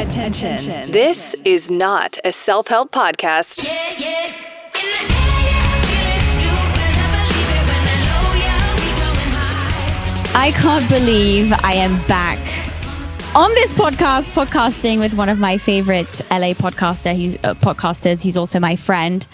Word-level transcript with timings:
Attention. 0.00 0.90
This 0.90 1.34
is 1.44 1.70
not 1.70 2.16
a 2.24 2.32
self 2.32 2.68
help 2.68 2.90
podcast. 2.90 3.62
I 10.34 10.52
can't 10.52 10.88
believe 10.88 11.52
I 11.62 11.74
am 11.74 12.02
back 12.08 12.38
on 13.36 13.50
this 13.50 13.74
podcast, 13.74 14.30
podcasting 14.30 15.00
with 15.00 15.12
one 15.12 15.28
of 15.28 15.38
my 15.38 15.58
favorite 15.58 16.08
LA 16.30 16.54
podcaster. 16.54 17.14
He's 17.14 17.34
uh, 17.44 17.52
podcasters. 17.52 18.22
He's 18.22 18.38
also 18.38 18.58
my 18.58 18.76
friend, 18.76 19.26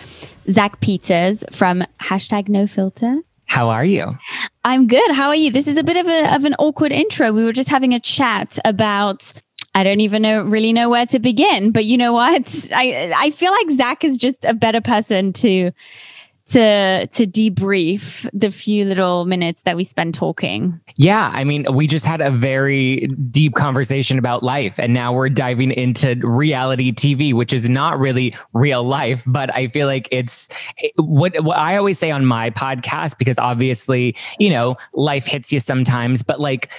Zach 0.50 0.80
Peters 0.80 1.44
from 1.52 1.84
hashtag 2.00 2.48
No 2.48 2.66
Filter. 2.66 3.20
How 3.44 3.68
are 3.68 3.84
you? 3.84 4.18
I'm 4.64 4.88
good. 4.88 5.12
How 5.12 5.28
are 5.28 5.36
you? 5.36 5.52
This 5.52 5.68
is 5.68 5.76
a 5.76 5.84
bit 5.84 5.96
of 5.96 6.08
a 6.08 6.34
of 6.34 6.44
an 6.44 6.54
awkward 6.58 6.90
intro. 6.90 7.32
We 7.32 7.44
were 7.44 7.52
just 7.52 7.68
having 7.68 7.94
a 7.94 8.00
chat 8.00 8.58
about 8.64 9.32
I 9.77 9.84
don't 9.84 10.00
even 10.00 10.22
know 10.22 10.43
really 10.43 10.72
know 10.72 10.88
where 10.88 11.04
to 11.04 11.18
begin. 11.18 11.70
But 11.70 11.84
you 11.84 11.98
know 11.98 12.14
what? 12.14 12.66
I 12.74 13.12
I 13.14 13.30
feel 13.30 13.52
like 13.52 13.70
Zach 13.73 14.05
is 14.05 14.16
just 14.16 14.42
a 14.46 14.55
better 14.55 14.80
person 14.80 15.34
to 15.34 15.70
to 16.48 17.06
to 17.09 17.27
debrief 17.27 18.28
the 18.33 18.50
few 18.50 18.84
little 18.84 19.24
minutes 19.27 19.62
that 19.62 19.77
we 19.77 19.84
spend 19.84 20.14
talking. 20.14 20.80
Yeah, 20.95 21.30
I 21.34 21.45
mean, 21.45 21.66
we 21.73 21.86
just 21.86 22.06
had 22.06 22.20
a 22.20 22.30
very 22.30 23.09
deep 23.30 23.55
conversation 23.55 24.19
about 24.19 24.42
life 24.42 24.78
and 24.78 24.95
now 24.95 25.12
we're 25.12 25.28
diving 25.28 25.73
into 25.73 26.14
reality 26.27 26.92
TV, 26.92 27.34
which 27.34 27.52
is 27.52 27.69
not 27.69 27.98
really 27.98 28.34
real 28.55 28.83
life, 28.84 29.24
but 29.27 29.55
I 29.55 29.66
feel 29.66 29.88
like 29.88 30.08
it's 30.11 30.48
what, 30.97 31.38
what 31.42 31.58
I 31.58 31.77
always 31.77 31.98
say 31.98 32.12
on 32.12 32.24
my 32.24 32.50
podcast 32.50 33.19
because 33.19 33.38
obviously, 33.38 34.16
you 34.38 34.50
know, 34.50 34.77
life 34.95 35.27
hits 35.27 35.52
you 35.52 35.61
sometimes, 35.61 36.22
but 36.22 36.41
like 36.41 36.70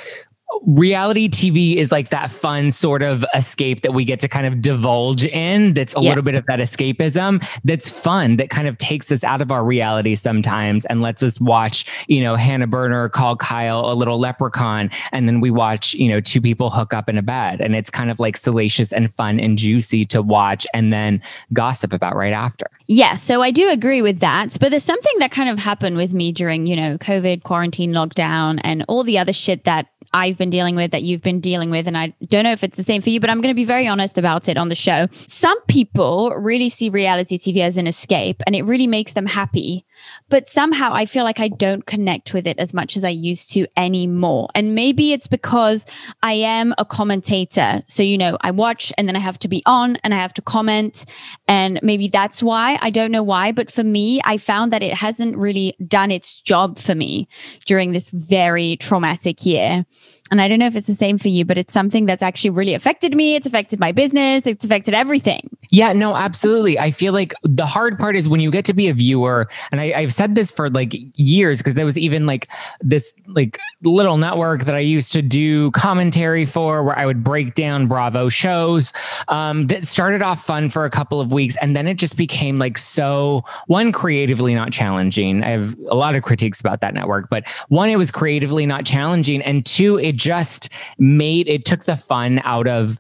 reality 0.66 1.30
TV 1.30 1.76
is 1.76 1.92
like 1.92 2.10
that 2.10 2.32
fun 2.32 2.72
sort 2.72 3.02
of 3.02 3.26
escape 3.34 3.82
that 3.82 3.94
we 3.94 4.06
get 4.06 4.20
to 4.22 4.28
kind 4.28 4.48
of 4.48 4.62
divulge 4.62 5.26
in. 5.26 5.74
That's 5.74 5.96
a 5.96 6.02
yeah. 6.02 6.10
little 6.10 6.24
bit 6.24 6.36
of 6.36 6.46
that 6.48 6.60
escapism 6.60 7.44
that's 7.64 7.90
fun, 7.90 8.38
that 8.38 8.50
kind 8.50 8.68
of 8.68 8.78
takes 8.78 9.12
us 9.12 9.24
out 9.24 9.42
of 9.42 9.52
our 9.52 9.64
reality 9.64 10.16
sometimes 10.16 10.86
and 10.86 11.02
lets 11.02 11.24
us 11.24 11.40
watch, 11.40 11.86
you 12.08 12.22
know, 12.22 12.36
Hannah 12.36 12.68
Berner 12.68 13.10
call 13.10 13.36
Kyle 13.36 13.92
a 13.92 13.94
little 13.94 14.20
leprechaun. 14.20 14.90
And 15.12 15.28
then 15.28 15.42
we 15.42 15.52
watch, 15.52 15.94
you 15.94 16.10
know, 16.10 16.20
two 16.20 16.42
people 16.42 16.70
hook 16.70 16.94
up 16.94 17.10
in 17.10 17.18
a 17.18 17.22
bed. 17.22 17.62
And 17.62 17.76
it's 17.76 17.90
kind 17.90 18.12
of 18.12 18.20
like 18.20 18.38
salacious 18.38 18.92
and 18.92 19.14
fun 19.14 19.40
and 19.40 19.58
juicy 19.58 20.06
to 20.06 20.22
watch 20.22 20.66
and 20.74 20.92
then 20.92 21.22
gossip 21.54 21.94
about 21.94 22.16
right 22.16 22.34
after. 22.34 22.68
Yeah. 22.88 23.16
So 23.16 23.42
I 23.42 23.52
do 23.52 23.70
agree 23.70 24.02
with 24.02 24.20
that. 24.20 24.58
But 24.60 24.70
there's 24.70 24.84
something 24.84 25.14
that 25.20 25.32
kind 25.32 25.50
of 25.50 25.60
happened 25.60 25.98
with 25.98 26.14
me 26.14 26.32
during, 26.32 26.68
you 26.68 26.76
know, 26.76 26.98
COVID, 26.98 27.44
quarantine, 27.44 27.92
lockdown, 27.92 28.62
and 28.64 28.86
all 28.88 29.04
the 29.04 29.18
other 29.18 29.34
shit 29.34 29.66
that 29.66 29.88
I've 30.14 30.38
been 30.38 30.50
dealing 30.50 30.76
with, 30.76 30.92
that 30.92 31.04
you've 31.04 31.22
been 31.22 31.40
dealing 31.40 31.70
with. 31.70 31.88
And 31.88 31.98
I 31.98 32.14
don't 32.28 32.44
know 32.44 32.52
if 32.52 32.64
it's 32.64 32.78
the 32.78 32.84
same 32.84 33.02
for 33.02 33.10
you, 33.10 33.20
but 33.20 33.30
I'm 33.30 33.42
going 33.42 33.52
to 33.52 33.56
be 33.56 33.66
very 33.66 33.88
honest 33.88 34.18
about 34.18 34.48
it 34.50 34.58
on 34.58 34.70
the 34.70 34.76
show. 34.76 35.08
Some 35.28 35.60
people 35.64 36.32
really 36.32 36.70
see 36.70 36.90
reality 36.90 37.38
TV 37.38 37.60
as 37.60 37.78
an 37.78 37.88
escape 37.88 38.44
and 38.46 38.56
it 38.56 38.64
really 38.64 38.88
makes 38.88 39.14
them 39.14 39.26
happy. 39.26 39.86
But 40.30 40.48
somehow 40.48 40.92
I 40.94 41.06
feel 41.06 41.24
like 41.24 41.40
I 41.40 41.48
don't 41.48 41.86
connect 41.86 42.34
with 42.34 42.48
it 42.48 42.60
as 42.60 42.74
much 42.74 42.98
as 42.98 43.04
I 43.04 43.10
used 43.10 43.52
to 43.54 43.68
anymore. 43.78 44.50
And 44.56 44.76
maybe 44.76 45.14
it's 45.14 45.28
because 45.28 45.86
I 46.24 46.34
am 46.34 46.74
a 46.78 46.86
commentator. 46.86 47.82
So, 47.88 48.04
you 48.04 48.18
know, 48.18 48.38
I 48.42 48.52
watch 48.52 48.92
and 48.98 49.08
then 49.08 49.16
I 49.16 49.20
have 49.20 49.40
to 49.40 49.48
be 49.48 49.64
on 49.66 49.98
and 49.98 50.14
I 50.14 50.18
have 50.18 50.34
to 50.34 50.42
comment. 50.42 51.06
And 51.48 51.80
maybe 51.82 52.08
that's 52.08 52.44
why. 52.44 52.78
I 52.82 52.90
don't 52.90 53.12
know 53.12 53.24
why. 53.24 53.52
But 53.52 53.72
for 53.72 53.84
me, 53.84 54.22
I 54.24 54.38
found 54.38 54.74
that 54.74 54.84
it 54.84 54.94
hasn't 54.94 55.38
really 55.38 55.76
done 55.86 56.12
its 56.12 56.42
job 56.42 56.78
for 56.78 56.96
me 56.96 57.28
during 57.66 57.92
this 57.92 58.10
very 58.10 58.78
traumatic 58.78 59.46
year. 59.46 59.86
And 60.30 60.42
I 60.42 60.48
don't 60.48 60.60
know 60.60 60.68
if 60.68 60.76
it's 60.76 60.88
the 60.88 60.96
same 60.96 61.18
for 61.18 61.30
you, 61.30 61.46
but 61.46 61.58
it's 61.58 61.74
something 61.74 62.06
that's 62.06 62.22
actually 62.22 62.50
really 62.50 62.74
affected 62.74 63.16
me. 63.16 63.36
It's 63.36 63.48
affected 63.48 63.80
my 63.80 63.92
business. 63.92 64.46
It's 64.46 64.66
affected 64.66 64.94
everything. 64.94 65.57
Yeah, 65.70 65.94
no, 65.94 66.16
absolutely. 66.16 66.80
I 66.80 66.92
feel 66.92 67.14
like 67.14 67.34
the 67.44 67.66
hard 67.66 67.98
part 67.98 68.16
is 68.16 68.30
when 68.30 68.40
you 68.40 68.52
get 68.52 68.66
to 68.66 68.74
be 68.74 68.88
a 68.88 68.94
viewer, 68.94 69.48
and 69.72 69.82
I, 69.82 70.02
have 70.02 70.14
said 70.14 70.36
this 70.36 70.52
for 70.52 70.70
like 70.70 70.96
years 71.16 71.60
because 71.60 71.76
there 71.76 71.86
was 71.86 71.98
even 71.98 72.26
like 72.26 72.48
this 72.82 73.14
like 73.28 73.60
little 73.84 74.18
network 74.18 74.64
that 74.64 74.76
I 74.76 74.80
used 74.80 75.14
to 75.14 75.22
do 75.22 75.72
commentary 75.72 76.46
for 76.46 76.84
where 76.84 76.98
I 76.98 77.06
would 77.06 77.24
break 77.24 77.54
down 77.54 77.88
Bravo 77.88 78.30
shows. 78.30 78.94
Um, 79.28 79.68
that 79.68 79.86
started 79.86 80.22
off 80.22 80.44
fun 80.44 80.70
for 80.70 80.86
a 80.86 80.90
couple 80.90 81.20
of 81.20 81.32
weeks, 81.32 81.58
and 81.62 81.76
then 81.76 81.88
it 81.88 81.96
just 81.96 82.18
became 82.18 82.58
like 82.60 82.78
so 82.78 83.44
one 83.68 83.92
creatively 83.92 84.56
not 84.56 84.72
challenging. 84.72 85.44
I 85.44 85.50
have 85.50 85.76
a 85.90 85.96
lot 85.96 86.16
of 86.16 86.24
critiques 86.24 86.60
about 86.60 86.82
that 86.82 86.94
network, 86.94 87.30
but 87.30 87.48
one, 87.70 87.90
it 87.90 87.98
was 87.98 88.12
creatively 88.12 88.66
not 88.66 88.86
challenging, 88.86 89.42
and 89.42 89.66
two, 89.66 89.98
it 90.00 90.16
just 90.16 90.70
made 90.98 91.48
it 91.48 91.66
took 91.66 91.86
the 91.86 91.98
fun 91.98 92.42
out 92.44 92.68
of 92.68 93.00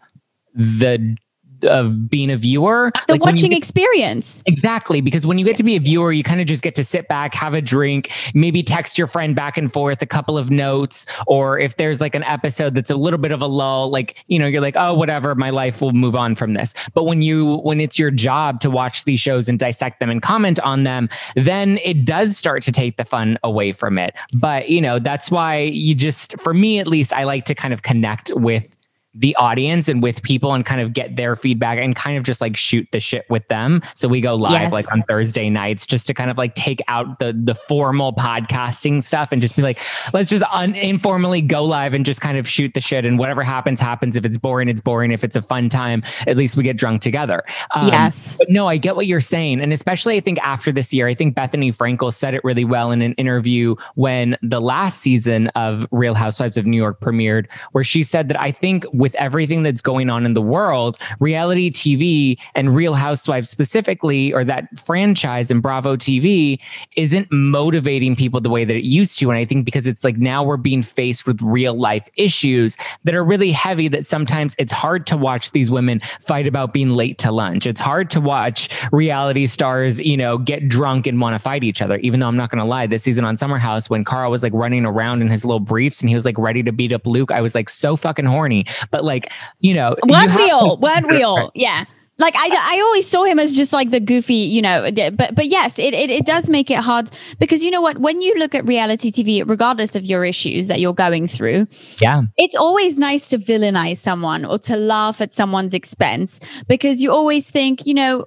the 0.53 1.17
of 1.63 2.09
being 2.09 2.29
a 2.29 2.37
viewer. 2.37 2.91
The 3.07 3.13
like 3.13 3.23
watching 3.23 3.51
get, 3.51 3.57
experience. 3.57 4.43
Exactly. 4.45 5.01
Because 5.01 5.25
when 5.25 5.37
you 5.37 5.45
get 5.45 5.57
to 5.57 5.63
be 5.63 5.75
a 5.75 5.79
viewer, 5.79 6.11
you 6.11 6.23
kind 6.23 6.41
of 6.41 6.47
just 6.47 6.63
get 6.63 6.75
to 6.75 6.83
sit 6.83 7.07
back, 7.07 7.33
have 7.33 7.53
a 7.53 7.61
drink, 7.61 8.11
maybe 8.33 8.63
text 8.63 8.97
your 8.97 9.07
friend 9.07 9.35
back 9.35 9.57
and 9.57 9.71
forth 9.71 10.01
a 10.01 10.05
couple 10.05 10.37
of 10.37 10.51
notes. 10.51 11.05
Or 11.25 11.59
if 11.59 11.77
there's 11.77 12.01
like 12.01 12.15
an 12.15 12.23
episode 12.23 12.75
that's 12.75 12.89
a 12.89 12.95
little 12.95 13.19
bit 13.19 13.31
of 13.31 13.41
a 13.41 13.47
lull, 13.47 13.89
like, 13.89 14.23
you 14.27 14.39
know, 14.39 14.47
you're 14.47 14.61
like, 14.61 14.75
oh, 14.77 14.93
whatever, 14.93 15.35
my 15.35 15.49
life 15.49 15.81
will 15.81 15.93
move 15.93 16.15
on 16.15 16.35
from 16.35 16.53
this. 16.53 16.73
But 16.93 17.05
when 17.05 17.21
you, 17.21 17.57
when 17.57 17.79
it's 17.79 17.97
your 17.97 18.11
job 18.11 18.59
to 18.61 18.69
watch 18.69 19.05
these 19.05 19.19
shows 19.19 19.49
and 19.49 19.57
dissect 19.57 19.99
them 19.99 20.09
and 20.09 20.21
comment 20.21 20.59
on 20.61 20.83
them, 20.83 21.09
then 21.35 21.79
it 21.83 22.05
does 22.05 22.37
start 22.37 22.63
to 22.63 22.71
take 22.71 22.97
the 22.97 23.05
fun 23.05 23.37
away 23.43 23.71
from 23.71 23.97
it. 23.97 24.15
But, 24.33 24.69
you 24.69 24.81
know, 24.81 24.99
that's 24.99 25.31
why 25.31 25.59
you 25.59 25.95
just, 25.95 26.39
for 26.39 26.53
me 26.53 26.79
at 26.79 26.87
least, 26.87 27.13
I 27.13 27.23
like 27.23 27.45
to 27.45 27.55
kind 27.55 27.73
of 27.73 27.81
connect 27.81 28.31
with 28.35 28.76
the 29.13 29.35
audience 29.37 29.89
and 29.89 30.03
with 30.03 30.21
people 30.21 30.53
and 30.53 30.65
kind 30.65 30.81
of 30.81 30.93
get 30.93 31.15
their 31.15 31.35
feedback 31.35 31.79
and 31.79 31.95
kind 31.95 32.17
of 32.17 32.23
just 32.23 32.39
like 32.41 32.55
shoot 32.55 32.87
the 32.91 32.99
shit 32.99 33.25
with 33.29 33.47
them. 33.47 33.81
So 33.95 34.07
we 34.07 34.21
go 34.21 34.35
live 34.35 34.61
yes. 34.61 34.71
like 34.71 34.91
on 34.91 35.03
Thursday 35.07 35.49
nights 35.49 35.87
just 35.87 36.07
to 36.07 36.13
kind 36.13 36.29
of 36.29 36.37
like 36.37 36.55
take 36.55 36.81
out 36.87 37.19
the 37.19 37.33
the 37.33 37.55
formal 37.55 38.13
podcasting 38.13 39.01
stuff 39.01 39.31
and 39.31 39.41
just 39.41 39.55
be 39.55 39.61
like, 39.61 39.79
let's 40.13 40.29
just 40.29 40.43
un- 40.51 40.75
informally 40.75 41.41
go 41.41 41.65
live 41.65 41.93
and 41.93 42.05
just 42.05 42.21
kind 42.21 42.37
of 42.37 42.47
shoot 42.47 42.73
the 42.73 42.81
shit 42.81 43.05
and 43.05 43.17
whatever 43.17 43.43
happens 43.43 43.79
happens. 43.79 44.15
If 44.15 44.25
it's 44.25 44.37
boring, 44.37 44.67
it's 44.69 44.81
boring. 44.81 45.11
If 45.11 45.23
it's 45.23 45.35
a 45.35 45.41
fun 45.41 45.69
time, 45.69 46.03
at 46.27 46.37
least 46.37 46.57
we 46.57 46.63
get 46.63 46.77
drunk 46.77 47.01
together. 47.01 47.43
Um, 47.75 47.87
yes. 47.87 48.37
No, 48.49 48.67
I 48.67 48.77
get 48.77 48.95
what 48.95 49.07
you're 49.07 49.19
saying, 49.19 49.61
and 49.61 49.73
especially 49.73 50.17
I 50.17 50.19
think 50.19 50.39
after 50.39 50.71
this 50.71 50.93
year, 50.93 51.07
I 51.07 51.13
think 51.13 51.35
Bethenny 51.35 51.75
Frankel 51.75 52.13
said 52.13 52.35
it 52.35 52.43
really 52.43 52.65
well 52.65 52.91
in 52.91 53.01
an 53.01 53.13
interview 53.13 53.75
when 53.95 54.37
the 54.41 54.61
last 54.61 54.99
season 54.99 55.47
of 55.49 55.87
Real 55.91 56.13
Housewives 56.13 56.57
of 56.57 56.65
New 56.65 56.77
York 56.77 56.99
premiered, 56.99 57.51
where 57.71 57.83
she 57.83 58.03
said 58.03 58.27
that 58.29 58.39
I 58.39 58.51
think. 58.51 58.85
With 58.97 59.15
everything 59.15 59.63
that's 59.63 59.81
going 59.81 60.09
on 60.09 60.25
in 60.25 60.33
the 60.33 60.41
world, 60.41 60.97
reality 61.19 61.69
TV 61.71 62.37
and 62.55 62.75
Real 62.75 62.95
Housewives 62.95 63.49
specifically, 63.49 64.33
or 64.33 64.43
that 64.43 64.77
franchise 64.77 65.51
and 65.51 65.61
Bravo 65.61 65.95
TV, 65.95 66.59
isn't 66.95 67.31
motivating 67.31 68.15
people 68.15 68.41
the 68.41 68.49
way 68.49 68.65
that 68.65 68.75
it 68.75 68.83
used 68.83 69.19
to. 69.19 69.29
And 69.29 69.37
I 69.37 69.45
think 69.45 69.65
because 69.65 69.85
it's 69.85 70.03
like 70.03 70.17
now 70.17 70.43
we're 70.43 70.57
being 70.57 70.81
faced 70.81 71.27
with 71.27 71.41
real 71.41 71.79
life 71.79 72.07
issues 72.15 72.75
that 73.03 73.13
are 73.13 73.23
really 73.23 73.51
heavy, 73.51 73.87
that 73.89 74.05
sometimes 74.05 74.55
it's 74.57 74.73
hard 74.73 75.05
to 75.07 75.17
watch 75.17 75.51
these 75.51 75.69
women 75.69 75.99
fight 76.19 76.47
about 76.47 76.73
being 76.73 76.89
late 76.89 77.17
to 77.19 77.31
lunch. 77.31 77.67
It's 77.67 77.81
hard 77.81 78.09
to 78.11 78.21
watch 78.21 78.69
reality 78.91 79.45
stars, 79.45 80.01
you 80.01 80.17
know, 80.17 80.37
get 80.37 80.67
drunk 80.67 81.05
and 81.05 81.21
want 81.21 81.35
to 81.35 81.39
fight 81.39 81.63
each 81.63 81.81
other. 81.81 81.97
Even 81.97 82.19
though 82.19 82.27
I'm 82.27 82.37
not 82.37 82.49
going 82.49 82.59
to 82.59 82.65
lie, 82.65 82.87
this 82.87 83.03
season 83.03 83.25
on 83.25 83.37
Summer 83.37 83.57
House, 83.57 83.89
when 83.89 84.03
Carl 84.03 84.31
was 84.31 84.43
like 84.43 84.53
running 84.53 84.85
around 84.85 85.21
in 85.21 85.27
his 85.27 85.45
little 85.45 85.59
briefs 85.59 86.01
and 86.01 86.09
he 86.09 86.15
was 86.15 86.25
like 86.25 86.37
ready 86.37 86.63
to 86.63 86.71
beat 86.71 86.91
up 86.93 87.05
Luke, 87.05 87.31
I 87.31 87.41
was 87.41 87.53
like 87.53 87.69
so 87.69 87.95
fucking 87.95 88.25
horny. 88.25 88.65
But 88.91 89.03
like, 89.03 89.31
you 89.59 89.73
know, 89.73 89.95
one 90.03 90.29
you 90.29 90.37
wheel, 90.37 90.77
one 90.77 91.07
wheel. 91.07 91.51
Yeah. 91.55 91.85
Like 92.19 92.33
I, 92.35 92.49
I 92.49 92.81
always 92.81 93.07
saw 93.07 93.25
him 93.25 93.37
as 93.37 93.55
just 93.55 93.73
like 93.73 93.91
the 93.91 93.99
goofy, 93.99 94.33
you 94.33 94.61
know, 94.61 94.89
but 95.11 95.35
but 95.35 95.45
yes, 95.45 95.77
it, 95.77 95.93
it 95.93 96.09
it 96.09 96.25
does 96.25 96.49
make 96.49 96.71
it 96.71 96.79
hard 96.79 97.11
because 97.37 97.63
you 97.63 97.69
know 97.69 97.81
what, 97.81 97.99
when 97.99 98.21
you 98.21 98.33
look 98.35 98.55
at 98.55 98.65
reality 98.65 99.11
TV, 99.11 99.47
regardless 99.47 99.95
of 99.95 100.03
your 100.03 100.25
issues 100.25 100.65
that 100.65 100.79
you're 100.79 100.93
going 100.93 101.27
through, 101.27 101.67
yeah, 102.01 102.23
it's 102.35 102.55
always 102.55 102.97
nice 102.97 103.29
to 103.29 103.37
villainize 103.37 103.97
someone 103.97 104.45
or 104.45 104.57
to 104.59 104.77
laugh 104.77 105.21
at 105.21 105.31
someone's 105.31 105.75
expense 105.75 106.39
because 106.67 107.03
you 107.03 107.11
always 107.11 107.51
think, 107.51 107.85
you 107.85 107.93
know, 107.93 108.25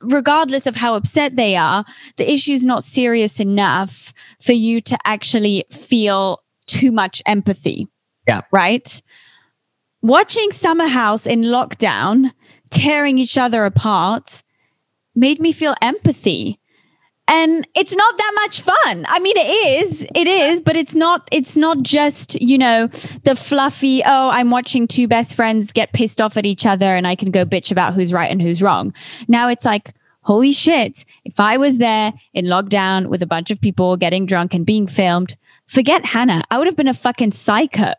regardless 0.00 0.66
of 0.66 0.74
how 0.74 0.94
upset 0.94 1.36
they 1.36 1.54
are, 1.54 1.84
the 2.16 2.28
issue's 2.28 2.64
not 2.64 2.82
serious 2.82 3.38
enough 3.38 4.12
for 4.40 4.54
you 4.54 4.80
to 4.80 4.98
actually 5.04 5.64
feel 5.70 6.42
too 6.66 6.90
much 6.90 7.22
empathy. 7.26 7.86
Yeah. 8.26 8.40
Right 8.52 9.00
watching 10.02 10.52
Summer 10.52 10.88
House 10.88 11.26
in 11.26 11.42
lockdown 11.42 12.32
tearing 12.70 13.18
each 13.18 13.36
other 13.36 13.64
apart 13.64 14.42
made 15.14 15.40
me 15.40 15.52
feel 15.52 15.74
empathy. 15.82 16.58
And 17.28 17.66
it's 17.76 17.94
not 17.94 18.18
that 18.18 18.32
much 18.34 18.60
fun. 18.62 19.06
I 19.08 19.20
mean, 19.20 19.36
it 19.36 19.84
is, 19.84 20.04
it 20.16 20.26
is, 20.26 20.60
but 20.60 20.74
it's 20.74 20.96
not, 20.96 21.28
it's 21.30 21.56
not 21.56 21.82
just, 21.82 22.40
you 22.40 22.58
know, 22.58 22.88
the 23.22 23.36
fluffy, 23.36 24.02
oh, 24.04 24.30
I'm 24.30 24.50
watching 24.50 24.88
two 24.88 25.06
best 25.06 25.36
friends 25.36 25.72
get 25.72 25.92
pissed 25.92 26.20
off 26.20 26.36
at 26.36 26.44
each 26.44 26.66
other 26.66 26.96
and 26.96 27.06
I 27.06 27.14
can 27.14 27.30
go 27.30 27.44
bitch 27.44 27.70
about 27.70 27.94
who's 27.94 28.12
right 28.12 28.30
and 28.30 28.42
who's 28.42 28.60
wrong. 28.60 28.92
Now 29.28 29.48
it's 29.48 29.64
like, 29.64 29.92
holy 30.22 30.50
shit, 30.50 31.04
if 31.24 31.38
I 31.38 31.56
was 31.56 31.78
there 31.78 32.12
in 32.34 32.46
lockdown 32.46 33.06
with 33.06 33.22
a 33.22 33.28
bunch 33.28 33.52
of 33.52 33.60
people 33.60 33.96
getting 33.96 34.26
drunk 34.26 34.52
and 34.52 34.66
being 34.66 34.88
filmed, 34.88 35.36
forget 35.68 36.06
Hannah. 36.06 36.42
I 36.50 36.58
would 36.58 36.66
have 36.66 36.76
been 36.76 36.88
a 36.88 36.94
fucking 36.94 37.30
psycho 37.30 37.92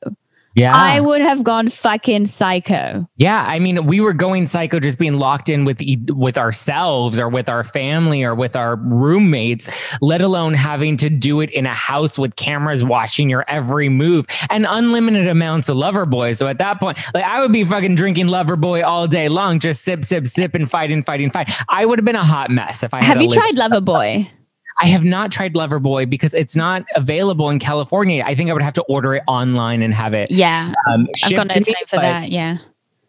Yeah. 0.54 0.76
I 0.76 1.00
would 1.00 1.22
have 1.22 1.44
gone 1.44 1.70
fucking 1.70 2.26
psycho. 2.26 3.08
Yeah, 3.16 3.46
I 3.48 3.60
mean, 3.60 3.86
we 3.86 4.02
were 4.02 4.14
going 4.14 4.48
psycho 4.48 4.80
just 4.80 5.00
being 5.00 5.14
locked 5.18 5.50
in 5.50 5.64
with 5.64 5.82
with 6.10 6.38
ourselves 6.38 7.20
or 7.20 7.30
with 7.30 7.48
our 7.48 7.64
family 7.64 8.24
or 8.24 8.36
with 8.36 8.56
our 8.56 8.76
roommates, 8.76 9.70
let 10.02 10.22
alone 10.22 10.54
having 10.54 10.98
to 10.98 11.10
do 11.10 11.40
it 11.40 11.50
in 11.52 11.66
a 11.66 11.74
house 11.74 12.20
with 12.20 12.36
cameras 12.36 12.84
watching 12.84 13.30
your 13.30 13.46
every 13.48 13.88
move 13.90 14.26
and 14.50 14.66
unlimited 14.70 15.28
amounts 15.28 15.70
of 15.70 15.78
Loverboy. 15.78 16.36
So 16.36 16.48
at 16.48 16.58
that 16.58 16.80
point, 16.80 16.98
like 17.14 17.24
I 17.24 17.42
would 17.42 17.54
be 17.54 17.64
fucking 17.64 17.96
drinking 17.96 18.28
Loverboy 18.28 18.84
all 18.84 19.08
day 19.08 19.30
long, 19.30 19.60
just 19.60 19.84
sip, 19.84 20.04
sip, 20.04 20.28
sip, 20.28 20.54
and 20.54 20.70
fighting, 20.70 21.02
fighting, 21.02 21.32
fight. 21.32 21.50
I 21.70 21.86
would 21.86 21.98
have 22.00 22.06
been 22.06 22.16
a 22.16 22.24
hot 22.24 22.52
mess 22.52 22.84
if 22.84 22.94
I 22.94 22.98
had 22.98 23.06
Have 23.14 23.22
you 23.22 23.30
live- 23.30 23.38
tried 23.38 23.56
Loverboy? 23.56 24.30
I 24.80 24.86
have 24.88 25.04
not 25.04 25.32
tried 25.32 25.54
Loverboy 25.54 26.10
because 26.10 26.34
it's 26.34 26.56
not 26.56 26.84
available 26.96 27.50
in 27.50 27.60
California. 27.60 28.24
I 28.26 28.36
think 28.36 28.50
I 28.50 28.54
would 28.54 28.62
have 28.62 28.74
to 28.76 28.84
order 28.84 29.14
it 29.16 29.24
online 29.28 29.82
and 29.82 29.94
have 29.94 30.14
it 30.14 30.32
Yeah. 30.32 30.74
um, 30.90 31.08
I've 31.16 31.20
shipped 31.20 31.36
got 31.36 31.48
no 31.50 31.54
to 31.56 31.60
me, 31.60 31.66
time 31.66 31.86
for 31.88 31.96
but- 31.98 32.02
that. 32.02 32.32
Yeah. 32.32 32.58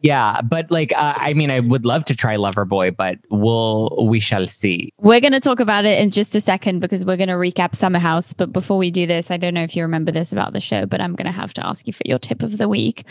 yeah, 0.01 0.41
but 0.43 0.71
like, 0.71 0.93
uh, 0.93 1.15
I 1.17 1.33
mean, 1.35 1.51
I 1.51 1.61
would 1.61 1.87
love 1.87 2.05
to 2.07 2.17
try 2.17 2.35
Loverboy, 2.37 2.97
but 2.97 3.19
we'll 3.31 4.07
we 4.09 4.19
shall 4.19 4.47
see. 4.49 4.93
We're 4.99 5.21
going 5.21 5.33
to 5.33 5.41
talk 5.41 5.61
about 5.61 5.85
it 5.85 5.99
in 6.01 6.11
just 6.11 6.35
a 6.35 6.41
second 6.41 6.81
because 6.81 7.05
we're 7.05 7.17
going 7.17 7.29
to 7.29 7.35
recap 7.37 7.77
Summer 7.77 8.01
House. 8.01 8.33
But 8.35 8.53
before 8.53 8.77
we 8.79 8.91
do 8.91 9.07
this, 9.07 9.31
I 9.31 9.37
don't 9.37 9.55
know 9.55 9.63
if 9.63 9.77
you 9.77 9.83
remember 9.83 10.11
this 10.11 10.33
about 10.33 10.53
the 10.55 10.61
show, 10.61 10.87
but 10.87 11.01
I'm 11.01 11.15
going 11.15 11.27
to 11.27 11.33
have 11.33 11.55
to 11.55 11.65
ask 11.67 11.87
you 11.87 11.93
for 11.93 12.03
your 12.05 12.19
tip 12.19 12.43
of 12.43 12.59
the 12.59 12.69
week. 12.69 13.05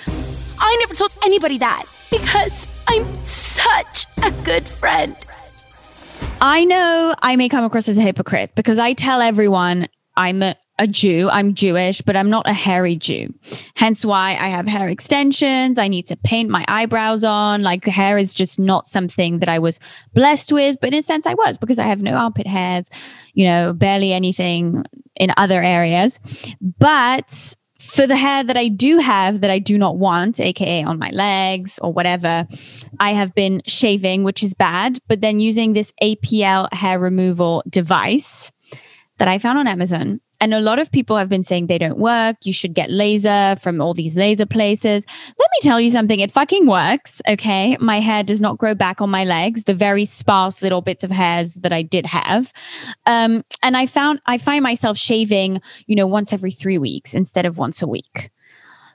I 0.60 0.78
never 0.82 0.94
told 0.94 1.16
anybody 1.26 1.58
that 1.60 1.86
because 2.12 2.68
I'm 2.88 3.12
such 3.24 4.06
a 4.26 4.32
good 4.44 4.68
friend. 4.68 5.16
I 6.44 6.66
know 6.66 7.14
I 7.22 7.36
may 7.36 7.50
come 7.50 7.64
across 7.64 7.88
as 7.88 8.00
a 8.00 8.02
hypocrite 8.02 8.56
because 8.56 8.80
I 8.80 8.94
tell 8.94 9.22
everyone 9.22 9.88
I'm 10.18 10.42
a, 10.42 10.56
a 10.80 10.88
Jew, 10.88 11.30
I'm 11.30 11.54
Jewish, 11.54 12.02
but 12.02 12.16
I'm 12.16 12.32
not 12.32 12.50
a 12.50 12.54
hairy 12.54 12.96
Jew. 12.96 13.32
Hence 13.76 14.04
why 14.04 14.32
I 14.32 14.48
have 14.48 14.68
hair 14.68 14.90
extensions. 14.90 15.78
I 15.78 15.88
need 15.88 16.08
to 16.08 16.16
paint 16.16 16.50
my 16.50 16.66
eyebrows 16.68 17.24
on. 17.24 17.62
Like 17.62 17.86
hair 17.86 18.18
is 18.18 18.34
just 18.34 18.60
not 18.60 18.88
something 18.88 19.38
that 19.38 19.50
I 19.50 19.60
was 19.60 19.80
blessed 20.16 20.52
with, 20.52 20.78
but 20.82 20.94
in 20.94 20.96
a 20.96 21.04
sense 21.04 21.28
I 21.28 21.36
was 21.36 21.60
because 21.60 21.78
I 21.78 21.86
have 21.86 22.02
no 22.02 22.16
armpit 22.16 22.48
hairs, 22.48 22.90
you 23.34 23.46
know, 23.46 23.72
barely 23.72 24.12
anything 24.12 24.84
in 25.16 25.32
other 25.38 25.62
areas. 25.62 26.20
But 26.80 27.56
for 27.92 28.08
the 28.08 28.16
hair 28.16 28.44
that 28.44 28.56
I 28.56 28.70
do 28.70 29.00
have 29.00 29.42
that 29.42 29.50
I 29.52 29.60
do 29.60 29.78
not 29.78 29.98
want, 29.98 30.40
aka 30.40 30.84
on 30.84 30.98
my 30.98 31.10
legs 31.10 31.78
or 31.82 31.92
whatever, 31.92 32.48
I 33.00 33.12
have 33.12 33.36
been 33.36 33.62
shaving, 33.68 34.24
which 34.24 34.44
is 34.44 34.54
bad, 34.54 35.00
but 35.10 35.20
then 35.20 35.42
using 35.42 35.74
this 35.74 35.92
IPL 36.02 36.74
hair 36.74 37.00
removal 37.00 37.64
device 37.68 38.52
that 39.18 39.28
I 39.28 39.40
found 39.40 39.60
on 39.60 39.68
Amazon. 39.68 40.22
And 40.42 40.56
a 40.56 40.60
lot 40.60 40.80
of 40.80 40.92
people 40.92 41.18
have 41.18 41.30
been 41.30 41.44
saying 41.44 41.68
they 41.68 41.78
don't 41.78 42.00
work. 42.00 42.36
You 42.44 42.52
should 42.52 42.74
get 42.74 42.90
laser 42.90 43.56
from 43.62 43.80
all 43.80 43.94
these 43.94 44.18
laser 44.18 44.48
places. 44.48 45.06
Let 45.28 45.50
me 45.52 45.60
tell 45.62 45.80
you 45.80 45.92
something. 45.92 46.20
It 46.20 46.32
fucking 46.32 46.66
works. 46.66 47.22
Okay. 47.30 47.78
My 47.80 48.00
hair 48.00 48.24
does 48.24 48.42
not 48.42 48.58
grow 48.58 48.74
back 48.74 49.02
on 49.02 49.10
my 49.10 49.24
legs, 49.24 49.66
the 49.66 49.76
very 49.76 50.04
sparse 50.04 50.64
little 50.64 50.82
bits 50.82 51.04
of 51.04 51.12
hairs 51.12 51.54
that 51.54 51.72
I 51.72 51.84
did 51.84 52.08
have. 52.08 52.52
Um, 53.06 53.44
and 53.62 53.78
I 53.78 53.86
found, 53.86 54.20
I 54.26 54.40
find 54.40 54.64
myself 54.64 54.98
shaving, 54.98 55.62
you 55.86 55.96
know, 55.96 56.08
once 56.08 56.34
every 56.34 56.52
three 56.52 56.80
weeks 56.80 57.14
instead 57.14 57.46
of 57.46 57.60
once 57.60 57.84
a 57.84 57.88
week. 57.88 58.32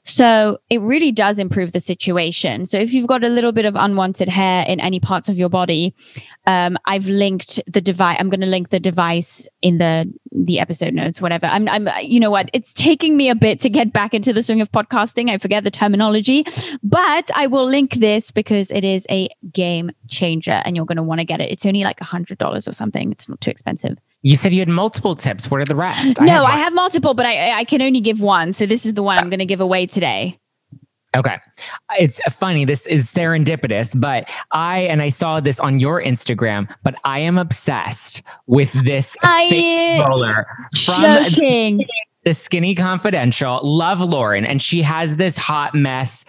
So 0.07 0.59
it 0.71 0.81
really 0.83 1.11
does 1.11 1.41
improve 1.41 1.73
the 1.73 1.81
situation. 1.81 2.65
So 2.67 2.79
if 2.79 2.93
you've 2.93 3.09
got 3.09 3.25
a 3.25 3.29
little 3.29 3.51
bit 3.51 3.65
of 3.65 3.75
unwanted 3.75 4.29
hair 4.29 4.65
in 4.69 4.79
any 4.79 5.01
parts 5.01 5.29
of 5.29 5.37
your 5.37 5.49
body, 5.49 5.95
um, 6.47 6.79
I've 6.85 7.09
linked 7.09 7.59
the 7.67 7.81
device. 7.81 8.17
I'm 8.21 8.29
going 8.29 8.41
to 8.41 8.47
link 8.47 8.69
the 8.69 8.79
device 8.79 9.49
in 9.63 9.79
the 9.79 10.13
the 10.37 10.61
episode 10.61 10.95
notes, 10.95 11.21
whatever. 11.21 11.47
I'm, 11.47 11.69
I'm, 11.69 11.89
you 12.03 12.21
know 12.21 12.31
what? 12.31 12.51
It's 12.53 12.73
taking 12.73 13.17
me 13.17 13.31
a 13.31 13.35
bit 13.35 13.61
to 13.61 13.71
get 13.71 13.93
back 13.93 14.15
into 14.15 14.33
the 14.33 14.43
swing 14.43 14.61
of 14.61 14.71
podcasting. 14.71 15.31
I 15.31 15.39
forget 15.39 15.65
the 15.65 15.71
terminology, 15.71 16.45
but 16.83 17.31
I 17.35 17.47
will 17.47 17.65
link 17.65 17.95
this 17.95 18.31
because 18.31 18.71
it 18.71 18.85
is 18.85 19.07
a 19.11 19.29
game 19.53 19.91
changer, 20.09 20.63
and 20.65 20.77
you're 20.77 20.87
going 20.87 20.97
to 20.97 21.03
want 21.03 21.21
to 21.21 21.25
get 21.25 21.41
it. 21.41 21.51
It's 21.51 21.65
only 21.65 21.85
like 21.85 22.01
a 22.01 22.05
hundred 22.05 22.39
dollars 22.39 22.69
or 22.69 22.73
something. 22.73 23.11
It's 23.13 23.29
not 23.29 23.41
too 23.41 23.51
expensive. 23.51 23.99
You 24.23 24.37
said 24.37 24.53
you 24.53 24.61
had 24.61 24.69
multiple 24.69 25.17
tips. 25.17 25.51
What 25.51 25.61
are 25.61 25.65
the 25.65 25.77
rest? 25.77 26.21
no, 26.21 26.43
one. 26.43 26.53
I 26.53 26.57
have 26.57 26.75
multiple, 26.75 27.15
but 27.15 27.27
I 27.27 27.59
I 27.59 27.65
can 27.65 27.81
only 27.81 28.01
give 28.01 28.21
one. 28.21 28.53
So 28.53 28.67
this 28.67 28.85
is 28.85 28.95
the 28.95 29.03
one 29.03 29.19
I'm 29.19 29.31
going 29.31 29.39
to 29.39 29.47
give 29.47 29.61
away 29.61 29.87
today. 29.87 30.39
Okay. 31.17 31.39
It's 31.99 32.21
funny. 32.35 32.65
This 32.65 32.87
is 32.87 33.07
serendipitous, 33.07 33.99
but 33.99 34.31
I, 34.53 34.81
and 34.81 35.01
I 35.03 35.09
saw 35.09 35.41
this 35.41 35.59
on 35.61 35.81
your 35.81 36.03
Instagram, 36.03 36.73
but 36.83 36.95
I 37.05 37.21
am 37.21 37.39
obsessed 37.39 38.23
with 38.47 38.71
this 38.85 39.17
I- 39.23 40.05
roller 40.07 40.47
from 40.77 41.21
Joking. 41.23 41.85
the 42.25 42.35
Skinny 42.35 42.75
Confidential. 42.75 43.61
Love 43.63 44.01
Lauren. 44.01 44.45
And 44.45 44.61
she 44.61 44.83
has 44.83 45.17
this 45.17 45.39
hot 45.39 45.75
mess 45.75 46.25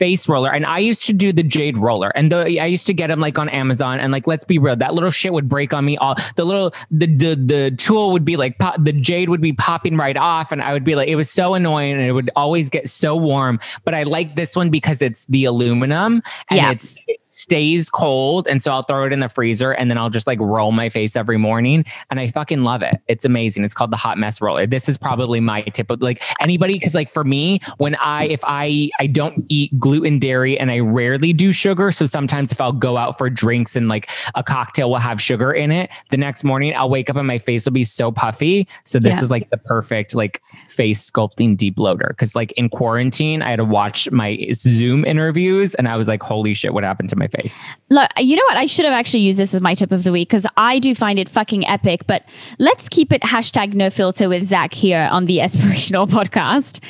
face 0.00 0.28
roller. 0.30 0.50
And 0.50 0.64
I 0.64 0.78
used 0.78 1.04
to 1.06 1.12
do 1.12 1.30
the 1.30 1.42
jade 1.42 1.76
roller 1.76 2.10
and 2.16 2.32
the, 2.32 2.58
I 2.58 2.64
used 2.64 2.86
to 2.86 2.94
get 2.94 3.08
them 3.08 3.20
like 3.20 3.38
on 3.38 3.50
Amazon 3.50 4.00
and 4.00 4.10
like, 4.10 4.26
let's 4.26 4.46
be 4.46 4.58
real, 4.58 4.74
that 4.76 4.94
little 4.94 5.10
shit 5.10 5.34
would 5.34 5.46
break 5.48 5.74
on 5.74 5.84
me 5.84 5.98
all 5.98 6.14
the 6.36 6.44
little, 6.44 6.70
the, 6.90 7.06
the, 7.06 7.34
the 7.34 7.70
tool 7.76 8.10
would 8.12 8.24
be 8.24 8.38
like, 8.38 8.58
pop, 8.58 8.82
the 8.82 8.94
jade 8.94 9.28
would 9.28 9.42
be 9.42 9.52
popping 9.52 9.98
right 9.98 10.16
off. 10.16 10.52
And 10.52 10.62
I 10.62 10.72
would 10.72 10.84
be 10.84 10.94
like, 10.94 11.08
it 11.08 11.16
was 11.16 11.30
so 11.30 11.52
annoying 11.52 11.92
and 11.92 12.02
it 12.02 12.12
would 12.12 12.30
always 12.34 12.70
get 12.70 12.88
so 12.88 13.14
warm. 13.14 13.60
But 13.84 13.94
I 13.94 14.04
like 14.04 14.36
this 14.36 14.56
one 14.56 14.70
because 14.70 15.02
it's 15.02 15.26
the 15.26 15.44
aluminum 15.44 16.22
and 16.48 16.56
Yeah. 16.56 16.70
it's, 16.70 16.98
it 17.06 17.20
stays 17.20 17.90
cold. 17.90 18.48
And 18.48 18.62
so 18.62 18.72
I'll 18.72 18.84
throw 18.84 19.04
it 19.04 19.12
in 19.12 19.20
the 19.20 19.28
freezer 19.28 19.72
and 19.72 19.90
then 19.90 19.98
I'll 19.98 20.08
just 20.08 20.26
like 20.26 20.40
roll 20.40 20.72
my 20.72 20.88
face 20.88 21.14
every 21.14 21.36
morning. 21.36 21.84
And 22.10 22.18
I 22.18 22.28
fucking 22.28 22.64
love 22.64 22.82
it. 22.82 22.96
It's 23.06 23.26
amazing. 23.26 23.64
It's 23.64 23.74
called 23.74 23.90
the 23.90 23.98
hot 23.98 24.16
mess 24.16 24.40
roller. 24.40 24.66
This 24.66 24.88
is 24.88 24.96
probably 24.96 25.40
my 25.40 25.60
tip 25.60 25.90
of 25.90 26.00
like 26.00 26.22
anybody. 26.40 26.80
Cause 26.80 26.94
like 26.94 27.10
for 27.10 27.22
me, 27.22 27.60
when 27.76 27.96
I, 27.96 28.24
if 28.28 28.40
I, 28.44 28.88
I 28.98 29.06
don't 29.06 29.44
eat 29.50 29.78
gluten, 29.78 29.89
dairy, 29.98 30.58
and 30.58 30.70
I 30.70 30.78
rarely 30.80 31.32
do 31.32 31.52
sugar. 31.52 31.90
So 31.92 32.06
sometimes 32.06 32.52
if 32.52 32.60
I'll 32.60 32.72
go 32.72 32.96
out 32.96 33.18
for 33.18 33.28
drinks 33.28 33.76
and 33.76 33.88
like 33.88 34.10
a 34.34 34.42
cocktail 34.42 34.90
will 34.90 34.98
have 34.98 35.20
sugar 35.20 35.52
in 35.52 35.70
it, 35.72 35.90
the 36.10 36.16
next 36.16 36.44
morning 36.44 36.74
I'll 36.76 36.88
wake 36.90 37.10
up 37.10 37.16
and 37.16 37.26
my 37.26 37.38
face 37.38 37.64
will 37.64 37.72
be 37.72 37.84
so 37.84 38.12
puffy. 38.12 38.68
So 38.84 38.98
this 38.98 39.16
Yeah. 39.18 39.22
is 39.24 39.30
like 39.30 39.50
the 39.50 39.58
perfect 39.58 40.14
like 40.14 40.42
face 40.68 41.10
sculpting 41.10 41.56
debloater. 41.56 42.16
Cause 42.16 42.34
like 42.36 42.52
in 42.52 42.68
quarantine, 42.68 43.42
I 43.42 43.50
had 43.50 43.56
to 43.56 43.64
watch 43.64 44.10
my 44.10 44.38
Zoom 44.52 45.04
interviews 45.04 45.74
and 45.74 45.88
I 45.88 45.96
was 45.96 46.06
like, 46.08 46.22
holy 46.22 46.54
shit, 46.54 46.72
what 46.72 46.84
happened 46.84 47.08
to 47.10 47.16
my 47.16 47.26
face? 47.28 47.60
Look, 47.90 48.08
you 48.18 48.36
know 48.36 48.44
what? 48.48 48.56
I 48.56 48.66
should 48.66 48.84
have 48.84 48.94
actually 48.94 49.20
used 49.20 49.38
this 49.38 49.54
as 49.54 49.60
my 49.60 49.74
tip 49.74 49.90
of 49.92 50.04
the 50.04 50.12
week 50.12 50.28
because 50.28 50.46
I 50.56 50.78
do 50.78 50.94
find 50.94 51.18
it 51.18 51.28
fucking 51.28 51.66
epic. 51.66 52.06
But 52.06 52.24
let's 52.58 52.88
keep 52.88 53.12
it 53.12 53.22
hashtag 53.22 53.74
no 53.74 53.90
filter 53.90 54.28
with 54.28 54.44
Zach 54.46 54.72
here 54.74 55.08
on 55.10 55.26
the 55.26 55.38
Aspirational 55.50 56.08
podcast. 56.08 56.80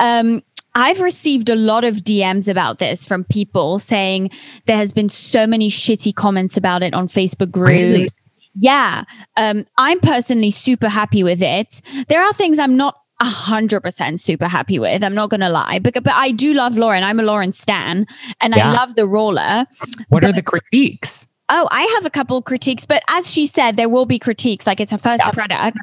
Um, 0.00 0.42
I've 0.74 1.00
received 1.00 1.48
a 1.48 1.54
lot 1.54 1.84
of 1.84 1.96
DMs 1.98 2.48
about 2.48 2.78
this 2.78 3.06
from 3.06 3.24
people 3.24 3.78
saying 3.78 4.30
there 4.66 4.76
has 4.76 4.92
been 4.92 5.08
so 5.08 5.46
many 5.46 5.70
shitty 5.70 6.14
comments 6.14 6.56
about 6.56 6.82
it 6.82 6.94
on 6.94 7.06
Facebook 7.06 7.50
groups. 7.50 7.70
Really? 7.70 8.08
Yeah. 8.56 9.04
Um, 9.36 9.66
I'm 9.78 10.00
personally 10.00 10.50
super 10.50 10.88
happy 10.88 11.22
with 11.22 11.42
it. 11.42 11.80
There 12.08 12.22
are 12.22 12.32
things 12.32 12.58
I'm 12.58 12.76
not 12.76 12.96
a 13.20 13.24
hundred 13.26 13.80
percent 13.82 14.18
super 14.20 14.48
happy 14.48 14.78
with. 14.78 15.04
I'm 15.04 15.14
not 15.14 15.30
gonna 15.30 15.48
lie, 15.50 15.78
but 15.78 15.94
but 15.94 16.12
I 16.12 16.32
do 16.32 16.52
love 16.52 16.76
Lauren. 16.76 17.04
I'm 17.04 17.20
a 17.20 17.22
Lauren 17.22 17.52
stan, 17.52 18.06
and 18.40 18.54
Yeah. 18.56 18.70
I 18.70 18.72
love 18.72 18.96
the 18.96 19.06
roller. 19.06 19.66
What 20.08 20.24
are 20.24 20.32
the 20.32 20.42
critiques? 20.42 21.28
Oh, 21.50 21.68
I 21.70 21.82
have 21.96 22.06
a 22.06 22.10
couple 22.10 22.40
critiques, 22.40 22.86
but 22.86 23.02
as 23.08 23.30
she 23.30 23.46
said, 23.46 23.76
there 23.76 23.88
will 23.90 24.06
be 24.06 24.18
critiques. 24.18 24.66
Like 24.66 24.80
it's 24.80 24.90
her 24.92 24.98
first 24.98 25.22
Yeah. 25.24 25.30
product. 25.30 25.78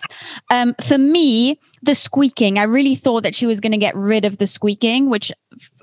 Um, 0.50 0.74
for 0.84 0.98
me, 0.98 1.60
the 1.84 1.94
squeaking, 1.94 2.58
I 2.58 2.64
really 2.64 2.96
thought 2.96 3.22
that 3.24 3.36
she 3.36 3.46
was 3.46 3.60
going 3.60 3.72
to 3.72 3.78
get 3.78 3.96
rid 3.96 4.26
of 4.26 4.38
the 4.40 4.48
squeaking, 4.48 5.10
which 5.10 5.32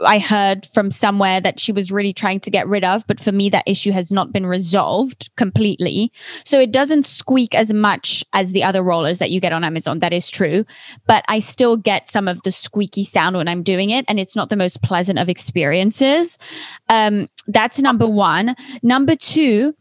I 0.05 0.19
heard 0.19 0.67
from 0.67 0.91
somewhere 0.91 1.41
that 1.41 1.61
she 1.61 1.71
was 1.71 1.93
really 1.93 2.13
trying 2.13 2.41
to 2.41 2.51
get 2.51 2.67
rid 2.67 2.83
of. 2.83 3.07
But 3.07 3.21
for 3.21 3.31
me, 3.31 3.51
that 3.51 3.65
issue 3.67 3.93
has 3.93 4.11
not 4.11 4.33
been 4.33 4.47
resolved 4.47 5.31
completely. 5.37 6.11
So 6.45 6.59
it 6.59 6.73
doesn't 6.73 7.07
squeak 7.07 7.55
as 7.55 7.73
much 7.73 8.25
as 8.33 8.51
the 8.53 8.65
other 8.65 8.83
rollers 8.83 9.19
that 9.19 9.31
you 9.31 9.41
get 9.41 9.53
on 9.53 9.63
Amazon. 9.63 10.01
That 10.01 10.13
is 10.13 10.29
true. 10.29 10.65
But 11.07 11.25
I 11.29 11.39
still 11.39 11.77
get 11.77 12.11
some 12.11 12.27
of 12.27 12.43
the 12.43 12.51
squeaky 12.51 13.05
sound 13.05 13.37
when 13.37 13.47
I'm 13.47 13.63
doing 13.63 13.91
it. 13.91 14.05
And 14.09 14.19
it's 14.19 14.35
not 14.35 14.49
the 14.51 14.57
most 14.57 14.83
pleasant 14.83 15.19
of 15.21 15.29
experiences. 15.29 16.37
Um, 16.89 17.29
that's 17.49 17.81
number 17.81 18.07
one. 18.07 18.55
Number 18.83 19.17
two, 19.17 19.75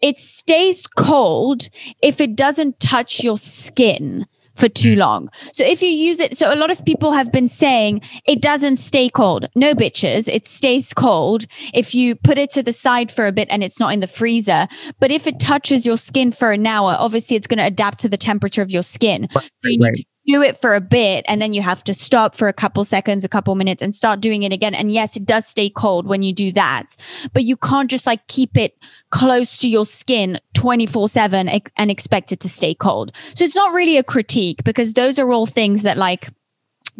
it 0.00 0.18
stays 0.18 0.86
cold 0.86 1.68
if 2.02 2.20
it 2.20 2.36
doesn't 2.36 2.80
touch 2.80 3.22
your 3.22 3.38
skin 3.38 4.26
for 4.54 4.68
too 4.68 4.96
long. 4.96 5.30
So 5.52 5.64
if 5.64 5.80
you 5.80 5.88
use 5.88 6.20
it, 6.20 6.36
so 6.36 6.52
a 6.52 6.56
lot 6.56 6.70
of 6.70 6.84
people 6.84 7.12
have 7.12 7.32
been 7.32 7.48
saying 7.48 8.02
it 8.26 8.42
doesn't 8.42 8.76
stay 8.76 9.08
cold. 9.08 9.48
No 9.54 9.74
bitches, 9.74 10.28
it 10.28 10.46
stays 10.46 10.92
cold 10.92 11.46
if 11.72 11.94
you 11.94 12.14
put 12.14 12.36
it 12.36 12.50
to 12.50 12.62
the 12.62 12.72
side 12.72 13.10
for 13.10 13.26
a 13.26 13.32
bit 13.32 13.48
and 13.50 13.64
it's 13.64 13.80
not 13.80 13.94
in 13.94 14.00
the 14.00 14.06
freezer. 14.06 14.68
But 15.00 15.10
if 15.10 15.26
it 15.26 15.40
touches 15.40 15.86
your 15.86 15.96
skin 15.96 16.32
for 16.32 16.52
an 16.52 16.66
hour, 16.66 16.96
obviously 16.98 17.36
it's 17.36 17.46
going 17.46 17.58
to 17.58 17.66
adapt 17.66 18.00
to 18.00 18.08
the 18.08 18.18
temperature 18.18 18.62
of 18.62 18.70
your 18.70 18.82
skin. 18.82 19.28
So 19.32 19.40
you 19.64 19.78
need 19.78 19.94
to 19.94 20.04
do 20.26 20.42
it 20.42 20.56
for 20.56 20.74
a 20.74 20.80
bit 20.80 21.24
and 21.28 21.40
then 21.42 21.52
you 21.52 21.62
have 21.62 21.82
to 21.84 21.94
stop 21.94 22.34
for 22.34 22.48
a 22.48 22.52
couple 22.52 22.84
seconds, 22.84 23.24
a 23.24 23.28
couple 23.28 23.54
minutes 23.54 23.82
and 23.82 23.94
start 23.94 24.20
doing 24.20 24.42
it 24.42 24.52
again. 24.52 24.74
And 24.74 24.92
yes, 24.92 25.16
it 25.16 25.26
does 25.26 25.46
stay 25.46 25.68
cold 25.68 26.06
when 26.06 26.22
you 26.22 26.32
do 26.32 26.52
that, 26.52 26.96
but 27.32 27.44
you 27.44 27.56
can't 27.56 27.90
just 27.90 28.06
like 28.06 28.26
keep 28.28 28.56
it 28.56 28.76
close 29.10 29.58
to 29.58 29.68
your 29.68 29.86
skin 29.86 30.38
24 30.54 31.08
7 31.08 31.48
and 31.76 31.90
expect 31.90 32.32
it 32.32 32.40
to 32.40 32.48
stay 32.48 32.74
cold. 32.74 33.12
So 33.34 33.44
it's 33.44 33.56
not 33.56 33.72
really 33.72 33.98
a 33.98 34.04
critique 34.04 34.64
because 34.64 34.94
those 34.94 35.18
are 35.18 35.32
all 35.32 35.46
things 35.46 35.82
that 35.82 35.96
like 35.96 36.28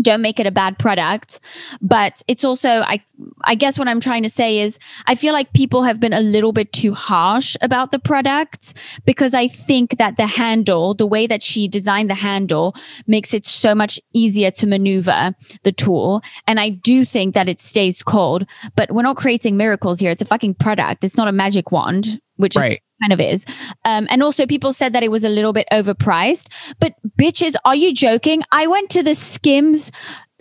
don't 0.02 0.22
make 0.22 0.38
it 0.40 0.46
a 0.46 0.50
bad 0.50 0.78
product. 0.78 1.40
But 1.80 2.22
it's 2.28 2.44
also 2.44 2.82
i 2.82 3.00
i 3.44 3.54
guess 3.54 3.78
what 3.78 3.86
i'm 3.88 4.00
trying 4.00 4.22
to 4.22 4.28
say 4.28 4.58
is 4.58 4.78
i 5.06 5.14
feel 5.14 5.32
like 5.32 5.52
people 5.52 5.82
have 5.82 6.00
been 6.00 6.12
a 6.12 6.20
little 6.20 6.52
bit 6.52 6.72
too 6.72 6.92
harsh 6.92 7.56
about 7.60 7.92
the 7.92 7.98
product 7.98 8.74
because 9.04 9.32
i 9.34 9.46
think 9.46 9.96
that 9.98 10.16
the 10.16 10.26
handle 10.26 10.94
the 10.94 11.06
way 11.06 11.26
that 11.26 11.42
she 11.42 11.68
designed 11.68 12.10
the 12.10 12.14
handle 12.14 12.74
makes 13.06 13.32
it 13.32 13.44
so 13.44 13.74
much 13.74 14.00
easier 14.12 14.50
to 14.50 14.66
maneuver 14.66 15.34
the 15.62 15.72
tool. 15.72 16.22
And 16.46 16.58
i 16.58 16.68
do 16.68 17.04
think 17.04 17.34
that 17.34 17.48
it 17.48 17.60
stays 17.60 18.02
cold 18.02 18.44
but 18.76 18.90
we're 18.90 19.02
not 19.02 19.16
creating 19.16 19.56
miracles 19.56 20.00
here. 20.00 20.10
It's 20.10 20.22
a 20.22 20.26
fucking 20.26 20.54
product. 20.54 21.04
It's 21.04 21.16
not 21.16 21.28
a 21.28 21.32
magic 21.32 21.70
wand 21.72 22.20
which 22.36 22.56
right. 22.56 22.82
Kind 23.02 23.12
of 23.12 23.20
is. 23.20 23.44
Um, 23.84 24.06
and 24.10 24.22
also, 24.22 24.46
people 24.46 24.72
said 24.72 24.92
that 24.92 25.02
it 25.02 25.10
was 25.10 25.24
a 25.24 25.28
little 25.28 25.52
bit 25.52 25.66
overpriced. 25.72 26.48
But 26.80 26.94
bitches, 27.18 27.54
are 27.64 27.74
you 27.74 27.92
joking? 27.92 28.42
I 28.52 28.66
went 28.66 28.90
to 28.90 29.02
the 29.02 29.14
Skims 29.14 29.90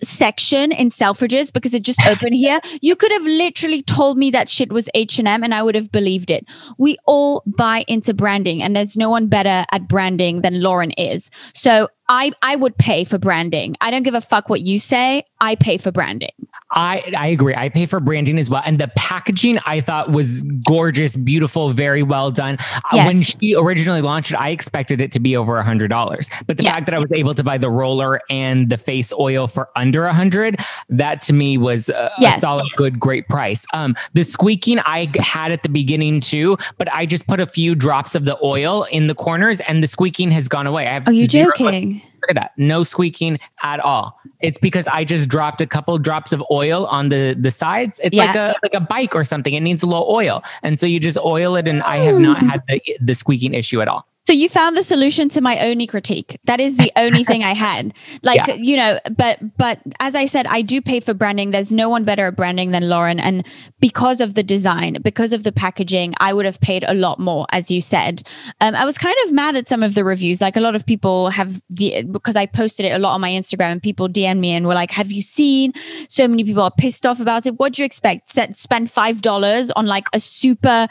section 0.04 0.72
in 0.72 0.90
Selfridges 0.90 1.54
because 1.54 1.74
it 1.74 1.84
just 1.84 2.00
opened 2.06 2.34
here. 2.34 2.60
You 2.82 2.96
could 2.96 3.12
have 3.12 3.24
literally 3.24 3.82
told 3.82 4.18
me 4.18 4.32
that 4.32 4.50
shit 4.50 4.72
was 4.72 4.90
H&M 4.94 5.44
and 5.44 5.54
I 5.54 5.64
would 5.64 5.76
have 5.76 5.92
believed 5.92 6.32
it. 6.32 6.46
We 6.78 6.98
all 7.06 7.44
buy 7.46 7.86
into 7.88 8.14
branding 8.14 8.62
and 8.62 8.76
there's 8.76 8.98
no 8.98 9.10
one 9.10 9.28
better 9.28 9.66
at 9.72 9.88
branding 9.88 10.42
than 10.42 10.62
Lauren 10.62 10.92
is. 10.92 11.30
So 11.54 11.90
I 12.10 12.32
I 12.42 12.56
would 12.56 12.78
pay 12.78 13.06
for 13.06 13.18
branding. 13.18 13.76
I 13.80 13.92
don't 13.92 14.04
give 14.04 14.16
a 14.16 14.22
fuck 14.22 14.50
what 14.50 14.62
you 14.62 14.80
say. 14.80 15.24
I 15.40 15.56
pay 15.56 15.78
for 15.78 15.92
branding. 15.92 16.32
I 16.74 17.12
I 17.18 17.28
agree. 17.28 17.56
I 17.56 17.70
pay 17.70 17.86
for 17.86 18.00
branding 18.00 18.38
as 18.40 18.50
well. 18.50 18.62
And 18.66 18.80
the 18.80 18.90
packaging 18.96 19.60
I 19.66 19.82
thought 19.82 20.12
was 20.12 20.44
gorgeous, 20.66 21.16
beautiful, 21.16 21.72
very 21.74 22.04
well 22.04 22.32
done. 22.32 22.58
Uh, 22.76 22.80
yes. 22.94 23.08
When 23.08 23.22
she 23.24 23.56
originally 23.56 24.02
launched 24.02 24.32
it, 24.32 24.38
I 24.38 24.50
expected 24.50 25.02
it 25.02 25.12
to 25.14 25.20
be 25.20 25.36
over 25.36 25.58
a 25.58 25.64
hundred 25.64 25.90
dollars. 25.90 26.30
But 26.48 26.58
the 26.58 26.64
yeah. 26.64 26.74
fact 26.74 26.86
that 26.88 26.96
I 26.96 27.00
was 27.00 27.12
able 27.12 27.34
to 27.34 27.44
buy 27.44 27.58
the 27.58 27.70
roller 27.70 28.22
and 28.30 28.70
the 28.70 28.78
face 28.78 29.14
oil 29.20 29.48
for 29.48 29.70
under 29.76 30.06
a 30.06 30.14
hundred, 30.14 30.58
that 30.90 31.22
to 31.22 31.34
me 31.34 31.58
was 31.58 31.90
a, 31.90 32.12
yes. 32.20 32.38
a 32.38 32.40
solid, 32.40 32.68
good, 32.76 33.00
great 33.00 33.28
price. 33.28 33.66
Um, 33.74 33.96
the 34.14 34.24
squeaking 34.24 34.80
I 34.80 35.10
had 35.20 35.52
at 35.52 35.64
the 35.64 35.70
beginning 35.70 36.22
too, 36.22 36.58
but 36.78 36.92
I 36.94 37.06
just 37.06 37.28
put 37.28 37.40
a 37.40 37.46
few 37.46 37.76
drops 37.76 38.16
of 38.16 38.26
the 38.26 38.38
oil 38.44 38.84
in 38.84 39.08
the 39.08 39.16
corners, 39.16 39.60
and 39.62 39.84
the 39.84 39.88
squeaking 39.88 40.32
has 40.32 40.48
gone 40.48 40.68
away. 40.68 40.88
I 40.88 40.92
have 40.94 41.08
Are 41.08 41.12
you 41.12 41.28
joking? 41.28 41.96
Look 41.96 42.11
at 42.30 42.36
that. 42.36 42.52
No 42.58 42.84
squeaking 42.84 43.40
at 43.64 43.80
all. 43.80 44.20
It's 44.42 44.58
because 44.58 44.88
I 44.88 45.04
just 45.04 45.30
dropped 45.30 45.62
a 45.62 45.68
couple 45.68 45.98
drops 45.98 46.34
of 46.34 46.44
oil 46.52 46.86
on 46.88 47.10
the 47.10 47.36
the 47.40 47.52
sides. 47.52 48.00
It's 48.04 48.16
yeah. 48.16 48.26
like 48.26 48.36
a 48.36 48.56
like 48.64 48.74
a 48.74 48.80
bike 48.80 49.16
or 49.16 49.24
something. 49.24 49.54
It 49.54 49.62
needs 49.62 49.84
a 49.84 49.88
little 49.88 50.08
oil. 50.10 50.44
And 50.64 50.80
so 50.80 50.86
you 50.86 51.00
just 51.00 51.18
oil 51.18 51.56
it 51.56 51.68
and 51.68 51.84
I 51.84 51.98
have 51.98 52.18
not 52.18 52.38
mm. 52.38 52.50
had 52.50 52.64
the, 52.68 52.82
the 53.00 53.16
squeaking 53.16 53.54
issue 53.54 53.82
at 53.82 53.88
all. 53.88 54.08
So 54.32 54.36
you 54.36 54.48
found 54.48 54.78
the 54.78 54.84
solution 54.84 55.28
to 55.28 55.42
my 55.42 55.60
only 55.60 55.86
critique. 55.86 56.40
That 56.46 56.62
is 56.62 56.78
the 56.78 56.90
only 56.96 57.26
thing 57.26 57.44
I 57.44 57.54
had. 57.54 57.94
Like, 58.24 58.46
yeah. 58.48 58.54
you 58.54 58.78
know, 58.78 59.00
but 59.18 59.40
but 59.58 59.80
as 60.00 60.16
I 60.16 60.26
said, 60.26 60.46
I 60.46 60.62
do 60.62 60.80
pay 60.80 61.00
for 61.00 61.14
branding. 61.14 61.52
There's 61.52 61.74
no 61.74 61.90
one 61.90 62.04
better 62.04 62.28
at 62.28 62.36
branding 62.36 62.72
than 62.72 62.88
Lauren. 62.88 63.20
And 63.20 63.46
because 63.80 64.22
of 64.22 64.36
the 64.36 64.44
design, 64.44 64.98
because 65.02 65.34
of 65.34 65.44
the 65.44 65.52
packaging, 65.52 66.14
I 66.20 66.34
would 66.34 66.46
have 66.46 66.60
paid 66.62 66.86
a 66.88 66.94
lot 66.94 67.20
more, 67.20 67.48
as 67.52 67.72
you 67.72 67.82
said. 67.82 68.22
Um, 68.60 68.76
I 68.76 68.86
was 68.86 68.98
kind 68.98 69.16
of 69.26 69.32
mad 69.32 69.56
at 69.56 69.68
some 69.68 69.82
of 69.82 69.96
the 69.96 70.04
reviews. 70.04 70.40
Like 70.40 70.56
a 70.56 70.62
lot 70.62 70.76
of 70.76 70.86
people 70.86 71.30
have 71.30 71.62
because 71.70 72.36
I 72.36 72.46
posted 72.46 72.86
it 72.86 72.92
a 72.92 73.00
lot 73.00 73.16
on 73.16 73.22
my 73.22 73.32
Instagram 73.32 73.72
and 73.72 73.82
people 73.82 74.08
DM 74.08 74.40
me 74.40 74.52
and 74.52 74.68
were 74.68 74.76
like, 74.76 74.92
Have 74.92 75.12
you 75.12 75.22
seen? 75.22 75.74
So 76.10 76.28
many 76.28 76.44
people 76.44 76.64
are 76.64 76.72
pissed 76.78 77.06
off 77.06 77.20
about 77.20 77.46
it. 77.46 77.58
What 77.58 77.74
do 77.74 77.82
you 77.82 77.86
expect? 77.86 78.30
Set, 78.30 78.56
spend 78.56 78.92
five 78.92 79.22
dollars 79.22 79.72
on 79.72 79.88
like 79.88 80.08
a 80.14 80.20
super 80.20 80.88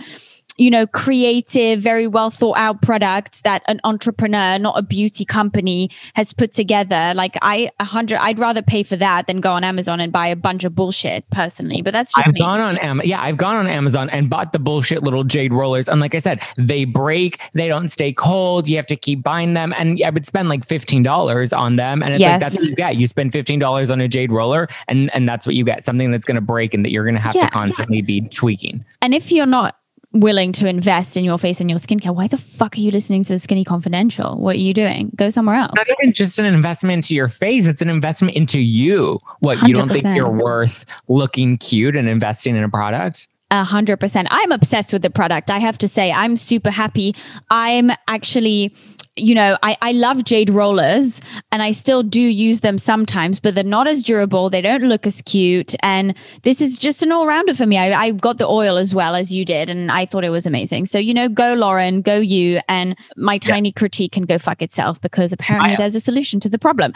you 0.60 0.70
know, 0.70 0.86
creative, 0.86 1.80
very 1.80 2.06
well 2.06 2.28
thought 2.28 2.58
out 2.58 2.82
product 2.82 3.44
that 3.44 3.62
an 3.66 3.80
entrepreneur, 3.82 4.58
not 4.58 4.76
a 4.76 4.82
beauty 4.82 5.24
company, 5.24 5.90
has 6.14 6.34
put 6.34 6.52
together. 6.52 7.14
Like 7.14 7.38
I, 7.40 7.70
a 7.80 7.84
hundred, 7.84 8.18
I'd 8.18 8.38
rather 8.38 8.60
pay 8.60 8.82
for 8.82 8.96
that 8.96 9.26
than 9.26 9.40
go 9.40 9.52
on 9.52 9.64
Amazon 9.64 10.00
and 10.00 10.12
buy 10.12 10.26
a 10.26 10.36
bunch 10.36 10.64
of 10.64 10.74
bullshit 10.74 11.24
personally. 11.30 11.80
But 11.80 11.92
that's 11.92 12.14
just 12.14 12.28
I've 12.28 12.34
me. 12.34 12.40
gone 12.40 12.60
on 12.60 12.76
Am- 12.76 13.00
yeah, 13.04 13.22
I've 13.22 13.38
gone 13.38 13.56
on 13.56 13.66
Amazon 13.66 14.10
and 14.10 14.28
bought 14.28 14.52
the 14.52 14.58
bullshit 14.58 15.02
little 15.02 15.24
jade 15.24 15.50
rollers. 15.50 15.88
And 15.88 15.98
like 15.98 16.14
I 16.14 16.18
said, 16.18 16.42
they 16.58 16.84
break, 16.84 17.40
they 17.54 17.66
don't 17.66 17.88
stay 17.88 18.12
cold. 18.12 18.68
You 18.68 18.76
have 18.76 18.86
to 18.88 18.96
keep 18.96 19.22
buying 19.22 19.54
them, 19.54 19.72
and 19.78 19.98
I 20.04 20.10
would 20.10 20.26
spend 20.26 20.50
like 20.50 20.66
fifteen 20.66 21.02
dollars 21.02 21.54
on 21.54 21.76
them. 21.76 22.02
And 22.02 22.12
it's 22.12 22.20
yes. 22.20 22.32
like 22.32 22.40
that's 22.40 22.56
what 22.56 22.68
you 22.68 22.76
get. 22.76 22.96
You 22.96 23.06
spend 23.06 23.32
fifteen 23.32 23.60
dollars 23.60 23.90
on 23.90 24.02
a 24.02 24.08
jade 24.08 24.30
roller, 24.30 24.68
and 24.88 25.10
and 25.14 25.26
that's 25.26 25.46
what 25.46 25.56
you 25.56 25.64
get. 25.64 25.84
Something 25.84 26.10
that's 26.10 26.26
going 26.26 26.34
to 26.34 26.42
break 26.42 26.74
and 26.74 26.84
that 26.84 26.92
you're 26.92 27.04
going 27.04 27.14
to 27.14 27.20
have 27.20 27.34
yeah, 27.34 27.46
to 27.46 27.50
constantly 27.50 28.00
yeah. 28.00 28.02
be 28.02 28.20
tweaking. 28.28 28.84
And 29.00 29.14
if 29.14 29.32
you're 29.32 29.46
not 29.46 29.79
willing 30.12 30.52
to 30.52 30.66
invest 30.66 31.16
in 31.16 31.24
your 31.24 31.38
face 31.38 31.60
and 31.60 31.70
your 31.70 31.78
skincare, 31.78 32.14
why 32.14 32.26
the 32.26 32.36
fuck 32.36 32.76
are 32.76 32.80
you 32.80 32.90
listening 32.90 33.24
to 33.24 33.32
the 33.32 33.38
Skinny 33.38 33.64
Confidential? 33.64 34.36
What 34.38 34.56
are 34.56 34.60
you 34.60 34.74
doing? 34.74 35.10
Go 35.14 35.30
somewhere 35.30 35.56
else. 35.56 35.72
Not 35.76 35.86
even 36.00 36.12
just 36.12 36.38
an 36.38 36.46
investment 36.46 36.94
into 36.94 37.14
your 37.14 37.28
face, 37.28 37.66
it's 37.66 37.80
an 37.80 37.88
investment 37.88 38.36
into 38.36 38.60
you. 38.60 39.20
What 39.40 39.58
100%. 39.58 39.68
you 39.68 39.74
don't 39.74 39.88
think 39.88 40.04
you're 40.16 40.30
worth 40.30 40.84
looking 41.08 41.58
cute 41.58 41.96
and 41.96 42.08
investing 42.08 42.56
in 42.56 42.64
a 42.64 42.68
product? 42.68 43.28
A 43.52 43.64
hundred 43.64 43.98
percent. 43.98 44.28
I'm 44.30 44.52
obsessed 44.52 44.92
with 44.92 45.02
the 45.02 45.10
product. 45.10 45.50
I 45.50 45.58
have 45.58 45.76
to 45.78 45.88
say, 45.88 46.12
I'm 46.12 46.36
super 46.36 46.70
happy. 46.70 47.16
I'm 47.50 47.90
actually 48.06 48.72
you 49.20 49.34
know, 49.34 49.58
I, 49.62 49.76
I 49.82 49.92
love 49.92 50.24
jade 50.24 50.50
rollers 50.50 51.20
and 51.52 51.62
I 51.62 51.72
still 51.72 52.02
do 52.02 52.20
use 52.20 52.60
them 52.60 52.78
sometimes, 52.78 53.40
but 53.40 53.54
they're 53.54 53.64
not 53.64 53.86
as 53.86 54.02
durable. 54.02 54.50
They 54.50 54.60
don't 54.60 54.84
look 54.84 55.06
as 55.06 55.22
cute. 55.22 55.74
And 55.80 56.14
this 56.42 56.60
is 56.60 56.78
just 56.78 57.02
an 57.02 57.12
all 57.12 57.26
rounder 57.26 57.54
for 57.54 57.66
me. 57.66 57.76
I, 57.78 57.92
I 58.00 58.10
got 58.12 58.38
the 58.38 58.46
oil 58.46 58.76
as 58.76 58.94
well 58.94 59.14
as 59.14 59.32
you 59.32 59.44
did, 59.44 59.70
and 59.70 59.90
I 59.90 60.06
thought 60.06 60.24
it 60.24 60.30
was 60.30 60.46
amazing. 60.46 60.86
So, 60.86 60.98
you 60.98 61.14
know, 61.14 61.28
go 61.28 61.54
Lauren, 61.54 62.02
go 62.02 62.16
you, 62.16 62.60
and 62.68 62.96
my 63.16 63.38
tiny 63.38 63.70
yeah. 63.70 63.78
critique 63.78 64.12
can 64.12 64.24
go 64.24 64.38
fuck 64.38 64.62
itself 64.62 65.00
because 65.00 65.32
apparently 65.32 65.72
my, 65.72 65.76
there's 65.76 65.94
a 65.94 66.00
solution 66.00 66.40
to 66.40 66.48
the 66.48 66.58
problem. 66.58 66.92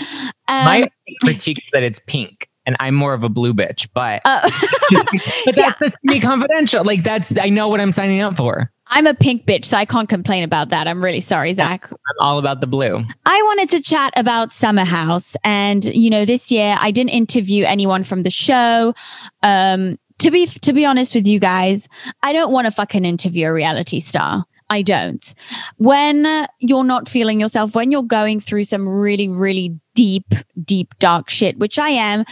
Um, 0.49 0.65
my 0.65 0.91
critique 1.23 1.59
is 1.59 1.71
that 1.73 1.83
it's 1.83 2.01
pink 2.07 2.49
and 2.67 2.77
I'm 2.81 2.95
more 2.95 3.15
of 3.15 3.23
a 3.23 3.29
blue 3.29 3.55
bitch, 3.55 3.89
but 3.93 4.23
uh, 4.25 4.41
but 5.45 5.55
that's 5.55 5.81
yeah. 5.81 5.91
me 6.03 6.21
confidential. 6.21 6.85
Like 6.85 7.03
that's 7.03 7.39
I 7.39 7.49
know 7.49 7.69
what 7.69 7.81
I'm 7.81 7.93
signing 7.93 8.21
up 8.21 8.37
for. 8.37 8.71
I'm 8.89 9.07
a 9.07 9.15
pink 9.15 9.47
bitch, 9.47 9.65
so 9.65 9.79
I 9.79 9.87
can't 9.87 10.09
complain 10.09 10.45
about 10.45 10.69
that. 10.69 10.87
I'm 10.87 11.03
really 11.03 11.21
sorry, 11.21 11.55
Zach. 11.55 11.91
I'm 11.91 11.99
all 12.21 12.39
about 12.39 12.61
the 12.61 12.67
blue. 12.67 13.05
I 13.25 13.43
wanted 13.43 13.71
to 13.71 13.81
chat 13.81 14.13
about 14.15 14.53
Summer 14.53 14.85
House. 14.85 15.37
And, 15.43 15.85
you 15.87 16.11
know, 16.11 16.25
this 16.25 16.53
year 16.53 16.77
I 16.79 16.91
didn't 16.91 17.11
interview 17.11 17.65
anyone 17.65 18.05
from 18.05 18.23
the 18.23 18.31
show. 18.31 18.95
Um, 19.43 19.99
to 20.19 20.31
be 20.31 20.47
to 20.47 20.73
be 20.73 20.85
honest 20.85 21.15
with 21.15 21.27
you 21.27 21.41
guys, 21.41 21.89
I 22.23 22.33
don't 22.33 22.53
want 22.53 22.67
to 22.67 22.71
fucking 22.71 23.05
interview 23.05 23.49
a 23.49 23.53
reality 23.53 24.01
star. 24.01 24.45
I 24.75 24.83
don't. 24.83 25.35
When 25.77 26.47
you're 26.59 26.85
not 26.85 27.09
feeling 27.09 27.39
yourself, 27.41 27.77
when 27.77 27.93
you're 27.93 28.03
going 28.03 28.41
through 28.41 28.65
some 28.65 28.89
really, 28.89 29.29
really 29.29 29.79
deep, 29.95 30.35
deep, 30.63 30.99
dark 30.99 31.31
shit, 31.31 31.59
which 31.59 31.79
I 31.79 31.91
am, 31.91 32.25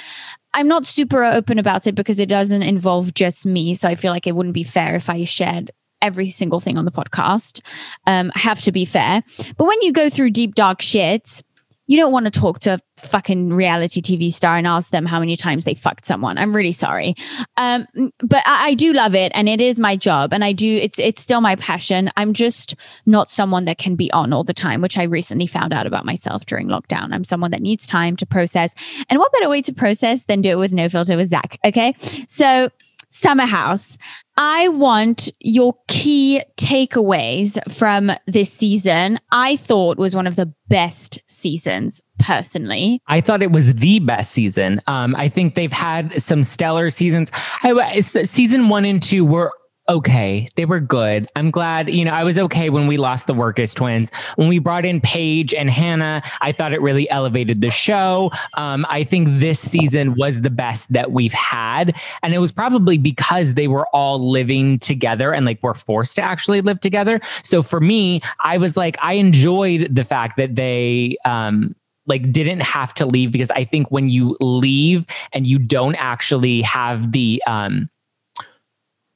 I'm 0.54 0.66
not 0.66 0.84
super 0.84 1.25
open 1.25 1.58
about 1.58 1.87
it 1.87 1.94
because 1.94 2.18
it 2.18 2.28
doesn't 2.28 2.62
involve 2.62 3.14
just 3.14 3.46
me. 3.46 3.75
So 3.75 3.88
I 3.88 3.94
feel 3.94 4.12
like 4.12 4.26
it 4.26 4.34
wouldn't 4.34 4.54
be 4.54 4.64
fair 4.64 4.96
if 4.96 5.08
I 5.08 5.22
shared 5.22 5.70
every 6.02 6.30
single 6.30 6.58
thing 6.58 6.76
on 6.76 6.84
the 6.84 6.90
podcast. 6.90 7.61
Um, 8.08 8.32
have 8.34 8.61
to 8.62 8.72
be 8.72 8.84
fair. 8.84 9.22
But 9.56 9.66
when 9.66 9.80
you 9.82 9.92
go 9.92 10.11
through 10.11 10.30
deep, 10.30 10.56
dark 10.56 10.82
shit, 10.82 11.42
you 11.86 11.96
don't 11.96 12.12
want 12.12 12.26
to 12.26 12.30
talk 12.30 12.60
to 12.60 12.74
a 12.74 12.78
fucking 12.96 13.52
reality 13.52 14.00
TV 14.00 14.32
star 14.32 14.56
and 14.56 14.66
ask 14.66 14.90
them 14.90 15.04
how 15.04 15.18
many 15.18 15.34
times 15.36 15.64
they 15.64 15.74
fucked 15.74 16.06
someone. 16.06 16.38
I'm 16.38 16.54
really 16.54 16.72
sorry. 16.72 17.14
Um, 17.56 17.86
but 18.20 18.42
I, 18.46 18.68
I, 18.68 18.74
do 18.74 18.92
love 18.92 19.14
it 19.14 19.32
and 19.34 19.48
it 19.48 19.60
is 19.60 19.78
my 19.78 19.96
job 19.96 20.32
and 20.32 20.44
I 20.44 20.52
do, 20.52 20.76
it's, 20.76 20.98
it's 20.98 21.20
still 21.22 21.40
my 21.40 21.56
passion. 21.56 22.10
I'm 22.16 22.32
just 22.32 22.76
not 23.04 23.28
someone 23.28 23.64
that 23.64 23.78
can 23.78 23.96
be 23.96 24.10
on 24.12 24.32
all 24.32 24.44
the 24.44 24.54
time, 24.54 24.80
which 24.80 24.96
I 24.96 25.02
recently 25.02 25.46
found 25.46 25.72
out 25.72 25.86
about 25.86 26.04
myself 26.04 26.46
during 26.46 26.68
lockdown. 26.68 27.12
I'm 27.12 27.24
someone 27.24 27.50
that 27.50 27.62
needs 27.62 27.86
time 27.86 28.16
to 28.18 28.26
process. 28.26 28.74
And 29.10 29.18
what 29.18 29.32
better 29.32 29.48
way 29.48 29.62
to 29.62 29.72
process 29.74 30.24
than 30.24 30.40
do 30.40 30.50
it 30.50 30.58
with 30.58 30.72
no 30.72 30.88
filter 30.88 31.16
with 31.16 31.28
Zach? 31.28 31.58
Okay. 31.64 31.94
So, 32.28 32.70
Summer 33.12 33.47
House. 33.47 33.99
I 34.37 34.69
want 34.69 35.31
your 35.38 35.75
key 35.87 36.42
takeaways 36.57 37.59
from 37.71 38.11
this 38.26 38.50
season. 38.50 39.21
I 39.31 39.57
thought 39.57 39.99
was 39.99 40.16
one 40.16 40.26
of 40.26 40.37
the 40.37 40.52
best 40.69 41.21
seasons 41.26 42.00
personally. 42.19 43.02
I 43.07 43.21
thought 43.21 43.42
it 43.42 43.52
was 43.52 43.75
the 43.75 43.99
best 43.99 44.33
season. 44.33 44.81
Um, 44.87 45.14
I 45.14 45.28
think 45.28 45.54
they've 45.54 45.71
had 45.71 46.21
some 46.23 46.42
stellar 46.42 46.88
seasons. 46.88 47.31
I, 47.62 48.00
season 48.00 48.71
one 48.71 48.87
and 48.87 49.02
two 49.02 49.26
were 49.26 49.52
okay. 49.92 50.49
They 50.56 50.64
were 50.64 50.80
good. 50.80 51.28
I'm 51.37 51.50
glad, 51.50 51.90
you 51.90 52.04
know, 52.04 52.12
I 52.12 52.25
was 52.25 52.38
okay 52.38 52.70
when 52.70 52.87
we 52.87 52.96
lost 52.96 53.26
the 53.26 53.34
Wirkus 53.34 53.76
twins. 53.76 54.11
When 54.37 54.49
we 54.49 54.58
brought 54.58 54.87
in 54.87 55.00
Paige 55.02 55.54
and 55.54 55.68
Hannah, 55.68 56.22
I 56.40 56.52
thought 56.52 56.72
it 56.72 56.80
really 56.80 57.08
elevated 57.11 57.61
the 57.61 57.70
show. 57.70 58.30
Um, 58.56 58.87
I 58.88 59.04
think 59.04 59.40
this 59.40 59.61
season 59.61 60.14
was 60.16 60.40
the 60.40 60.50
best 60.50 60.92
that 60.94 61.12
we've 61.12 61.34
had. 61.34 61.94
And 62.22 62.32
it 62.32 62.38
was 62.38 62.52
probably 62.52 62.96
because 62.96 63.54
they 63.54 63.68
were 63.68 63.87
all 63.88 64.30
living 64.30 64.78
together 64.78 65.34
and 65.34 65.44
like 65.44 65.62
were 65.62 65.75
forced 65.75 66.16
to 66.16 66.22
actually 66.22 66.62
live 66.62 66.80
together. 66.80 67.20
So 67.42 67.62
for 67.62 67.80
me, 67.80 68.22
I 68.40 68.56
was 68.56 68.76
like, 68.76 68.96
I 69.02 69.14
enjoyed 69.14 69.94
the 69.94 70.04
fact 70.04 70.38
that 70.38 70.56
they, 70.56 71.16
um, 71.26 71.76
like 72.06 72.32
didn't 72.32 72.62
have 72.62 72.92
to 72.94 73.06
leave 73.06 73.30
because 73.30 73.50
I 73.52 73.64
think 73.64 73.90
when 73.90 74.08
you 74.08 74.37
leave 74.40 75.06
and 75.32 75.46
you 75.46 75.58
don't 75.58 75.94
actually 75.94 76.62
have 76.62 77.12
the 77.12 77.40
um 77.46 77.88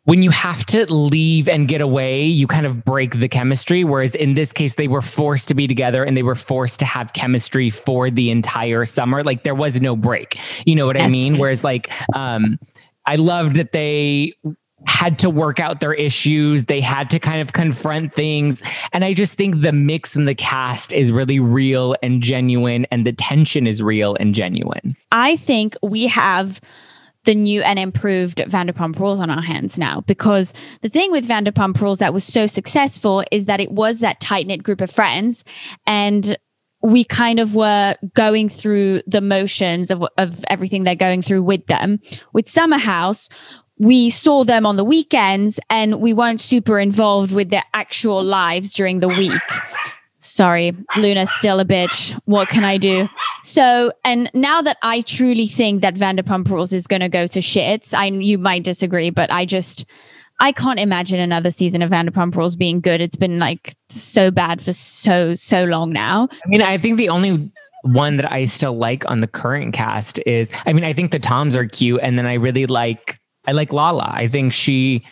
when 0.06 0.22
you 0.22 0.30
have 0.30 0.64
to 0.66 0.92
leave 0.92 1.48
and 1.48 1.66
get 1.66 1.80
away, 1.80 2.24
you 2.24 2.46
kind 2.46 2.64
of 2.64 2.84
break 2.84 3.18
the 3.18 3.28
chemistry. 3.28 3.82
Whereas 3.82 4.14
in 4.14 4.34
this 4.34 4.52
case, 4.52 4.76
they 4.76 4.86
were 4.86 5.02
forced 5.02 5.48
to 5.48 5.54
be 5.54 5.66
together 5.66 6.04
and 6.04 6.16
they 6.16 6.22
were 6.22 6.36
forced 6.36 6.78
to 6.80 6.86
have 6.86 7.12
chemistry 7.12 7.70
for 7.70 8.08
the 8.08 8.30
entire 8.30 8.84
summer. 8.84 9.24
Like 9.24 9.42
there 9.42 9.54
was 9.54 9.80
no 9.80 9.96
break. 9.96 10.38
You 10.64 10.76
know 10.76 10.86
what 10.86 10.96
I 10.96 11.08
mean? 11.08 11.38
Whereas 11.38 11.64
like, 11.64 11.92
um, 12.14 12.60
I 13.04 13.16
loved 13.16 13.56
that 13.56 13.72
they 13.72 14.34
had 14.86 15.18
to 15.18 15.28
work 15.28 15.58
out 15.58 15.80
their 15.80 15.94
issues. 15.94 16.66
They 16.66 16.80
had 16.80 17.10
to 17.10 17.18
kind 17.18 17.40
of 17.40 17.52
confront 17.52 18.12
things. 18.12 18.62
And 18.92 19.04
I 19.04 19.12
just 19.12 19.36
think 19.36 19.62
the 19.62 19.72
mix 19.72 20.14
in 20.14 20.24
the 20.24 20.36
cast 20.36 20.92
is 20.92 21.10
really 21.10 21.40
real 21.40 21.96
and 22.00 22.22
genuine, 22.22 22.86
and 22.92 23.04
the 23.04 23.12
tension 23.12 23.66
is 23.66 23.82
real 23.82 24.16
and 24.20 24.36
genuine. 24.36 24.94
I 25.10 25.34
think 25.36 25.76
we 25.82 26.06
have 26.06 26.60
the 27.26 27.34
new 27.34 27.60
and 27.62 27.78
improved 27.78 28.38
Vanderpump 28.38 28.98
Rules 28.98 29.20
on 29.20 29.30
our 29.30 29.42
hands 29.42 29.78
now. 29.78 30.00
Because 30.02 30.54
the 30.80 30.88
thing 30.88 31.12
with 31.12 31.28
Vanderpump 31.28 31.80
Rules 31.80 31.98
that 31.98 32.14
was 32.14 32.24
so 32.24 32.46
successful 32.46 33.22
is 33.30 33.44
that 33.44 33.60
it 33.60 33.72
was 33.72 34.00
that 34.00 34.20
tight 34.20 34.46
knit 34.46 34.62
group 34.62 34.80
of 34.80 34.90
friends. 34.90 35.44
And 35.86 36.36
we 36.82 37.04
kind 37.04 37.40
of 37.40 37.54
were 37.54 37.96
going 38.14 38.48
through 38.48 39.02
the 39.06 39.20
motions 39.20 39.90
of, 39.90 40.04
of 40.16 40.44
everything 40.48 40.84
they're 40.84 40.94
going 40.94 41.22
through 41.22 41.42
with 41.42 41.66
them. 41.66 42.00
With 42.32 42.48
Summer 42.48 42.78
House, 42.78 43.28
we 43.78 44.08
saw 44.08 44.44
them 44.44 44.64
on 44.64 44.76
the 44.76 44.84
weekends 44.84 45.60
and 45.68 46.00
we 46.00 46.12
weren't 46.12 46.40
super 46.40 46.78
involved 46.78 47.32
with 47.32 47.50
their 47.50 47.64
actual 47.74 48.22
lives 48.22 48.72
during 48.72 49.00
the 49.00 49.08
week 49.08 49.42
sorry, 50.26 50.76
Luna's 50.96 51.30
still 51.30 51.60
a 51.60 51.64
bitch. 51.64 52.18
What 52.24 52.48
can 52.48 52.64
I 52.64 52.76
do? 52.76 53.08
So, 53.42 53.92
and 54.04 54.30
now 54.34 54.60
that 54.62 54.76
I 54.82 55.02
truly 55.02 55.46
think 55.46 55.82
that 55.82 55.94
Vanderpump 55.94 56.48
Rules 56.48 56.72
is 56.72 56.86
going 56.86 57.00
to 57.00 57.08
go 57.08 57.26
to 57.26 57.38
shits, 57.40 57.94
I 57.94 58.06
you 58.06 58.38
might 58.38 58.64
disagree, 58.64 59.10
but 59.10 59.32
I 59.32 59.44
just 59.44 59.84
I 60.40 60.52
can't 60.52 60.78
imagine 60.78 61.18
another 61.18 61.50
season 61.50 61.82
of 61.82 61.90
Vanderpump 61.90 62.34
Rules 62.34 62.56
being 62.56 62.80
good. 62.80 63.00
It's 63.00 63.16
been 63.16 63.38
like 63.38 63.74
so 63.88 64.30
bad 64.30 64.60
for 64.60 64.72
so 64.72 65.34
so 65.34 65.64
long 65.64 65.92
now. 65.92 66.28
I 66.44 66.48
mean, 66.48 66.62
I 66.62 66.76
think 66.78 66.98
the 66.98 67.08
only 67.08 67.50
one 67.82 68.16
that 68.16 68.30
I 68.30 68.44
still 68.46 68.76
like 68.76 69.08
on 69.08 69.20
the 69.20 69.28
current 69.28 69.72
cast 69.72 70.18
is 70.26 70.50
I 70.66 70.72
mean, 70.72 70.84
I 70.84 70.92
think 70.92 71.12
the 71.12 71.18
Toms 71.18 71.56
are 71.56 71.66
cute 71.66 72.00
and 72.02 72.18
then 72.18 72.26
I 72.26 72.34
really 72.34 72.66
like 72.66 73.18
I 73.46 73.52
like 73.52 73.72
Lala. 73.72 74.10
I 74.12 74.28
think 74.28 74.52
she 74.52 75.04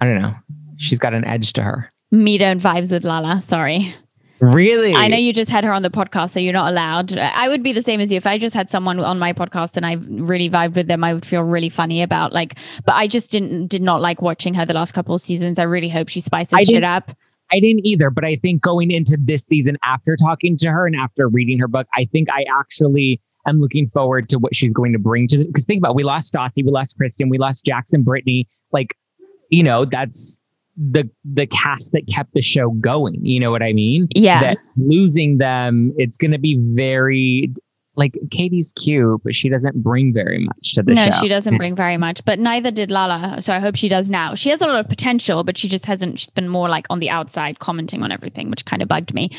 I 0.00 0.06
don't 0.06 0.20
know. 0.20 0.34
She's 0.76 0.98
got 0.98 1.14
an 1.14 1.24
edge 1.24 1.52
to 1.54 1.62
her. 1.62 1.90
Me 2.10 2.38
don't 2.38 2.60
vibes 2.60 2.92
with 2.92 3.04
Lala, 3.04 3.42
sorry. 3.42 3.94
Really? 4.40 4.94
I 4.94 5.08
know 5.08 5.16
you 5.16 5.32
just 5.32 5.50
had 5.50 5.64
her 5.64 5.72
on 5.72 5.82
the 5.82 5.90
podcast, 5.90 6.30
so 6.30 6.40
you're 6.40 6.52
not 6.52 6.70
allowed. 6.70 7.16
I 7.16 7.48
would 7.48 7.62
be 7.62 7.72
the 7.72 7.82
same 7.82 8.00
as 8.00 8.12
you. 8.12 8.16
If 8.18 8.26
I 8.26 8.38
just 8.38 8.54
had 8.54 8.68
someone 8.68 9.00
on 9.00 9.18
my 9.18 9.32
podcast 9.32 9.76
and 9.76 9.86
I 9.86 9.94
really 9.94 10.50
vibed 10.50 10.74
with 10.74 10.88
them, 10.88 11.02
I 11.04 11.14
would 11.14 11.24
feel 11.24 11.42
really 11.42 11.70
funny 11.70 12.02
about 12.02 12.32
like, 12.32 12.58
but 12.84 12.94
I 12.94 13.06
just 13.06 13.30
didn't, 13.30 13.68
did 13.68 13.82
not 13.82 14.02
like 14.02 14.20
watching 14.20 14.54
her 14.54 14.66
the 14.66 14.74
last 14.74 14.92
couple 14.92 15.14
of 15.14 15.20
seasons. 15.20 15.58
I 15.58 15.62
really 15.62 15.88
hope 15.88 16.08
she 16.08 16.20
spices 16.20 16.68
shit 16.68 16.84
up. 16.84 17.12
I 17.52 17.60
didn't 17.60 17.86
either, 17.86 18.10
but 18.10 18.24
I 18.24 18.36
think 18.36 18.60
going 18.60 18.90
into 18.90 19.16
this 19.18 19.46
season 19.46 19.78
after 19.84 20.16
talking 20.16 20.56
to 20.58 20.68
her 20.70 20.86
and 20.86 20.96
after 20.96 21.28
reading 21.28 21.58
her 21.60 21.68
book, 21.68 21.86
I 21.94 22.04
think 22.04 22.28
I 22.30 22.44
actually 22.50 23.20
am 23.46 23.60
looking 23.60 23.86
forward 23.86 24.28
to 24.30 24.38
what 24.38 24.54
she's 24.54 24.72
going 24.72 24.92
to 24.92 24.98
bring 24.98 25.28
to 25.28 25.38
because 25.38 25.64
think 25.64 25.78
about 25.78 25.90
it, 25.90 25.96
we 25.96 26.02
lost 26.02 26.34
Stassi, 26.34 26.64
we 26.64 26.72
lost 26.72 26.96
Kristen, 26.96 27.28
we 27.28 27.38
lost 27.38 27.64
Jackson 27.64 28.02
Brittany. 28.02 28.48
Like, 28.72 28.96
you 29.48 29.62
know, 29.62 29.84
that's 29.84 30.40
the 30.76 31.08
the 31.24 31.46
cast 31.46 31.92
that 31.92 32.06
kept 32.06 32.34
the 32.34 32.42
show 32.42 32.70
going. 32.70 33.24
You 33.24 33.40
know 33.40 33.50
what 33.50 33.62
I 33.62 33.72
mean? 33.72 34.08
Yeah. 34.14 34.40
That 34.40 34.58
losing 34.76 35.38
them, 35.38 35.92
it's 35.96 36.16
going 36.16 36.32
to 36.32 36.38
be 36.38 36.58
very 36.74 37.52
like 37.96 38.18
Katie's 38.30 38.74
cute, 38.76 39.22
but 39.24 39.34
she 39.34 39.48
doesn't 39.48 39.82
bring 39.82 40.12
very 40.12 40.38
much 40.38 40.74
to 40.74 40.82
the 40.82 40.92
no, 40.92 41.04
show. 41.04 41.10
No, 41.10 41.16
she 41.18 41.28
doesn't 41.28 41.56
bring 41.56 41.74
very 41.74 41.96
much, 41.96 42.22
but 42.26 42.38
neither 42.38 42.70
did 42.70 42.90
Lala. 42.90 43.40
So 43.40 43.54
I 43.54 43.58
hope 43.58 43.74
she 43.74 43.88
does 43.88 44.10
now. 44.10 44.34
She 44.34 44.50
has 44.50 44.60
a 44.60 44.66
lot 44.66 44.76
of 44.76 44.88
potential, 44.88 45.44
but 45.44 45.56
she 45.56 45.66
just 45.66 45.86
hasn't. 45.86 46.18
She's 46.18 46.30
been 46.30 46.48
more 46.48 46.68
like 46.68 46.86
on 46.90 47.00
the 47.00 47.08
outside 47.08 47.58
commenting 47.58 48.02
on 48.02 48.12
everything, 48.12 48.50
which 48.50 48.66
kind 48.66 48.82
of 48.82 48.88
bugged 48.88 49.14
me. 49.14 49.30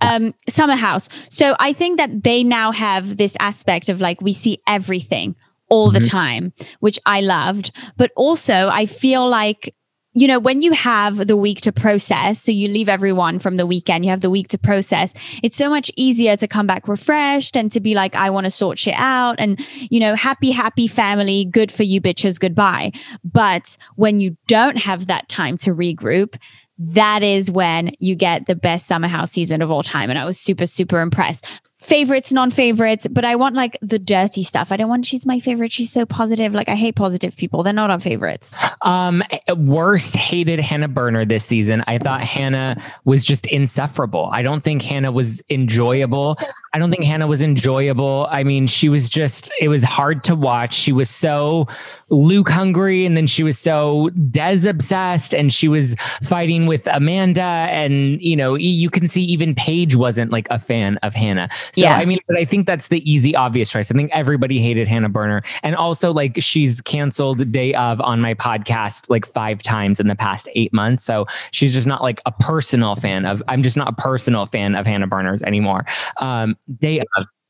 Um, 0.00 0.34
Summer 0.48 0.74
House. 0.74 1.08
So 1.30 1.54
I 1.60 1.72
think 1.72 1.98
that 1.98 2.24
they 2.24 2.42
now 2.42 2.72
have 2.72 3.16
this 3.16 3.36
aspect 3.38 3.88
of 3.88 4.00
like 4.00 4.20
we 4.20 4.32
see 4.32 4.60
everything 4.66 5.36
all 5.68 5.90
the 5.90 6.00
mm-hmm. 6.00 6.08
time, 6.08 6.52
which 6.80 6.98
I 7.06 7.20
loved. 7.20 7.70
But 7.96 8.10
also, 8.16 8.68
I 8.72 8.86
feel 8.86 9.28
like 9.28 9.72
you 10.20 10.28
know, 10.28 10.38
when 10.38 10.60
you 10.60 10.72
have 10.72 11.26
the 11.26 11.36
week 11.36 11.62
to 11.62 11.72
process, 11.72 12.42
so 12.42 12.52
you 12.52 12.68
leave 12.68 12.90
everyone 12.90 13.38
from 13.38 13.56
the 13.56 13.64
weekend, 13.64 14.04
you 14.04 14.10
have 14.10 14.20
the 14.20 14.28
week 14.28 14.48
to 14.48 14.58
process, 14.58 15.14
it's 15.42 15.56
so 15.56 15.70
much 15.70 15.90
easier 15.96 16.36
to 16.36 16.46
come 16.46 16.66
back 16.66 16.86
refreshed 16.88 17.56
and 17.56 17.72
to 17.72 17.80
be 17.80 17.94
like, 17.94 18.14
I 18.14 18.28
want 18.28 18.44
to 18.44 18.50
sort 18.50 18.78
shit 18.78 18.92
out 18.98 19.36
and, 19.38 19.58
you 19.90 19.98
know, 19.98 20.14
happy, 20.14 20.50
happy 20.50 20.88
family, 20.88 21.46
good 21.46 21.72
for 21.72 21.84
you 21.84 22.02
bitches, 22.02 22.38
goodbye. 22.38 22.92
But 23.24 23.78
when 23.96 24.20
you 24.20 24.36
don't 24.46 24.76
have 24.76 25.06
that 25.06 25.26
time 25.30 25.56
to 25.58 25.74
regroup, 25.74 26.36
that 26.76 27.22
is 27.22 27.50
when 27.50 27.94
you 27.98 28.14
get 28.14 28.46
the 28.46 28.54
best 28.54 28.86
summer 28.86 29.08
house 29.08 29.32
season 29.32 29.62
of 29.62 29.70
all 29.70 29.82
time. 29.82 30.10
And 30.10 30.18
I 30.18 30.26
was 30.26 30.38
super, 30.38 30.66
super 30.66 31.00
impressed 31.00 31.46
favorites, 31.80 32.32
non 32.32 32.50
favorites, 32.50 33.06
but 33.10 33.24
I 33.24 33.36
want 33.36 33.56
like 33.56 33.78
the 33.80 33.98
dirty 33.98 34.42
stuff. 34.42 34.70
I 34.70 34.76
don't 34.76 34.88
want 34.88 35.06
she's 35.06 35.26
my 35.26 35.40
favorite. 35.40 35.72
She's 35.72 35.90
so 35.90 36.06
positive. 36.06 36.54
Like 36.54 36.68
I 36.68 36.74
hate 36.74 36.94
positive 36.94 37.36
people. 37.36 37.62
They're 37.62 37.72
not 37.72 37.90
on 37.90 38.00
favorites. 38.00 38.54
Um, 38.82 39.22
worst 39.56 40.16
hated 40.16 40.60
Hannah 40.60 40.88
Berner 40.88 41.24
this 41.24 41.44
season. 41.44 41.82
I 41.86 41.98
thought 41.98 42.20
Hannah 42.20 42.80
was 43.04 43.24
just 43.24 43.46
insufferable. 43.46 44.28
I 44.32 44.42
don't 44.42 44.62
think 44.62 44.82
Hannah 44.82 45.12
was 45.12 45.42
enjoyable. 45.50 46.36
I 46.72 46.78
don't 46.78 46.90
think 46.90 47.04
Hannah 47.04 47.26
was 47.26 47.42
enjoyable. 47.42 48.28
I 48.30 48.44
mean, 48.44 48.66
she 48.66 48.88
was 48.88 49.10
just, 49.10 49.50
it 49.60 49.68
was 49.68 49.82
hard 49.82 50.22
to 50.24 50.36
watch. 50.36 50.74
She 50.74 50.92
was 50.92 51.10
so 51.10 51.66
Luke 52.10 52.48
hungry 52.48 53.04
and 53.04 53.16
then 53.16 53.26
she 53.26 53.42
was 53.42 53.58
so 53.58 54.10
Des 54.30 54.68
obsessed 54.68 55.34
and 55.34 55.52
she 55.52 55.66
was 55.66 55.96
fighting 56.22 56.66
with 56.66 56.86
Amanda. 56.86 57.42
And, 57.42 58.22
you 58.22 58.36
know, 58.36 58.54
you 58.54 58.88
can 58.88 59.08
see 59.08 59.22
even 59.24 59.54
Paige 59.54 59.96
wasn't 59.96 60.30
like 60.30 60.46
a 60.50 60.58
fan 60.58 60.96
of 60.98 61.14
Hannah. 61.14 61.48
So 61.72 61.82
yeah. 61.82 61.96
I 61.96 62.04
mean, 62.04 62.18
but 62.28 62.38
I 62.38 62.44
think 62.44 62.66
that's 62.66 62.88
the 62.88 63.10
easy, 63.10 63.34
obvious 63.34 63.72
choice. 63.72 63.90
I 63.90 63.94
think 63.94 64.10
everybody 64.14 64.60
hated 64.60 64.86
Hannah 64.86 65.08
Berner, 65.08 65.42
and 65.62 65.74
also 65.74 66.12
like 66.12 66.36
she's 66.40 66.80
canceled 66.80 67.50
day 67.50 67.74
of 67.74 68.00
on 68.00 68.20
my 68.20 68.34
podcast 68.34 69.10
like 69.10 69.26
five 69.26 69.62
times 69.62 69.98
in 69.98 70.06
the 70.06 70.14
past 70.14 70.48
eight 70.54 70.72
months. 70.72 71.04
So 71.04 71.26
she's 71.50 71.72
just 71.72 71.86
not 71.86 72.02
like 72.02 72.20
a 72.26 72.32
personal 72.32 72.94
fan 72.94 73.26
of. 73.26 73.42
I'm 73.48 73.62
just 73.62 73.76
not 73.76 73.88
a 73.88 73.92
personal 73.92 74.46
fan 74.46 74.74
of 74.74 74.86
Hannah 74.86 75.06
Berner's 75.06 75.42
anymore. 75.42 75.84
Um, 76.18 76.56
day 76.78 77.00
of 77.00 77.06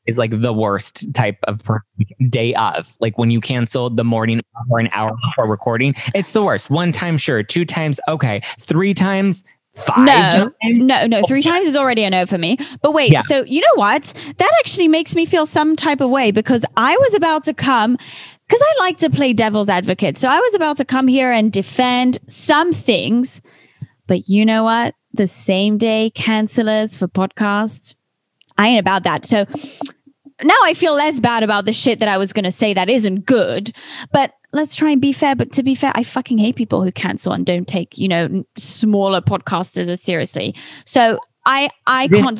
is 0.07 0.17
like 0.17 0.41
the 0.41 0.51
worst 0.51 1.13
type 1.13 1.37
of 1.43 1.61
day 2.29 2.53
of 2.55 2.95
like 2.99 3.17
when 3.17 3.29
you 3.29 3.39
canceled 3.39 3.97
the 3.97 4.03
morning 4.03 4.41
or 4.69 4.79
an 4.79 4.89
hour 4.93 5.11
before 5.29 5.47
recording 5.47 5.93
it's 6.15 6.33
the 6.33 6.43
worst 6.43 6.71
one 6.71 6.91
time 6.91 7.17
sure 7.17 7.43
two 7.43 7.65
times 7.65 7.99
okay 8.07 8.41
three 8.59 8.93
times 8.93 9.43
Five 9.73 10.05
no, 10.05 10.51
no, 10.63 11.07
no. 11.07 11.21
Three 11.25 11.41
times 11.41 11.65
is 11.65 11.77
already 11.77 12.03
a 12.03 12.09
no 12.09 12.25
for 12.25 12.37
me. 12.37 12.57
But 12.81 12.91
wait, 12.91 13.13
yeah. 13.13 13.21
so 13.21 13.45
you 13.45 13.61
know 13.61 13.75
what? 13.75 14.13
That 14.37 14.51
actually 14.59 14.89
makes 14.89 15.15
me 15.15 15.25
feel 15.25 15.45
some 15.45 15.77
type 15.77 16.01
of 16.01 16.09
way 16.09 16.31
because 16.31 16.65
I 16.75 16.97
was 16.97 17.13
about 17.13 17.45
to 17.45 17.53
come 17.53 17.97
because 18.45 18.61
I 18.61 18.75
like 18.81 18.97
to 18.97 19.09
play 19.09 19.31
devil's 19.31 19.69
advocate. 19.69 20.17
So 20.17 20.27
I 20.27 20.41
was 20.41 20.53
about 20.55 20.75
to 20.77 20.85
come 20.85 21.07
here 21.07 21.31
and 21.31 21.53
defend 21.53 22.19
some 22.27 22.73
things. 22.73 23.41
But 24.07 24.27
you 24.27 24.45
know 24.45 24.65
what? 24.65 24.93
The 25.13 25.25
same 25.25 25.77
day 25.77 26.11
cancelers 26.13 26.99
for 26.99 27.07
podcasts. 27.07 27.95
I 28.61 28.67
ain't 28.67 28.79
about 28.79 29.03
that. 29.03 29.25
So 29.25 29.45
now 30.43 30.57
I 30.63 30.73
feel 30.73 30.93
less 30.93 31.19
bad 31.19 31.43
about 31.43 31.65
the 31.65 31.73
shit 31.73 31.99
that 31.99 32.07
I 32.07 32.17
was 32.17 32.31
going 32.31 32.45
to 32.45 32.51
say 32.51 32.73
that 32.73 32.89
isn't 32.89 33.25
good. 33.25 33.71
But 34.11 34.33
let's 34.53 34.75
try 34.75 34.91
and 34.91 35.01
be 35.01 35.13
fair. 35.13 35.35
But 35.35 35.51
to 35.53 35.63
be 35.63 35.75
fair, 35.75 35.91
I 35.95 36.03
fucking 36.03 36.37
hate 36.37 36.55
people 36.55 36.83
who 36.83 36.91
cancel 36.91 37.33
and 37.33 37.45
don't 37.45 37.67
take, 37.67 37.97
you 37.97 38.07
know, 38.07 38.43
smaller 38.57 39.21
podcasters 39.21 39.87
as 39.87 40.01
seriously. 40.01 40.55
So 40.85 41.19
I 41.45 41.69
I 41.87 42.07
can't 42.07 42.39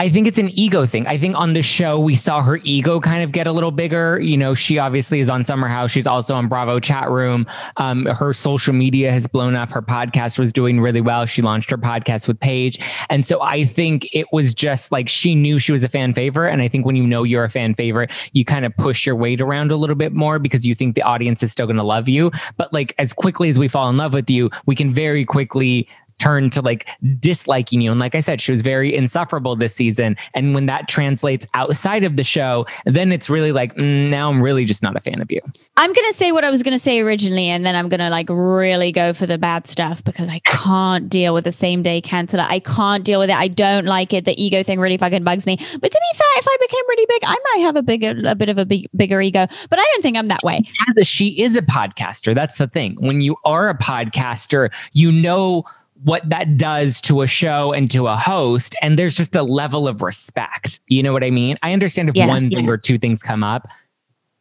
I 0.00 0.08
think 0.08 0.26
it's 0.26 0.38
an 0.38 0.48
ego 0.58 0.86
thing. 0.86 1.06
I 1.06 1.18
think 1.18 1.36
on 1.36 1.52
the 1.52 1.60
show 1.60 2.00
we 2.00 2.14
saw 2.14 2.40
her 2.40 2.58
ego 2.64 3.00
kind 3.00 3.22
of 3.22 3.32
get 3.32 3.46
a 3.46 3.52
little 3.52 3.70
bigger. 3.70 4.18
You 4.18 4.38
know, 4.38 4.54
she 4.54 4.78
obviously 4.78 5.20
is 5.20 5.28
on 5.28 5.44
Summer 5.44 5.68
House. 5.68 5.90
She's 5.90 6.06
also 6.06 6.34
on 6.34 6.48
Bravo 6.48 6.80
chat 6.80 7.10
room. 7.10 7.46
Um, 7.76 8.06
her 8.06 8.32
social 8.32 8.72
media 8.72 9.12
has 9.12 9.26
blown 9.26 9.54
up. 9.54 9.70
Her 9.70 9.82
podcast 9.82 10.38
was 10.38 10.54
doing 10.54 10.80
really 10.80 11.02
well. 11.02 11.26
She 11.26 11.42
launched 11.42 11.70
her 11.70 11.76
podcast 11.76 12.28
with 12.28 12.40
Paige, 12.40 12.78
and 13.10 13.26
so 13.26 13.42
I 13.42 13.64
think 13.64 14.08
it 14.14 14.24
was 14.32 14.54
just 14.54 14.90
like 14.90 15.06
she 15.06 15.34
knew 15.34 15.58
she 15.58 15.70
was 15.70 15.84
a 15.84 15.88
fan 15.88 16.14
favorite. 16.14 16.50
And 16.50 16.62
I 16.62 16.68
think 16.68 16.86
when 16.86 16.96
you 16.96 17.06
know 17.06 17.22
you're 17.22 17.44
a 17.44 17.50
fan 17.50 17.74
favorite, 17.74 18.10
you 18.32 18.42
kind 18.42 18.64
of 18.64 18.74
push 18.78 19.04
your 19.04 19.16
weight 19.16 19.42
around 19.42 19.70
a 19.70 19.76
little 19.76 19.96
bit 19.96 20.14
more 20.14 20.38
because 20.38 20.66
you 20.66 20.74
think 20.74 20.94
the 20.94 21.02
audience 21.02 21.42
is 21.42 21.52
still 21.52 21.66
going 21.66 21.76
to 21.76 21.82
love 21.82 22.08
you. 22.08 22.30
But 22.56 22.72
like 22.72 22.94
as 22.98 23.12
quickly 23.12 23.50
as 23.50 23.58
we 23.58 23.68
fall 23.68 23.90
in 23.90 23.98
love 23.98 24.14
with 24.14 24.30
you, 24.30 24.48
we 24.64 24.74
can 24.74 24.94
very 24.94 25.26
quickly 25.26 25.86
turn 26.20 26.50
to 26.50 26.62
like 26.62 26.88
disliking 27.18 27.80
you. 27.80 27.90
And 27.90 27.98
like 27.98 28.14
I 28.14 28.20
said, 28.20 28.40
she 28.40 28.52
was 28.52 28.62
very 28.62 28.94
insufferable 28.94 29.56
this 29.56 29.74
season. 29.74 30.16
And 30.34 30.54
when 30.54 30.66
that 30.66 30.88
translates 30.88 31.46
outside 31.54 32.04
of 32.04 32.16
the 32.16 32.24
show, 32.24 32.66
then 32.84 33.10
it's 33.12 33.30
really 33.30 33.52
like, 33.52 33.74
mm, 33.76 34.08
now 34.10 34.30
I'm 34.30 34.42
really 34.42 34.64
just 34.64 34.82
not 34.82 34.96
a 34.96 35.00
fan 35.00 35.20
of 35.20 35.30
you. 35.30 35.40
I'm 35.76 35.92
going 35.92 36.06
to 36.08 36.12
say 36.12 36.30
what 36.30 36.44
I 36.44 36.50
was 36.50 36.62
going 36.62 36.72
to 36.72 36.78
say 36.78 37.00
originally, 37.00 37.46
and 37.46 37.64
then 37.64 37.74
I'm 37.74 37.88
going 37.88 38.00
to 38.00 38.10
like 38.10 38.28
really 38.28 38.92
go 38.92 39.14
for 39.14 39.26
the 39.26 39.38
bad 39.38 39.66
stuff 39.66 40.04
because 40.04 40.28
I 40.28 40.40
can't 40.40 41.08
deal 41.08 41.32
with 41.32 41.44
the 41.44 41.52
same 41.52 41.82
day 41.82 42.02
canceller. 42.02 42.46
I 42.46 42.58
can't 42.58 43.02
deal 43.02 43.18
with 43.18 43.30
it. 43.30 43.36
I 43.36 43.48
don't 43.48 43.86
like 43.86 44.12
it. 44.12 44.26
The 44.26 44.40
ego 44.42 44.62
thing 44.62 44.78
really 44.78 44.98
fucking 44.98 45.24
bugs 45.24 45.46
me. 45.46 45.56
But 45.56 45.90
to 45.90 46.00
be 46.00 46.18
fair, 46.18 46.26
if 46.36 46.46
I 46.46 46.56
became 46.60 46.84
really 46.88 47.06
big, 47.08 47.22
I 47.24 47.36
might 47.44 47.62
have 47.62 47.76
a 47.76 47.82
bigger, 47.82 48.20
a 48.26 48.34
bit 48.34 48.50
of 48.50 48.58
a 48.58 48.66
big, 48.66 48.88
bigger 48.94 49.20
ego. 49.22 49.46
But 49.70 49.78
I 49.78 49.84
don't 49.84 50.02
think 50.02 50.18
I'm 50.18 50.28
that 50.28 50.42
way. 50.42 50.62
As 50.88 50.98
a, 50.98 51.04
she 51.04 51.40
is 51.40 51.56
a 51.56 51.62
podcaster. 51.62 52.34
That's 52.34 52.58
the 52.58 52.66
thing. 52.66 52.96
When 52.98 53.22
you 53.22 53.36
are 53.46 53.70
a 53.70 53.78
podcaster, 53.78 54.70
you 54.92 55.10
know 55.10 55.64
what 56.02 56.28
that 56.30 56.56
does 56.56 57.00
to 57.02 57.22
a 57.22 57.26
show 57.26 57.72
and 57.72 57.90
to 57.90 58.06
a 58.06 58.16
host. 58.16 58.74
And 58.80 58.98
there's 58.98 59.14
just 59.14 59.36
a 59.36 59.42
level 59.42 59.86
of 59.86 60.02
respect. 60.02 60.80
You 60.86 61.02
know 61.02 61.12
what 61.12 61.24
I 61.24 61.30
mean? 61.30 61.58
I 61.62 61.72
understand 61.72 62.08
if 62.08 62.16
Yeah, 62.16 62.26
one 62.26 62.50
yeah. 62.50 62.56
thing 62.56 62.68
or 62.68 62.76
two 62.76 62.98
things 62.98 63.22
come 63.22 63.44
up. 63.44 63.68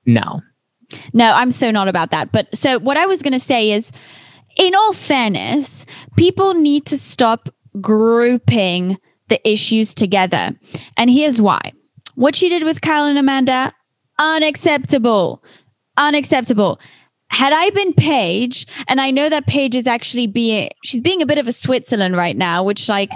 No. 0.06 0.41
No, 1.13 1.34
I'm 1.34 1.52
so 1.52 1.69
not 1.72 1.88
about 1.88 2.12
that. 2.12 2.32
But 2.32 2.56
so 2.56 2.80
what 2.80 2.98
I 2.98 3.06
was 3.06 3.22
going 3.22 3.34
to 3.34 3.39
say 3.39 3.72
is, 3.72 3.91
in 4.58 4.74
all 4.74 4.93
fairness, 4.93 5.86
people 6.17 6.54
need 6.56 6.86
to 6.88 6.98
stop 6.98 7.50
grouping 7.80 8.98
the 9.28 9.48
issues 9.48 9.93
together. 9.93 10.58
And 10.98 11.10
here's 11.10 11.41
why. 11.41 11.74
What 12.15 12.36
she 12.36 12.50
did 12.50 12.63
with 12.63 12.82
Kyle 12.82 13.06
and 13.06 13.17
Amanda, 13.17 13.72
unacceptable. 14.17 15.43
Unacceptable. 15.98 16.80
Had 17.30 17.54
I 17.54 17.70
been 17.70 17.94
Paige, 17.94 18.65
and 18.88 19.00
I 19.00 19.12
know 19.12 19.30
that 19.30 19.48
Paige 19.48 19.76
is 19.76 19.88
actually 19.88 20.28
being, 20.28 20.70
she's 20.84 21.02
being 21.02 21.22
a 21.22 21.26
bit 21.26 21.38
of 21.38 21.48
a 21.48 21.52
Switzerland 21.52 22.18
right 22.18 22.36
now, 22.36 22.63
which 22.63 22.89
like, 22.89 23.12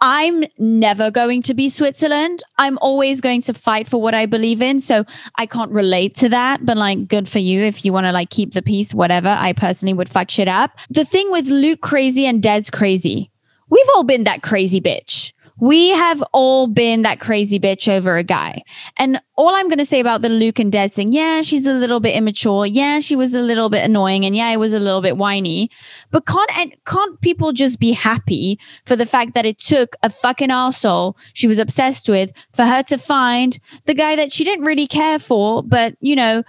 I'm 0.00 0.44
never 0.58 1.10
going 1.10 1.40
to 1.42 1.54
be 1.54 1.68
Switzerland. 1.68 2.42
I'm 2.58 2.78
always 2.82 3.20
going 3.20 3.40
to 3.42 3.54
fight 3.54 3.88
for 3.88 4.02
what 4.02 4.14
I 4.14 4.26
believe 4.26 4.60
in. 4.60 4.80
So 4.80 5.04
I 5.36 5.46
can't 5.46 5.70
relate 5.70 6.14
to 6.16 6.28
that, 6.30 6.66
but 6.66 6.76
like, 6.76 7.08
good 7.08 7.28
for 7.28 7.38
you 7.38 7.62
if 7.62 7.84
you 7.84 7.92
want 7.92 8.06
to 8.06 8.12
like 8.12 8.28
keep 8.28 8.52
the 8.52 8.60
peace, 8.60 8.92
whatever. 8.92 9.28
I 9.28 9.52
personally 9.52 9.94
would 9.94 10.10
fuck 10.10 10.30
shit 10.30 10.48
up. 10.48 10.78
The 10.90 11.04
thing 11.04 11.30
with 11.30 11.46
Luke 11.46 11.80
crazy 11.80 12.26
and 12.26 12.42
Des 12.42 12.64
crazy, 12.72 13.30
we've 13.70 13.88
all 13.94 14.04
been 14.04 14.24
that 14.24 14.42
crazy 14.42 14.80
bitch. 14.80 15.32
We 15.60 15.90
have 15.90 16.22
all 16.32 16.66
been 16.66 17.02
that 17.02 17.20
crazy 17.20 17.60
bitch 17.60 17.88
over 17.88 18.16
a 18.16 18.24
guy. 18.24 18.62
And 18.96 19.20
all 19.36 19.54
I'm 19.54 19.68
going 19.68 19.78
to 19.78 19.84
say 19.84 20.00
about 20.00 20.22
the 20.22 20.28
Luke 20.28 20.58
and 20.58 20.72
Des 20.72 20.88
thing, 20.88 21.12
yeah, 21.12 21.42
she's 21.42 21.64
a 21.64 21.72
little 21.72 22.00
bit 22.00 22.16
immature. 22.16 22.66
Yeah, 22.66 22.98
she 22.98 23.14
was 23.14 23.34
a 23.34 23.40
little 23.40 23.68
bit 23.68 23.84
annoying. 23.84 24.24
And 24.24 24.34
yeah, 24.34 24.50
it 24.50 24.56
was 24.56 24.72
a 24.72 24.80
little 24.80 25.00
bit 25.00 25.16
whiny. 25.16 25.70
But 26.10 26.26
can't, 26.26 26.50
can't 26.84 27.20
people 27.20 27.52
just 27.52 27.78
be 27.78 27.92
happy 27.92 28.58
for 28.84 28.96
the 28.96 29.06
fact 29.06 29.34
that 29.34 29.46
it 29.46 29.58
took 29.58 29.94
a 30.02 30.10
fucking 30.10 30.50
asshole 30.50 31.16
she 31.34 31.46
was 31.46 31.60
obsessed 31.60 32.08
with 32.08 32.32
for 32.52 32.64
her 32.64 32.82
to 32.84 32.98
find 32.98 33.58
the 33.86 33.94
guy 33.94 34.16
that 34.16 34.32
she 34.32 34.42
didn't 34.42 34.64
really 34.64 34.88
care 34.88 35.20
for, 35.20 35.62
but, 35.62 35.96
you 36.00 36.16
know, 36.16 36.42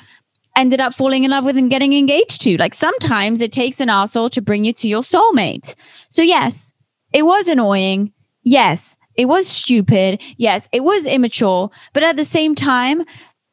ended 0.56 0.82
up 0.82 0.94
falling 0.94 1.24
in 1.24 1.32
love 1.32 1.46
with 1.46 1.58
and 1.58 1.70
getting 1.70 1.94
engaged 1.94 2.42
to? 2.42 2.58
Like 2.58 2.74
sometimes 2.74 3.42
it 3.42 3.52
takes 3.52 3.80
an 3.80 3.90
asshole 3.90 4.30
to 4.32 4.42
bring 4.42 4.66
you 4.66 4.74
to 4.74 4.88
your 4.88 5.02
soulmate. 5.02 5.76
So, 6.10 6.24
yes, 6.24 6.74
it 7.14 7.24
was 7.24 7.48
annoying. 7.48 8.14
Yes, 8.46 8.98
it 9.16 9.26
was 9.26 9.48
stupid. 9.48 10.22
Yes, 10.38 10.70
it 10.72 10.84
was 10.84 11.06
immature. 11.06 11.70
But 11.94 12.04
at 12.04 12.16
the 12.16 12.24
same 12.24 12.56
time, 12.56 13.04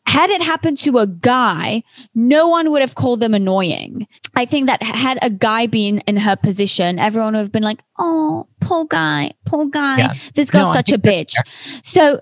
had 0.06 0.30
it 0.30 0.42
happened 0.42 0.78
to 0.78 0.98
a 0.98 1.06
guy, 1.06 1.82
no 2.14 2.48
one 2.48 2.70
would 2.70 2.82
have 2.82 2.94
called 2.94 3.20
them 3.20 3.34
annoying. 3.34 4.06
I 4.34 4.44
think 4.44 4.66
that 4.66 4.82
had 4.82 5.18
a 5.22 5.30
guy 5.30 5.66
been 5.66 5.98
in 6.00 6.18
her 6.18 6.36
position, 6.36 6.98
everyone 6.98 7.34
would 7.34 7.40
have 7.40 7.52
been 7.52 7.62
like, 7.62 7.82
oh, 7.98 8.46
poor 8.60 8.84
guy, 8.84 9.32
poor 9.46 9.66
guy. 9.66 9.98
Yeah. 9.98 10.14
This 10.34 10.50
girl's 10.50 10.68
No, 10.68 10.74
such 10.74 10.92
a 10.92 10.98
bitch. 10.98 11.34
So, 11.82 12.20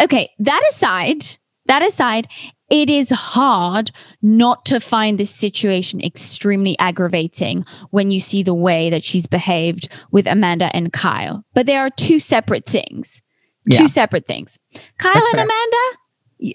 okay, 0.00 0.30
that 0.38 0.62
aside, 0.70 1.24
that 1.66 1.82
aside, 1.82 2.28
it 2.70 2.90
is 2.90 3.10
hard 3.10 3.90
not 4.22 4.64
to 4.66 4.80
find 4.80 5.18
this 5.18 5.30
situation 5.34 6.00
extremely 6.02 6.76
aggravating 6.78 7.64
when 7.90 8.10
you 8.10 8.20
see 8.20 8.42
the 8.42 8.54
way 8.54 8.90
that 8.90 9.04
she's 9.04 9.26
behaved 9.26 9.88
with 10.10 10.26
Amanda 10.26 10.74
and 10.74 10.92
Kyle. 10.92 11.44
But 11.54 11.66
there 11.66 11.80
are 11.80 11.90
two 11.90 12.18
separate 12.20 12.66
things. 12.66 13.22
Two 13.70 13.82
Yeah. 13.84 13.86
separate 13.88 14.26
things. 14.26 14.58
Kyle 14.98 15.12
That's 15.14 15.28
and 15.30 15.38
fair. 15.38 15.44
Amanda, 15.44 15.98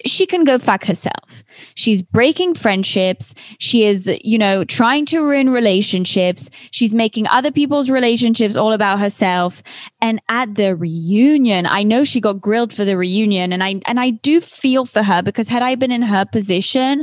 she 0.06 0.26
can 0.26 0.44
go 0.44 0.58
fuck 0.58 0.84
herself. 0.84 1.42
She's 1.74 2.02
breaking 2.02 2.54
friendships. 2.54 3.34
She 3.58 3.84
is, 3.84 4.10
you 4.22 4.38
know, 4.38 4.64
trying 4.64 5.06
to 5.06 5.20
ruin 5.20 5.50
relationships. 5.50 6.50
She's 6.70 6.94
making 6.94 7.26
other 7.28 7.50
people's 7.50 7.90
relationships 7.90 8.56
all 8.56 8.72
about 8.72 9.00
herself. 9.00 9.62
And 10.00 10.20
at 10.28 10.54
the 10.54 10.76
reunion, 10.76 11.66
I 11.66 11.82
know 11.82 12.04
she 12.04 12.20
got 12.20 12.40
grilled 12.40 12.72
for 12.72 12.84
the 12.84 12.96
reunion 12.96 13.52
and 13.52 13.64
I 13.64 13.80
and 13.86 13.98
I 13.98 14.10
do 14.10 14.40
feel 14.40 14.86
for 14.86 15.02
her 15.02 15.22
because 15.22 15.48
had 15.48 15.62
I 15.62 15.74
been 15.74 15.92
in 15.92 16.02
her 16.02 16.24
position, 16.24 17.02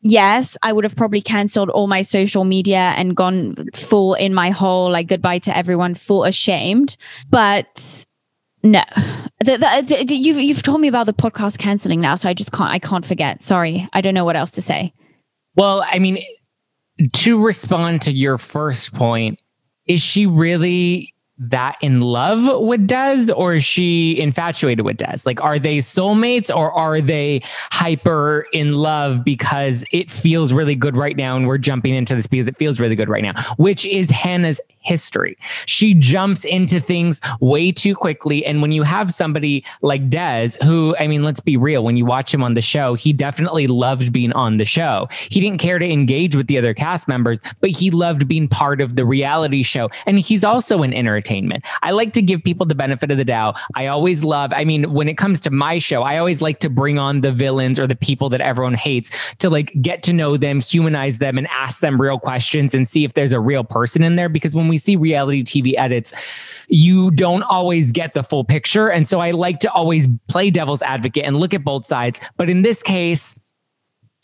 yes, 0.00 0.56
I 0.62 0.72
would 0.72 0.84
have 0.84 0.96
probably 0.96 1.20
canceled 1.20 1.70
all 1.70 1.86
my 1.86 2.02
social 2.02 2.44
media 2.44 2.92
and 2.96 3.16
gone 3.16 3.54
full 3.72 4.14
in 4.14 4.34
my 4.34 4.50
hole, 4.50 4.90
like 4.90 5.06
goodbye 5.06 5.38
to 5.40 5.56
everyone, 5.56 5.94
full 5.94 6.24
ashamed. 6.24 6.96
But 7.28 8.04
no, 8.62 8.82
the, 9.40 9.56
the, 9.56 10.04
the- 10.06 10.14
you've 10.14 10.38
you've 10.38 10.62
told 10.62 10.80
me 10.80 10.88
about 10.88 11.06
the 11.06 11.12
podcast 11.12 11.58
canceling 11.58 12.00
now, 12.00 12.14
so 12.14 12.28
I 12.28 12.34
just 12.34 12.52
can't 12.52 12.70
I 12.70 12.78
can't 12.78 13.04
forget. 13.04 13.42
Sorry, 13.42 13.88
I 13.92 14.00
don't 14.00 14.14
know 14.14 14.24
what 14.24 14.36
else 14.36 14.50
to 14.52 14.62
say. 14.62 14.92
Well, 15.56 15.84
I 15.86 15.98
mean, 15.98 16.22
to 17.14 17.42
respond 17.44 18.02
to 18.02 18.12
your 18.12 18.38
first 18.38 18.92
point, 18.94 19.40
is 19.86 20.00
she 20.02 20.26
really 20.26 21.14
that 21.40 21.76
in 21.80 22.02
love 22.02 22.60
with 22.62 22.86
Des 22.86 23.32
or 23.32 23.54
is 23.54 23.64
she 23.64 24.18
infatuated 24.20 24.84
with 24.84 24.98
Des? 24.98 25.18
Like, 25.24 25.42
are 25.42 25.58
they 25.58 25.78
soulmates 25.78 26.54
or 26.54 26.70
are 26.72 27.00
they 27.00 27.40
hyper 27.72 28.46
in 28.52 28.74
love 28.74 29.24
because 29.24 29.84
it 29.90 30.10
feels 30.10 30.52
really 30.52 30.74
good 30.74 30.96
right 30.96 31.16
now 31.16 31.36
and 31.36 31.46
we're 31.46 31.58
jumping 31.58 31.94
into 31.94 32.14
this 32.14 32.26
because 32.26 32.46
it 32.46 32.56
feels 32.56 32.78
really 32.78 32.96
good 32.96 33.08
right 33.08 33.22
now, 33.22 33.32
which 33.56 33.86
is 33.86 34.10
Hannah's 34.10 34.60
history. 34.80 35.36
She 35.66 35.94
jumps 35.94 36.44
into 36.44 36.80
things 36.80 37.20
way 37.40 37.70
too 37.72 37.94
quickly. 37.94 38.44
And 38.44 38.62
when 38.62 38.72
you 38.72 38.82
have 38.82 39.12
somebody 39.12 39.64
like 39.82 40.08
Des, 40.08 40.50
who, 40.64 40.96
I 40.98 41.06
mean, 41.06 41.22
let's 41.22 41.40
be 41.40 41.56
real, 41.56 41.84
when 41.84 41.96
you 41.96 42.04
watch 42.04 42.32
him 42.32 42.42
on 42.42 42.54
the 42.54 42.60
show, 42.60 42.94
he 42.94 43.12
definitely 43.12 43.66
loved 43.66 44.12
being 44.12 44.32
on 44.32 44.56
the 44.56 44.64
show. 44.64 45.08
He 45.30 45.40
didn't 45.40 45.60
care 45.60 45.78
to 45.78 45.90
engage 45.90 46.34
with 46.34 46.46
the 46.46 46.58
other 46.58 46.74
cast 46.74 47.08
members, 47.08 47.40
but 47.60 47.70
he 47.70 47.90
loved 47.90 48.26
being 48.26 48.48
part 48.48 48.80
of 48.80 48.96
the 48.96 49.04
reality 49.04 49.62
show. 49.62 49.90
And 50.06 50.18
he's 50.18 50.44
also 50.44 50.82
in 50.82 50.92
entertainment. 51.30 51.64
I 51.82 51.92
like 51.92 52.12
to 52.14 52.22
give 52.22 52.42
people 52.42 52.66
the 52.66 52.74
benefit 52.74 53.10
of 53.10 53.16
the 53.16 53.24
doubt. 53.24 53.56
I 53.76 53.86
always 53.86 54.24
love, 54.24 54.52
I 54.54 54.64
mean, 54.64 54.92
when 54.92 55.08
it 55.08 55.16
comes 55.16 55.40
to 55.42 55.50
my 55.50 55.78
show, 55.78 56.02
I 56.02 56.18
always 56.18 56.42
like 56.42 56.60
to 56.60 56.70
bring 56.70 56.98
on 56.98 57.20
the 57.20 57.32
villains 57.32 57.78
or 57.78 57.86
the 57.86 57.96
people 57.96 58.28
that 58.30 58.40
everyone 58.40 58.74
hates 58.74 59.34
to 59.36 59.50
like 59.50 59.72
get 59.80 60.02
to 60.04 60.12
know 60.12 60.36
them, 60.36 60.60
humanize 60.60 61.18
them, 61.18 61.38
and 61.38 61.46
ask 61.48 61.80
them 61.80 62.00
real 62.00 62.18
questions 62.18 62.74
and 62.74 62.86
see 62.86 63.04
if 63.04 63.14
there's 63.14 63.32
a 63.32 63.40
real 63.40 63.64
person 63.64 64.02
in 64.02 64.16
there. 64.16 64.28
Because 64.28 64.54
when 64.54 64.68
we 64.68 64.78
see 64.78 64.96
reality 64.96 65.42
TV 65.42 65.74
edits, 65.76 66.12
you 66.68 67.10
don't 67.10 67.42
always 67.42 67.92
get 67.92 68.14
the 68.14 68.22
full 68.22 68.44
picture. 68.44 68.90
And 68.90 69.06
so 69.06 69.20
I 69.20 69.30
like 69.32 69.60
to 69.60 69.72
always 69.72 70.08
play 70.28 70.50
devil's 70.50 70.82
advocate 70.82 71.24
and 71.24 71.36
look 71.36 71.54
at 71.54 71.64
both 71.64 71.86
sides. 71.86 72.20
But 72.36 72.50
in 72.50 72.62
this 72.62 72.82
case, 72.82 73.36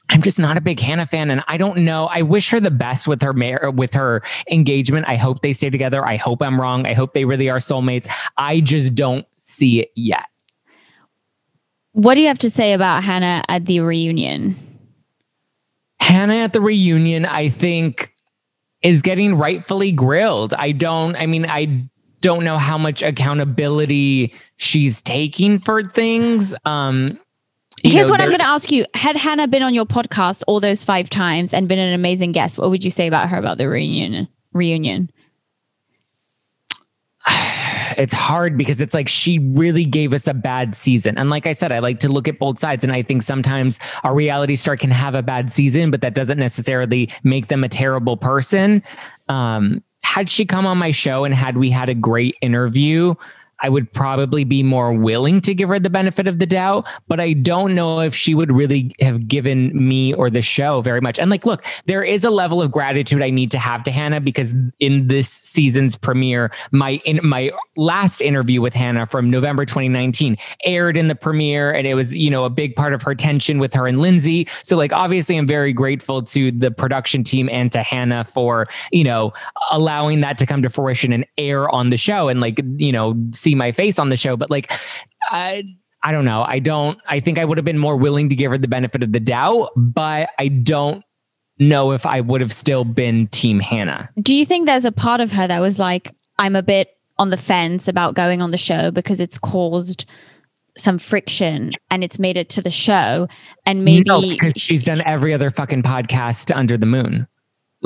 I'm 0.09 0.23
just 0.23 0.38
not 0.38 0.57
a 0.57 0.61
big 0.61 0.79
Hannah 0.79 1.07
fan, 1.07 1.31
and 1.31 1.42
I 1.49 1.57
don't 1.57 1.79
know. 1.79 2.07
I 2.07 2.23
wish 2.23 2.51
her 2.51 2.61
the 2.61 2.71
best 2.71 3.09
with 3.09 3.23
her 3.23 3.33
mar- 3.33 3.71
with 3.75 3.95
her 3.95 4.23
engagement. 4.51 5.07
I 5.09 5.16
hope 5.16 5.42
they 5.42 5.53
stay 5.53 5.71
together. 5.71 6.05
I 6.05 6.16
hope 6.16 6.42
I'm 6.42 6.61
wrong. 6.61 6.87
I 6.87 6.92
hope 6.92 7.12
they 7.12 7.25
really 7.25 7.51
are 7.51 7.59
soulmates. 7.59 8.09
I 8.37 8.61
just 8.61 8.95
don't 8.95 9.27
see 9.37 9.81
it 9.81 9.90
yet. 9.97 10.27
What 11.92 12.14
do 12.14 12.21
you 12.21 12.29
have 12.29 12.38
to 12.40 12.51
say 12.51 12.73
about 12.73 13.03
Hannah 13.03 13.42
at 13.49 13.66
the 13.66 13.81
reunion? 13.81 14.55
Hannah 15.99 16.37
at 16.37 16.53
the 16.53 16.61
reunion, 16.61 17.25
I 17.25 17.49
think, 17.49 18.12
is 18.83 19.03
getting 19.03 19.35
rightfully 19.35 19.92
grilled. 19.92 20.55
I 20.55 20.73
don't, 20.73 21.16
I 21.16 21.27
mean, 21.27 21.47
I 21.49 21.88
don't 22.21 22.45
know 22.45 22.59
how 22.59 22.79
much 22.79 23.03
accountability 23.03 24.35
she's 24.57 25.03
taking 25.03 25.59
for 25.59 25.83
things. 25.83 26.55
Um, 26.64 27.19
Here's 27.90 28.09
know, 28.09 28.12
what 28.12 28.20
I'm 28.20 28.29
going 28.29 28.40
to 28.40 28.46
ask 28.46 28.70
you: 28.70 28.85
Had 28.94 29.16
Hannah 29.16 29.49
been 29.49 29.62
on 29.62 29.75
your 29.75 29.87
podcast 29.87 30.42
all 30.46 30.61
those 30.61 30.85
five 30.85 31.09
times 31.11 31.55
and 31.55 31.68
been 31.68 31.79
an 31.79 31.92
amazing 31.92 32.33
guest, 32.33 32.59
what 32.59 32.70
would 32.70 32.85
you 32.85 32.90
say 32.90 33.07
about 33.07 33.29
her 33.29 33.38
about 33.38 33.59
the 33.59 33.68
reunion? 33.68 34.29
Reunion. 34.53 35.11
it's 37.96 38.12
hard 38.12 38.57
because 38.57 38.81
it's 38.81 38.94
like 38.94 39.09
she 39.09 39.38
really 39.38 39.85
gave 39.85 40.12
us 40.12 40.27
a 40.27 40.35
bad 40.35 40.75
season. 40.75 41.18
And 41.18 41.31
like 41.31 41.46
I 41.46 41.53
said, 41.53 41.72
I 41.72 41.79
like 41.79 42.01
to 42.01 42.09
look 42.09 42.29
at 42.29 42.38
both 42.38 42.59
sides. 42.59 42.85
And 42.85 42.92
I 42.92 43.03
think 43.03 43.22
sometimes 43.22 43.79
a 44.05 44.14
reality 44.14 44.57
star 44.57 44.77
can 44.77 44.90
have 44.90 45.14
a 45.14 45.22
bad 45.22 45.51
season, 45.51 45.90
but 45.90 46.01
that 46.03 46.14
doesn't 46.14 46.38
necessarily 46.38 47.11
make 47.25 47.49
them 47.49 47.64
a 47.64 47.68
terrible 47.68 48.16
person. 48.16 48.83
Um, 49.29 49.83
had 50.03 50.31
she 50.31 50.44
come 50.44 50.66
on 50.66 50.79
my 50.79 50.90
show 50.90 51.25
and 51.25 51.35
had 51.35 51.57
we 51.57 51.70
had 51.70 51.88
a 51.88 51.94
great 51.94 52.37
interview, 52.40 53.14
I 53.61 53.69
would 53.69 53.92
probably 53.92 54.45
be 54.45 54.62
more 54.62 54.92
willing 54.92 55.40
to 55.42 55.55
give 55.55 55.69
her 55.69 55.79
the 55.79 55.90
benefit 55.90 56.27
of 56.29 56.38
the 56.38 56.47
doubt, 56.47 56.87
but 57.09 57.21
I 57.21 57.33
don't 57.33 57.75
know 57.75 58.01
if 58.01 58.14
she 58.14 58.35
would 58.35 58.53
really 58.53 58.95
have 59.01 59.29
given 59.29 59.73
me 59.75 60.12
or 60.12 60.31
the 60.31 60.42
show 60.42 60.81
very 60.83 61.01
much. 61.01 61.19
And 61.19 61.31
like, 61.31 61.47
look, 61.47 61.64
there 61.87 62.05
is 62.05 62.25
a 62.25 62.31
level 62.31 62.61
of 62.61 62.71
gratitude 62.71 63.23
I 63.23 63.31
need 63.31 63.51
to 63.53 63.59
have 63.59 63.83
to 63.85 63.90
Hannah 63.90 64.21
because 64.21 64.55
in 64.79 65.09
this 65.09 65.29
season's 65.29 65.97
premiere, 65.97 66.51
my 66.71 67.01
in 67.05 67.21
my 67.23 67.51
last 67.77 68.21
interview 68.21 68.61
with 68.61 68.75
Hannah 68.75 69.07
from 69.07 69.31
November 69.31 69.64
2019 69.64 70.37
aired 70.64 70.97
in 70.97 71.09
the 71.09 71.14
premiere, 71.14 71.73
and 71.73 71.87
it 71.87 71.95
was 71.95 72.16
you 72.16 72.31
know 72.31 72.45
a 72.45 72.51
big 72.51 72.77
part 72.77 72.92
of 72.92 73.03
her 73.03 73.14
tension 73.14 73.59
with 73.59 73.73
her 73.75 73.87
and 73.87 74.01
Lindsay. 74.01 74.47
So 74.62 74.77
like, 74.77 74.92
obviously, 74.92 75.37
I'm 75.37 75.47
very 75.47 75.73
grateful 75.73 76.23
to 76.23 76.51
the 76.51 76.71
production 76.71 77.25
team 77.25 77.49
and 77.51 77.73
to 77.73 77.83
Hannah 77.83 78.25
for 78.25 78.69
you 78.92 79.05
know 79.05 79.33
allowing 79.71 80.21
that 80.21 80.38
to 80.38 80.47
come 80.47 80.62
to 80.62 80.71
fruition 80.71 81.12
and 81.12 81.27
air 81.38 81.69
on 81.71 81.90
the 81.90 81.97
show 81.97 82.29
and 82.29 82.40
like 82.40 82.61
you 82.77 82.92
know 82.92 83.14
see 83.46 83.54
my 83.54 83.70
face 83.70 83.98
on 83.98 84.09
the 84.09 84.16
show, 84.16 84.37
but 84.37 84.50
like 84.50 84.72
I 85.30 85.62
I 86.02 86.12
don't 86.12 86.24
know. 86.24 86.44
I 86.46 86.59
don't 86.59 86.98
I 87.06 87.20
think 87.20 87.38
I 87.38 87.44
would 87.44 87.59
have 87.59 87.64
been 87.64 87.78
more 87.78 87.96
willing 87.96 88.28
to 88.30 88.35
give 88.35 88.50
her 88.50 88.59
the 88.59 88.68
benefit 88.68 89.02
of 89.02 89.12
the 89.12 89.20
doubt, 89.20 89.70
but 89.76 90.30
I 90.38 90.48
don't 90.48 91.04
know 91.59 91.92
if 91.92 92.04
I 92.04 92.20
would 92.20 92.40
have 92.40 92.52
still 92.52 92.85
been 92.85 93.28
team 93.28 93.61
Hannah. 93.61 94.11
Do 94.20 94.35
you 94.35 94.44
think 94.44 94.66
there's 94.66 94.85
a 94.85 94.92
part 94.92 95.20
of 95.20 95.32
her 95.32 95.46
that 95.46 95.61
was 95.61 95.78
like, 95.78 96.12
I'm 96.38 96.56
a 96.56 96.62
bit 96.62 96.90
on 97.18 97.30
the 97.30 97.37
fence 97.37 97.88
about 97.88 98.14
going 98.14 98.42
on 98.42 98.50
the 98.50 98.59
show 98.59 98.90
because 98.90 99.20
it's 99.20 99.38
caused 99.38 100.04
some 100.76 100.98
friction 100.98 101.72
and 101.90 102.04
it's 102.04 102.18
made 102.18 102.37
it 102.37 102.50
to 102.50 102.61
the 102.61 102.70
show 102.70 103.26
and 103.64 103.85
maybe 103.85 104.04
no, 104.06 104.20
because 104.20 104.54
she's 104.56 104.85
done 104.85 105.00
every 105.06 105.32
other 105.32 105.50
fucking 105.50 105.82
podcast 105.82 106.54
under 106.54 106.76
the 106.76 106.85
moon. 106.85 107.26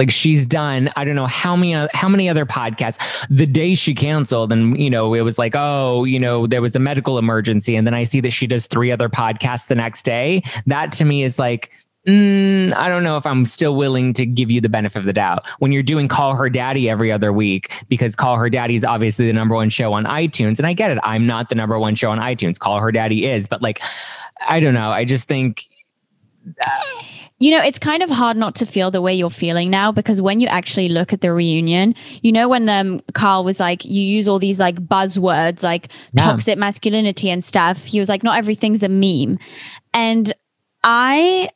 Like 0.01 0.11
she's 0.11 0.47
done, 0.47 0.91
I 0.97 1.05
don't 1.05 1.15
know 1.15 1.27
how 1.27 1.55
many 1.55 1.73
how 1.93 2.09
many 2.09 2.27
other 2.31 2.47
podcasts. 2.47 3.27
The 3.29 3.45
day 3.45 3.75
she 3.75 3.95
canceled, 3.95 4.51
and 4.51 4.81
you 4.81 4.89
know, 4.89 5.13
it 5.13 5.21
was 5.21 5.39
like, 5.39 5.53
oh, 5.55 6.05
you 6.05 6.19
know, 6.19 6.47
there 6.47 6.63
was 6.63 6.75
a 6.75 6.79
medical 6.79 7.19
emergency, 7.19 7.77
and 7.77 7.87
then 7.87 7.93
I 7.93 8.05
see 8.05 8.21
that 8.21 8.31
she 8.31 8.47
does 8.47 8.67
three 8.67 8.91
other 8.91 9.11
podcasts 9.11 9.67
the 9.67 9.75
next 9.75 10.07
day. 10.07 10.43
That 10.65 10.91
to 10.93 11.05
me 11.05 11.23
is 11.23 11.39
like, 11.39 11.71
Mm, 12.09 12.73
I 12.73 12.89
don't 12.89 13.05
know 13.05 13.19
if 13.19 13.27
I'm 13.27 13.45
still 13.45 13.77
willing 13.77 14.15
to 14.15 14.25
give 14.25 14.51
you 14.51 14.63
the 14.63 14.71
benefit 14.71 15.01
of 15.01 15.05
the 15.05 15.13
doubt 15.13 15.47
when 15.59 15.71
you're 15.71 15.83
doing 15.83 16.09
Call 16.09 16.35
Her 16.35 16.49
Daddy 16.49 16.89
every 16.89 17.13
other 17.13 17.31
week 17.31 17.71
because 17.91 18.17
Call 18.17 18.37
Her 18.37 18.49
Daddy 18.49 18.75
is 18.75 18.87
obviously 18.87 19.27
the 19.27 19.35
number 19.35 19.55
one 19.55 19.69
show 19.69 19.93
on 19.93 20.07
iTunes. 20.07 20.57
And 20.57 20.67
I 20.67 20.73
get 20.73 20.91
it. 20.91 20.99
I'm 21.03 21.27
not 21.27 21.51
the 21.51 21.57
number 21.57 21.79
one 21.79 21.95
show 21.95 22.11
on 22.11 22.19
iTunes. 22.19 22.59
Call 22.59 22.81
Her 22.81 22.91
Daddy 22.91 23.27
is, 23.27 23.47
but 23.47 23.61
like, 23.61 23.83
I 24.49 24.61
don't 24.61 24.73
know. 24.73 24.91
I 24.91 25.05
just 25.05 25.29
think. 25.29 25.69
Uh, 26.67 27.05
you 27.41 27.51
know, 27.51 27.63
it's 27.63 27.79
kind 27.79 28.03
of 28.03 28.11
hard 28.11 28.37
not 28.37 28.55
to 28.57 28.67
feel 28.67 28.91
the 28.91 29.01
way 29.01 29.15
you're 29.15 29.31
feeling 29.31 29.71
now 29.71 29.91
because 29.91 30.21
when 30.21 30.41
you 30.41 30.47
actually 30.47 30.91
look 30.91 31.15
at 31.15 31.23
the 31.23 31.33
reunion, 31.33 31.95
you 32.23 32.33
know, 32.33 32.51
when 32.51 32.69
um, 32.69 33.01
Carl 33.15 33.45
was 33.45 33.59
like, 33.59 33.83
you 33.85 34.03
use 34.03 34.29
all 34.29 34.39
these 34.39 34.61
like 34.61 34.77
buzzwords 34.77 35.63
like 35.63 35.89
yeah. 36.13 36.25
toxic 36.25 36.59
masculinity 36.59 37.31
and 37.31 37.43
stuff. 37.43 37.87
He 37.87 37.99
was 37.99 38.11
like, 38.11 38.23
not 38.23 38.37
everything's 38.37 38.83
a 38.83 38.91
meme. 38.91 39.39
And 39.95 40.31
I 40.85 41.49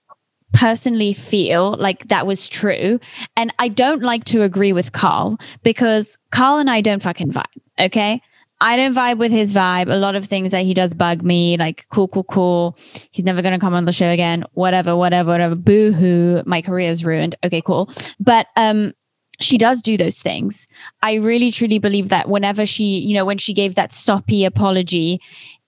personally 0.55 1.13
feel 1.13 1.77
like 1.77 2.09
that 2.09 2.27
was 2.27 2.49
true. 2.49 2.99
And 3.37 3.53
I 3.59 3.69
don't 3.69 4.03
like 4.03 4.25
to 4.25 4.43
agree 4.43 4.73
with 4.73 4.93
Carl 4.93 5.39
because 5.63 6.17
Carl 6.31 6.59
and 6.59 6.71
I 6.71 6.81
don't 6.81 7.03
fucking 7.03 7.33
vibe. 7.33 7.45
Okay. 7.79 8.23
I 8.61 8.77
don't 8.77 8.95
vibe 8.95 9.19
with 9.19 9.33
his 9.33 9.53
vibe. 9.53 9.93
A 9.93 9.97
lot 9.97 10.17
of 10.17 10.27
things 10.27 10.53
that 10.53 10.65
he 10.65 10.75
does 10.75 10.95
bug 10.95 11.23
me, 11.23 11.57
like 11.57 11.87
cool, 11.91 12.09
cool, 12.09 12.25
cool. 12.25 12.79
He's 13.11 13.25
never 13.25 13.43
going 13.43 13.53
to 13.53 13.59
come 13.59 13.75
on 13.75 13.85
the 13.85 13.93
show 13.93 14.09
again. 14.11 14.45
Whatever, 14.53 14.97
whatever, 14.97 15.31
whatever. 15.31 15.55
Boo 15.55 15.93
hoo. 15.93 16.43
My 16.47 16.63
career 16.63 16.91
is 16.91 17.05
ruined. 17.05 17.35
Okay, 17.45 17.61
cool. 17.61 17.91
But, 18.19 18.47
um, 18.57 18.93
she 19.41 19.59
does 19.59 19.83
do 19.83 19.97
those 19.97 20.23
things. 20.23 20.69
I 21.03 21.15
really 21.15 21.51
truly 21.51 21.81
believe 21.81 22.09
that 22.11 22.29
whenever 22.29 22.65
she, 22.65 23.01
you 23.01 23.15
know, 23.15 23.25
when 23.25 23.39
she 23.39 23.53
gave 23.53 23.75
that 23.75 23.93
soppy 23.93 24.45
apology, 24.45 25.21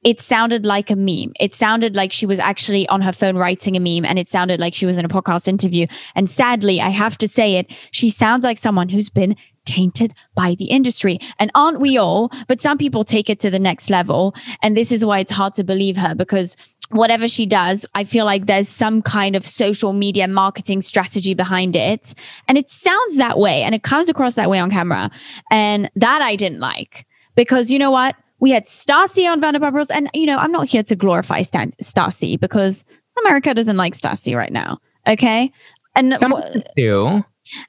it 0.05 0.21
sounded 0.21 0.65
like 0.65 0.89
a 0.89 0.95
meme. 0.95 1.33
It 1.41 1.53
sounded 1.53 1.97
like 1.97 2.13
she 2.13 2.27
was 2.27 2.39
actually 2.39 2.87
on 2.89 3.01
her 3.01 3.13
phone 3.13 3.37
writing 3.37 3.77
a 3.77 3.81
meme 3.81 4.05
and 4.05 4.21
it 4.21 4.29
sounded 4.29 4.61
like 4.61 4.73
she 4.73 4.87
was 4.87 4.97
in 4.97 5.05
a 5.05 5.09
podcast 5.09 5.49
interview. 5.49 5.87
And 6.15 6.31
sadly, 6.31 6.81
I 6.81 6.91
have 6.91 7.19
to 7.19 7.27
say 7.27 7.55
it, 7.55 7.73
she 7.91 8.09
sounds 8.09 8.45
like 8.45 8.57
someone 8.57 8.89
who's 8.89 9.11
been 9.11 9.35
tainted 9.67 10.15
by 10.35 10.55
the 10.55 10.67
industry. 10.67 11.19
And 11.39 11.51
aren't 11.55 11.81
we 11.81 11.99
all? 11.99 12.31
But 12.49 12.61
some 12.61 12.79
people 12.79 13.05
take 13.05 13.29
it 13.29 13.39
to 13.41 13.51
the 13.51 13.59
next 13.59 13.91
level. 13.91 14.35
And 14.63 14.77
this 14.77 14.91
is 14.91 15.05
why 15.05 15.19
it's 15.19 15.33
hard 15.33 15.55
to 15.55 15.65
believe 15.65 15.97
her 15.97 16.15
because 16.15 16.57
whatever 16.91 17.27
she 17.27 17.47
does, 17.47 17.85
I 17.95 18.05
feel 18.05 18.25
like 18.25 18.47
there's 18.47 18.69
some 18.69 19.03
kind 19.03 19.37
of 19.37 19.47
social 19.47 19.93
media 19.93 20.29
marketing 20.29 20.83
strategy 20.83 21.35
behind 21.35 21.77
it. 21.77 22.15
And 22.49 22.57
it 22.57 22.71
sounds 22.71 23.17
that 23.17 23.39
way 23.39 23.63
and 23.63 23.75
it 23.75 23.83
comes 23.83 24.09
across 24.09 24.37
that 24.37 24.49
way 24.49 24.59
on 24.59 24.71
camera. 24.71 25.11
And 25.51 25.91
that 25.97 26.23
I 26.23 26.37
didn't 26.37 26.61
like 26.61 27.07
because 27.35 27.71
you 27.71 27.79
know 27.79 27.91
what? 27.91 28.17
We 28.39 28.51
had 28.51 28.65
Stassi 28.65 29.31
on 29.31 29.41
Vanderpump 29.41 29.73
Rules, 29.73 29.91
and 29.91 30.11
you 30.13 30.27
know, 30.27 30.37
I'm 30.37 30.53
not 30.53 30.69
here 30.69 30.83
to 30.83 30.97
glorify 30.97 31.41
Stan- 31.41 31.73
Stassi 31.83 32.39
because 32.39 32.85
America 33.25 33.55
doesn't 33.55 33.79
like 33.79 33.95
Stassi 33.95 34.37
right 34.37 34.53
now. 34.53 34.79
Okay, 35.07 35.53
and 35.95 36.11
some 36.11 36.33
w- 36.33 36.63
do. 36.77 37.25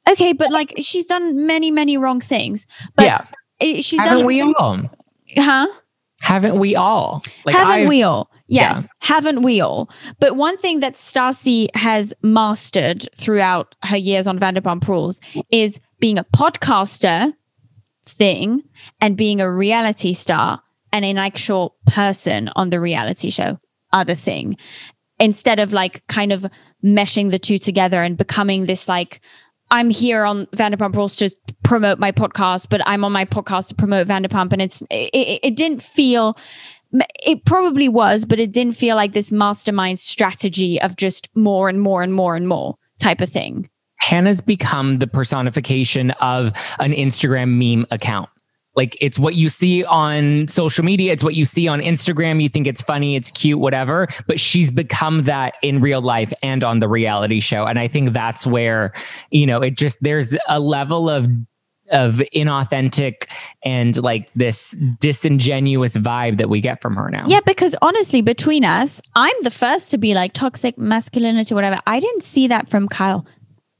Okay, 0.09 0.33
but 0.33 0.51
like 0.51 0.73
she's 0.79 1.05
done 1.05 1.45
many, 1.45 1.71
many 1.71 1.97
wrong 1.97 2.19
things. 2.19 2.67
But 2.95 3.05
yeah, 3.05 3.79
she's 3.79 3.99
haven't 3.99 4.19
done. 4.19 4.25
we 4.25 4.41
all? 4.41 4.81
Huh? 5.35 5.67
Haven't 6.21 6.57
we 6.57 6.75
all? 6.75 7.23
Like 7.45 7.55
haven't 7.55 7.81
I've, 7.81 7.87
we 7.87 8.03
all? 8.03 8.31
Yes, 8.47 8.83
yeah. 8.83 8.87
haven't 8.99 9.43
we 9.43 9.61
all? 9.61 9.89
But 10.19 10.35
one 10.35 10.57
thing 10.57 10.79
that 10.79 10.95
Stassi 10.95 11.67
has 11.75 12.13
mastered 12.23 13.07
throughout 13.15 13.75
her 13.83 13.97
years 13.97 14.27
on 14.27 14.39
Vanderpump 14.39 14.87
Rules 14.87 15.19
is 15.51 15.79
being 15.99 16.17
a 16.17 16.23
podcaster 16.23 17.33
thing 18.05 18.63
and 19.01 19.17
being 19.17 19.41
a 19.41 19.51
reality 19.51 20.13
star 20.13 20.61
and 20.91 21.05
an 21.05 21.17
actual 21.17 21.75
person 21.85 22.49
on 22.55 22.69
the 22.69 22.79
reality 22.79 23.29
show 23.29 23.59
other 23.93 24.15
thing 24.15 24.57
instead 25.19 25.59
of 25.59 25.73
like 25.73 26.05
kind 26.07 26.31
of 26.31 26.45
meshing 26.83 27.31
the 27.31 27.39
two 27.39 27.57
together 27.57 28.01
and 28.01 28.17
becoming 28.17 28.65
this 28.65 28.87
like 28.87 29.19
I'm 29.69 29.89
here 29.89 30.23
on 30.23 30.45
Vanderpump 30.47 30.95
Rules 30.95 31.15
to 31.17 31.29
promote 31.63 31.99
my 31.99 32.11
podcast, 32.11 32.67
but 32.69 32.81
I'm 32.85 33.03
on 33.03 33.11
my 33.11 33.25
podcast 33.25 33.69
to 33.69 33.75
promote 33.75 34.07
Vanderpump, 34.07 34.53
and 34.53 34.61
it's 34.61 34.81
it, 34.89 35.39
it 35.43 35.55
didn't 35.55 35.81
feel. 35.81 36.37
It 37.25 37.43
probably 37.43 37.89
was, 37.89 38.25
but 38.25 38.39
it 38.39 38.53
didn't 38.53 38.77
feel 38.77 38.95
like 38.95 39.11
this 39.11 39.31
mastermind 39.31 39.99
strategy 39.99 40.81
of 40.81 40.95
just 40.95 41.29
more 41.35 41.67
and 41.67 41.81
more 41.81 42.01
and 42.01 42.13
more 42.13 42.37
and 42.37 42.47
more 42.47 42.77
type 42.97 43.19
of 43.19 43.29
thing. 43.29 43.69
Hannah's 43.97 44.39
become 44.39 44.99
the 44.99 45.07
personification 45.07 46.11
of 46.11 46.47
an 46.79 46.93
Instagram 46.93 47.57
meme 47.57 47.85
account. 47.91 48.29
Like 48.77 48.95
it's 49.01 49.17
what 49.17 49.33
you 49.33 49.49
see 49.49 49.83
on 49.83 50.47
social 50.47 50.85
media, 50.85 51.11
it's 51.11 51.23
what 51.23 51.35
you 51.35 51.45
see 51.45 51.67
on 51.67 51.81
Instagram. 51.81 52.41
You 52.41 52.47
think 52.47 52.67
it's 52.67 52.83
funny, 52.83 53.15
it's 53.15 53.31
cute, 53.31 53.59
whatever. 53.59 54.07
But 54.27 54.39
she's 54.39 54.69
become 54.69 55.23
that 55.23 55.55
in 55.63 55.81
real 55.81 55.99
life 55.99 56.31
and 56.43 56.63
on 56.63 56.79
the 56.79 56.87
reality 56.87 57.39
show. 57.39 57.65
And 57.65 57.79
I 57.79 57.87
think 57.87 58.13
that's 58.13 58.45
where, 58.45 58.93
you 59.31 59.47
know, 59.47 59.61
it 59.63 59.75
just 59.75 59.97
there's 60.01 60.37
a 60.47 60.59
level 60.59 61.09
of 61.09 61.27
of 61.89 62.15
inauthentic 62.35 63.27
and 63.63 63.95
like 64.03 64.29
this 64.35 64.75
disingenuous 64.99 65.97
vibe 65.97 66.37
that 66.37 66.49
we 66.49 66.61
get 66.61 66.81
from 66.81 66.95
her 66.95 67.09
now. 67.09 67.23
Yeah, 67.27 67.39
because 67.45 67.75
honestly, 67.81 68.21
between 68.21 68.65
us, 68.65 69.01
I'm 69.15 69.35
the 69.41 69.51
first 69.51 69.91
to 69.91 69.97
be 69.97 70.13
like 70.13 70.33
toxic 70.33 70.77
masculinity, 70.77 71.55
whatever. 71.55 71.79
I 71.87 71.99
didn't 71.99 72.23
see 72.23 72.47
that 72.49 72.69
from 72.69 72.87
Kyle 72.87 73.25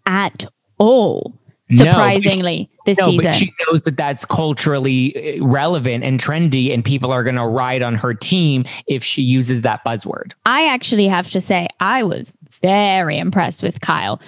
at 0.05 0.45
all. 0.77 1.37
Surprisingly, 1.69 2.69
no, 2.71 2.83
this 2.85 2.97
no, 2.97 3.05
season, 3.07 3.25
but 3.25 3.35
she 3.35 3.53
knows 3.67 3.83
that 3.83 3.97
that's 3.97 4.23
culturally 4.23 5.39
uh, 5.39 5.45
relevant 5.45 6.03
and 6.03 6.19
trendy, 6.19 6.73
and 6.73 6.83
people 6.83 7.11
are 7.11 7.23
going 7.23 7.35
to 7.35 7.45
ride 7.45 7.83
on 7.83 7.95
her 7.95 8.13
team 8.13 8.63
if 8.87 9.03
she 9.03 9.21
uses 9.21 9.63
that 9.63 9.83
buzzword. 9.85 10.31
I 10.45 10.67
actually 10.67 11.07
have 11.07 11.29
to 11.31 11.41
say, 11.41 11.67
I 11.79 12.03
was 12.03 12.31
very 12.61 13.17
impressed 13.17 13.63
with 13.63 13.81
Kyle. 13.81 14.21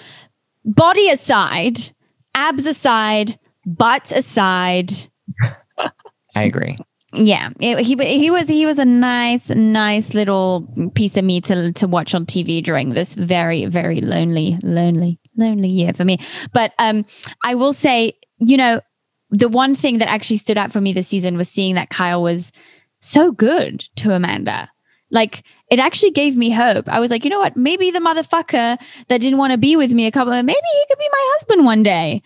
Body 0.65 1.09
aside, 1.09 1.77
abs 2.35 2.67
aside, 2.67 3.39
butt 3.65 4.11
aside. 4.11 4.91
I 6.35 6.43
agree 6.43 6.77
yeah 7.13 7.49
it, 7.59 7.79
he 7.79 7.95
he 7.95 8.29
was 8.29 8.47
he 8.47 8.65
was 8.65 8.77
a 8.77 8.85
nice 8.85 9.49
nice 9.49 10.13
little 10.13 10.67
piece 10.93 11.17
of 11.17 11.25
meat 11.25 11.43
to 11.43 11.71
to 11.73 11.87
watch 11.87 12.13
on 12.13 12.25
TV 12.25 12.63
during 12.63 12.89
this 12.89 13.15
very 13.15 13.65
very 13.65 13.99
lonely 14.01 14.59
lonely 14.61 15.19
lonely 15.37 15.69
year 15.69 15.93
for 15.93 16.05
me 16.05 16.17
but 16.53 16.73
um 16.79 17.05
I 17.43 17.55
will 17.55 17.73
say 17.73 18.13
you 18.39 18.57
know 18.57 18.81
the 19.31 19.49
one 19.49 19.75
thing 19.75 19.99
that 19.99 20.07
actually 20.07 20.37
stood 20.37 20.57
out 20.57 20.71
for 20.71 20.81
me 20.81 20.93
this 20.93 21.07
season 21.07 21.37
was 21.37 21.49
seeing 21.49 21.75
that 21.75 21.89
Kyle 21.89 22.21
was 22.21 22.51
so 22.99 23.31
good 23.31 23.79
to 23.97 24.11
Amanda 24.11 24.69
like 25.11 25.43
it 25.69 25.79
actually 25.79 26.11
gave 26.11 26.37
me 26.37 26.49
hope. 26.51 26.87
I 26.87 26.99
was 26.99 27.11
like, 27.11 27.23
you 27.23 27.29
know 27.29 27.39
what? 27.39 27.55
Maybe 27.57 27.91
the 27.91 27.99
motherfucker 27.99 28.77
that 29.07 29.21
didn't 29.21 29.37
want 29.37 29.51
to 29.51 29.57
be 29.57 29.75
with 29.75 29.91
me 29.91 30.05
a 30.05 30.11
couple 30.11 30.31
maybe 30.31 30.53
he 30.53 30.85
could 30.87 30.99
be 30.99 31.09
my 31.11 31.33
husband 31.33 31.65
one 31.65 31.83
day. 31.83 32.21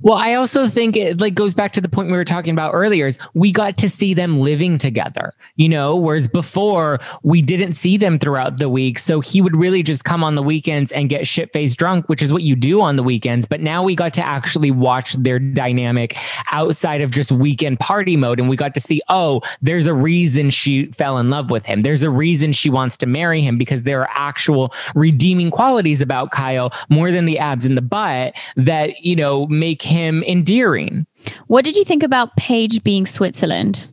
Well, 0.00 0.16
I 0.16 0.34
also 0.34 0.68
think 0.68 0.96
it 0.96 1.20
like 1.20 1.34
goes 1.34 1.54
back 1.54 1.72
to 1.74 1.80
the 1.80 1.88
point 1.88 2.10
we 2.10 2.16
were 2.16 2.24
talking 2.24 2.52
about 2.52 2.72
earlier 2.72 3.06
is 3.06 3.18
we 3.34 3.52
got 3.52 3.76
to 3.78 3.88
see 3.88 4.14
them 4.14 4.40
living 4.40 4.78
together, 4.78 5.32
you 5.56 5.68
know, 5.68 5.96
whereas 5.96 6.28
before 6.28 6.98
we 7.22 7.42
didn't 7.42 7.72
see 7.72 7.96
them 7.96 8.18
throughout 8.18 8.58
the 8.58 8.68
week. 8.68 8.98
So 8.98 9.20
he 9.20 9.40
would 9.40 9.56
really 9.56 9.82
just 9.82 10.04
come 10.04 10.24
on 10.24 10.34
the 10.34 10.42
weekends 10.42 10.92
and 10.92 11.08
get 11.08 11.26
shit 11.26 11.52
faced 11.52 11.78
drunk, 11.78 12.08
which 12.08 12.22
is 12.22 12.32
what 12.32 12.42
you 12.42 12.56
do 12.56 12.80
on 12.80 12.96
the 12.96 13.02
weekends. 13.02 13.46
But 13.46 13.60
now 13.60 13.82
we 13.82 13.94
got 13.94 14.14
to 14.14 14.26
actually 14.26 14.70
watch 14.70 15.14
their 15.14 15.38
dynamic 15.38 16.18
outside 16.50 17.00
of 17.00 17.10
just 17.10 17.32
weekend 17.32 17.80
party 17.80 18.16
mode. 18.16 18.40
And 18.40 18.48
we 18.48 18.56
got 18.56 18.74
to 18.74 18.80
see, 18.80 19.00
oh, 19.08 19.40
there's 19.60 19.86
a 19.86 19.94
reason 19.94 20.50
she 20.50 20.86
fell 20.92 21.18
in 21.18 21.30
love 21.30 21.50
with 21.50 21.66
him. 21.66 21.82
There's 21.82 22.02
a 22.02 22.10
reason 22.10 22.52
she 22.52 22.70
wants 22.70 22.96
to 22.98 23.06
marry 23.06 23.40
him 23.40 23.58
because 23.58 23.82
there 23.82 24.00
are 24.02 24.10
actual 24.12 24.72
redeeming 24.94 25.50
qualities 25.50 26.00
about 26.00 26.30
Kyle 26.30 26.72
more 26.88 27.10
than 27.10 27.26
the 27.26 27.38
abs 27.38 27.66
and 27.66 27.76
the 27.76 27.82
butt 27.82 28.36
that, 28.56 29.04
you 29.04 29.16
know, 29.16 29.46
him 29.74 30.22
endearing. 30.22 31.06
What 31.48 31.64
did 31.64 31.76
you 31.76 31.84
think 31.84 32.02
about 32.02 32.36
Paige 32.36 32.84
being 32.84 33.06
Switzerland? 33.06 33.88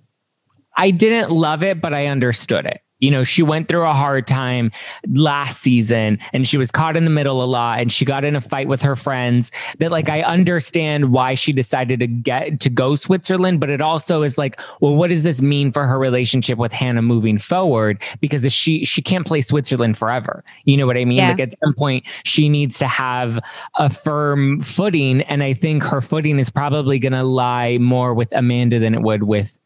I 0.77 0.91
didn't 0.91 1.31
love 1.31 1.63
it, 1.63 1.81
but 1.81 1.93
I 1.93 2.07
understood 2.07 2.65
it. 2.65 2.81
You 3.03 3.11
know, 3.11 3.25
she 3.25 3.43
went 3.43 3.67
through 3.67 3.83
a 3.83 3.91
hard 3.91 4.27
time 4.27 4.71
last 5.09 5.59
season 5.59 6.19
and 6.31 6.47
she 6.47 6.57
was 6.57 6.71
caught 6.71 6.95
in 6.95 7.03
the 7.03 7.09
middle 7.09 7.43
a 7.43 7.45
lot 7.45 7.81
and 7.81 7.91
she 7.91 8.05
got 8.05 8.23
in 8.23 8.33
a 8.33 8.39
fight 8.39 8.69
with 8.69 8.81
her 8.81 8.95
friends 8.95 9.51
that 9.79 9.91
like 9.91 10.07
I 10.07 10.21
understand 10.21 11.11
why 11.11 11.33
she 11.33 11.51
decided 11.51 11.99
to 11.99 12.07
get 12.07 12.61
to 12.61 12.69
go 12.69 12.95
Switzerland, 12.95 13.59
but 13.59 13.69
it 13.69 13.81
also 13.81 14.21
is 14.21 14.37
like, 14.37 14.57
well, 14.79 14.95
what 14.95 15.09
does 15.09 15.23
this 15.23 15.41
mean 15.41 15.69
for 15.73 15.85
her 15.85 15.99
relationship 15.99 16.57
with 16.57 16.71
Hannah 16.71 17.01
moving 17.01 17.37
forward? 17.37 18.01
Because 18.21 18.49
she 18.53 18.85
she 18.85 19.01
can't 19.01 19.27
play 19.27 19.41
Switzerland 19.41 19.97
forever. 19.97 20.41
You 20.63 20.77
know 20.77 20.87
what 20.87 20.95
I 20.95 21.03
mean? 21.03 21.17
Yeah. 21.17 21.31
Like 21.31 21.41
at 21.41 21.51
some 21.61 21.73
point 21.73 22.05
she 22.23 22.47
needs 22.47 22.79
to 22.79 22.87
have 22.87 23.37
a 23.77 23.89
firm 23.89 24.61
footing. 24.61 25.23
And 25.23 25.43
I 25.43 25.51
think 25.51 25.83
her 25.83 25.99
footing 25.99 26.39
is 26.39 26.49
probably 26.49 26.99
gonna 26.99 27.25
lie 27.25 27.79
more 27.79 28.13
with 28.13 28.31
Amanda 28.31 28.79
than 28.79 28.93
it 28.93 29.01
would 29.01 29.23
with 29.23 29.59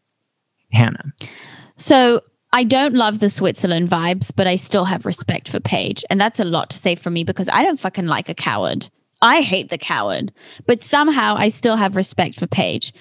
Hannah. 0.71 1.13
So 1.75 2.23
I 2.53 2.63
don't 2.63 2.93
love 2.93 3.19
the 3.19 3.29
Switzerland 3.29 3.89
vibes, 3.89 4.33
but 4.35 4.47
I 4.47 4.55
still 4.55 4.85
have 4.85 5.05
respect 5.05 5.49
for 5.49 5.59
Paige. 5.59 6.05
And 6.09 6.19
that's 6.19 6.39
a 6.39 6.45
lot 6.45 6.69
to 6.71 6.77
say 6.77 6.95
for 6.95 7.09
me 7.09 7.23
because 7.23 7.49
I 7.49 7.61
don't 7.61 7.79
fucking 7.79 8.07
like 8.07 8.29
a 8.29 8.33
coward. 8.33 8.89
I 9.21 9.41
hate 9.41 9.69
the 9.69 9.77
coward, 9.77 10.31
but 10.65 10.81
somehow 10.81 11.35
I 11.37 11.49
still 11.49 11.75
have 11.75 11.95
respect 11.95 12.39
for 12.39 12.47
Paige. 12.47 12.93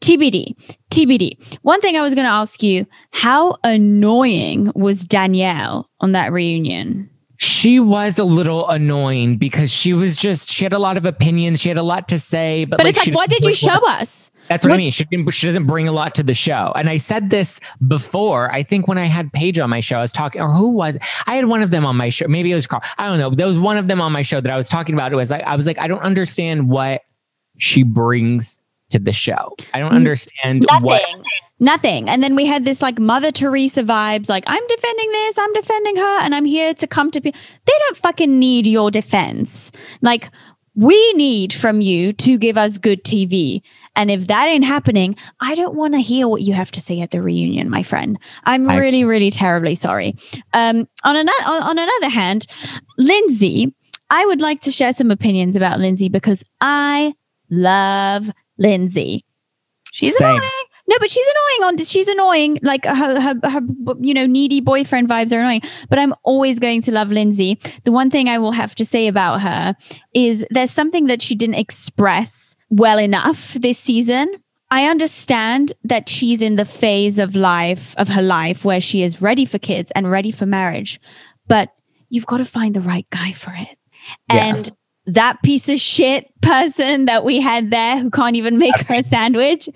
TBD, 0.00 0.54
TBD. 0.92 1.58
One 1.62 1.80
thing 1.80 1.96
I 1.96 2.02
was 2.02 2.14
going 2.14 2.26
to 2.26 2.32
ask 2.32 2.62
you 2.62 2.86
how 3.12 3.56
annoying 3.62 4.72
was 4.74 5.04
Danielle 5.04 5.88
on 6.00 6.12
that 6.12 6.32
reunion? 6.32 7.08
She 7.42 7.80
was 7.80 8.20
a 8.20 8.24
little 8.24 8.68
annoying 8.68 9.36
because 9.36 9.72
she 9.72 9.94
was 9.94 10.14
just 10.14 10.48
she 10.48 10.64
had 10.64 10.72
a 10.72 10.78
lot 10.78 10.96
of 10.96 11.04
opinions. 11.04 11.60
She 11.60 11.68
had 11.68 11.76
a 11.76 11.82
lot 11.82 12.08
to 12.10 12.18
say, 12.20 12.66
but, 12.66 12.76
But 12.76 12.86
like, 12.86 12.96
it's 12.96 13.08
like, 13.08 13.16
what 13.16 13.30
didn't 13.30 13.48
you 13.48 13.54
show 13.54 13.80
us? 13.90 14.30
That's 14.48 14.64
what, 14.64 14.74
I 14.74 14.76
mean. 14.76 14.92
She 14.92 15.04
didn't, 15.06 15.28
she 15.30 15.48
doesn't 15.48 15.66
bring 15.66 15.88
a 15.88 15.92
lot 15.92 16.14
to 16.14 16.22
the 16.22 16.34
show. 16.34 16.72
And 16.76 16.88
I 16.88 16.98
said 16.98 17.30
this 17.30 17.58
before. 17.88 18.52
I 18.52 18.62
think 18.62 18.86
when 18.86 18.96
I 18.96 19.06
had 19.06 19.32
Paige 19.32 19.58
on 19.58 19.70
my 19.70 19.80
show, 19.80 19.96
I 19.96 20.02
was 20.02 20.12
talking, 20.12 20.40
or 20.40 20.52
who 20.52 20.76
was? 20.76 20.96
I 21.26 21.34
had 21.34 21.46
one 21.46 21.62
of 21.62 21.72
them 21.72 21.84
on 21.84 21.96
my 21.96 22.10
show. 22.10 22.28
Maybe 22.28 22.52
it 22.52 22.54
was 22.54 22.68
Carl. 22.68 22.84
I 22.96 23.08
don't 23.08 23.18
know. 23.18 23.30
There 23.30 23.48
was 23.48 23.58
one 23.58 23.76
of 23.76 23.88
them 23.88 24.00
on 24.00 24.12
my 24.12 24.22
show 24.22 24.40
that 24.40 24.52
I 24.52 24.56
was 24.56 24.68
talking 24.68 24.94
about. 24.94 25.12
It 25.12 25.16
was 25.16 25.32
like 25.32 25.42
I 25.42 25.56
was 25.56 25.66
like, 25.66 25.80
I 25.80 25.88
don't 25.88 26.02
understand 26.02 26.68
what 26.68 27.02
she 27.58 27.82
brings 27.82 28.60
to 28.92 28.98
the 28.98 29.12
show. 29.12 29.54
I 29.74 29.80
don't 29.80 29.92
understand 29.92 30.64
what. 30.68 31.02
Nothing. 31.02 31.24
Nothing. 31.60 32.08
And 32.08 32.22
then 32.22 32.34
we 32.34 32.46
had 32.46 32.64
this 32.64 32.82
like 32.82 32.98
Mother 32.98 33.30
Teresa 33.30 33.84
vibes, 33.84 34.28
like, 34.28 34.42
I'm 34.48 34.66
defending 34.66 35.12
this, 35.12 35.38
I'm 35.38 35.52
defending 35.52 35.96
her, 35.96 36.20
and 36.20 36.34
I'm 36.34 36.44
here 36.44 36.74
to 36.74 36.86
come 36.88 37.10
to 37.12 37.20
people. 37.20 37.40
They 37.66 37.72
don't 37.78 37.96
fucking 37.96 38.38
need 38.38 38.66
your 38.66 38.90
defense. 38.90 39.70
Like, 40.00 40.30
we 40.74 41.12
need 41.12 41.52
from 41.52 41.80
you 41.80 42.12
to 42.14 42.38
give 42.38 42.56
us 42.56 42.78
good 42.78 43.04
TV. 43.04 43.62
And 43.94 44.10
if 44.10 44.26
that 44.28 44.46
ain't 44.46 44.64
happening, 44.64 45.16
I 45.40 45.54
don't 45.54 45.76
want 45.76 45.94
to 45.94 46.00
hear 46.00 46.26
what 46.26 46.42
you 46.42 46.54
have 46.54 46.70
to 46.72 46.80
say 46.80 47.00
at 47.00 47.10
the 47.10 47.22
reunion, 47.22 47.68
my 47.68 47.82
friend. 47.82 48.18
I'm 48.44 48.68
I- 48.68 48.78
really, 48.78 49.04
really 49.04 49.30
terribly 49.30 49.74
sorry. 49.74 50.16
Um, 50.54 50.88
on 51.04 51.16
another 51.16 51.44
on, 51.46 51.62
on 51.62 51.78
another 51.78 52.08
hand, 52.08 52.46
Lindsay, 52.98 53.74
I 54.10 54.26
would 54.26 54.40
like 54.40 54.62
to 54.62 54.70
share 54.70 54.92
some 54.92 55.10
opinions 55.10 55.56
about 55.56 55.78
Lindsay 55.78 56.08
because 56.08 56.42
I 56.60 57.14
love 57.50 58.30
Lindsay. 58.62 59.24
She's 59.92 60.16
Same. 60.16 60.36
annoying. 60.36 60.50
No, 60.88 60.96
but 60.98 61.10
she's 61.10 61.26
annoying. 61.26 61.68
On 61.68 61.78
she's 61.78 62.08
annoying. 62.08 62.58
Like 62.62 62.84
her, 62.84 63.20
her, 63.20 63.34
her, 63.44 63.60
you 64.00 64.14
know, 64.14 64.26
needy 64.26 64.60
boyfriend 64.60 65.08
vibes 65.08 65.32
are 65.32 65.40
annoying. 65.40 65.62
But 65.88 65.98
I'm 65.98 66.14
always 66.24 66.58
going 66.58 66.82
to 66.82 66.92
love 66.92 67.12
Lindsay. 67.12 67.58
The 67.84 67.92
one 67.92 68.10
thing 68.10 68.28
I 68.28 68.38
will 68.38 68.52
have 68.52 68.74
to 68.76 68.84
say 68.84 69.06
about 69.06 69.42
her 69.42 69.76
is 70.14 70.44
there's 70.50 70.70
something 70.70 71.06
that 71.06 71.22
she 71.22 71.34
didn't 71.34 71.54
express 71.54 72.56
well 72.70 72.98
enough 72.98 73.54
this 73.54 73.78
season. 73.78 74.34
I 74.70 74.86
understand 74.86 75.74
that 75.84 76.08
she's 76.08 76.40
in 76.40 76.56
the 76.56 76.64
phase 76.64 77.18
of 77.18 77.36
life 77.36 77.94
of 77.98 78.08
her 78.08 78.22
life 78.22 78.64
where 78.64 78.80
she 78.80 79.02
is 79.02 79.20
ready 79.20 79.44
for 79.44 79.58
kids 79.58 79.92
and 79.94 80.10
ready 80.10 80.30
for 80.30 80.46
marriage, 80.46 80.98
but 81.46 81.68
you've 82.08 82.26
got 82.26 82.38
to 82.38 82.46
find 82.46 82.74
the 82.74 82.80
right 82.80 83.06
guy 83.10 83.32
for 83.32 83.52
it. 83.54 83.76
Yeah. 84.32 84.62
That 85.06 85.42
piece 85.42 85.68
of 85.68 85.80
shit 85.80 86.28
person 86.42 87.06
that 87.06 87.24
we 87.24 87.40
had 87.40 87.70
there 87.70 87.98
who 87.98 88.10
can't 88.10 88.36
even 88.36 88.58
make 88.58 88.76
her 88.86 88.96
a 88.96 89.02
sandwich 89.02 89.68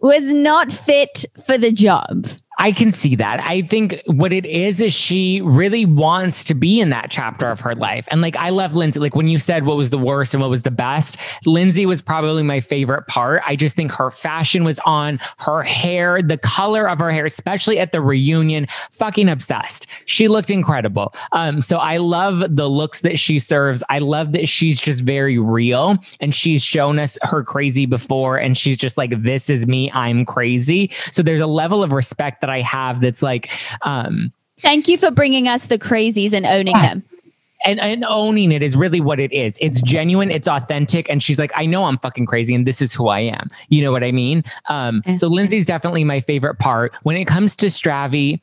was 0.00 0.24
not 0.24 0.70
fit 0.72 1.24
for 1.46 1.56
the 1.56 1.72
job. 1.72 2.26
I 2.60 2.72
can 2.72 2.90
see 2.90 3.14
that. 3.14 3.40
I 3.40 3.62
think 3.62 4.02
what 4.06 4.32
it 4.32 4.44
is 4.44 4.80
is 4.80 4.92
she 4.92 5.40
really 5.40 5.86
wants 5.86 6.42
to 6.44 6.54
be 6.54 6.80
in 6.80 6.90
that 6.90 7.08
chapter 7.08 7.48
of 7.48 7.60
her 7.60 7.74
life. 7.74 8.08
And 8.10 8.20
like 8.20 8.36
I 8.36 8.50
love 8.50 8.74
Lindsay. 8.74 8.98
Like 8.98 9.14
when 9.14 9.28
you 9.28 9.38
said 9.38 9.64
what 9.64 9.76
was 9.76 9.90
the 9.90 9.98
worst 9.98 10.34
and 10.34 10.40
what 10.40 10.50
was 10.50 10.62
the 10.62 10.72
best, 10.72 11.16
Lindsay 11.46 11.86
was 11.86 12.02
probably 12.02 12.42
my 12.42 12.60
favorite 12.60 13.06
part. 13.06 13.42
I 13.46 13.54
just 13.54 13.76
think 13.76 13.92
her 13.92 14.10
fashion 14.10 14.64
was 14.64 14.80
on, 14.84 15.20
her 15.38 15.62
hair, 15.62 16.20
the 16.20 16.36
color 16.36 16.88
of 16.88 16.98
her 16.98 17.12
hair, 17.12 17.26
especially 17.26 17.78
at 17.78 17.92
the 17.92 18.00
reunion, 18.00 18.66
fucking 18.90 19.28
obsessed. 19.28 19.86
She 20.06 20.26
looked 20.26 20.50
incredible. 20.50 21.14
Um, 21.30 21.60
so 21.60 21.78
I 21.78 21.98
love 21.98 22.56
the 22.56 22.68
looks 22.68 23.02
that 23.02 23.20
she 23.20 23.38
serves. 23.38 23.84
I 23.88 24.00
love 24.00 24.32
that 24.32 24.48
she's 24.48 24.80
just 24.80 25.04
very 25.04 25.38
real 25.38 25.96
and 26.20 26.34
she's 26.34 26.64
shown 26.64 26.98
us 26.98 27.18
her 27.22 27.44
crazy 27.44 27.86
before 27.86 28.36
and 28.36 28.58
she's 28.58 28.78
just 28.78 28.98
like, 28.98 29.22
this 29.22 29.48
is 29.48 29.68
me, 29.68 29.92
I'm 29.92 30.24
crazy. 30.24 30.90
So 31.12 31.22
there's 31.22 31.40
a 31.40 31.46
level 31.46 31.84
of 31.84 31.92
respect 31.92 32.40
that 32.40 32.47
I 32.50 32.60
have 32.60 33.00
that's 33.00 33.22
like, 33.22 33.52
um, 33.82 34.32
Thank 34.60 34.88
you 34.88 34.98
for 34.98 35.10
bringing 35.10 35.46
us 35.46 35.66
the 35.66 35.78
crazies 35.78 36.32
and 36.32 36.44
owning 36.44 36.74
them. 36.74 37.04
and, 37.64 37.80
and 37.80 38.04
owning 38.08 38.50
it 38.52 38.62
is 38.62 38.76
really 38.76 39.00
what 39.00 39.20
it 39.20 39.32
is. 39.32 39.56
It's 39.60 39.80
genuine, 39.80 40.30
it's 40.30 40.48
authentic. 40.48 41.08
And 41.08 41.22
she's 41.22 41.38
like, 41.38 41.52
I 41.54 41.66
know 41.66 41.84
I'm 41.84 41.98
fucking 41.98 42.26
crazy 42.26 42.54
and 42.54 42.66
this 42.66 42.82
is 42.82 42.92
who 42.94 43.08
I 43.08 43.20
am. 43.20 43.50
You 43.68 43.82
know 43.82 43.92
what 43.92 44.02
I 44.02 44.12
mean? 44.12 44.42
Um, 44.68 45.02
so 45.16 45.28
Lindsay's 45.28 45.66
definitely 45.66 46.04
my 46.04 46.20
favorite 46.20 46.58
part. 46.58 46.94
When 47.02 47.16
it 47.16 47.26
comes 47.26 47.54
to 47.56 47.66
Stravy, 47.66 48.40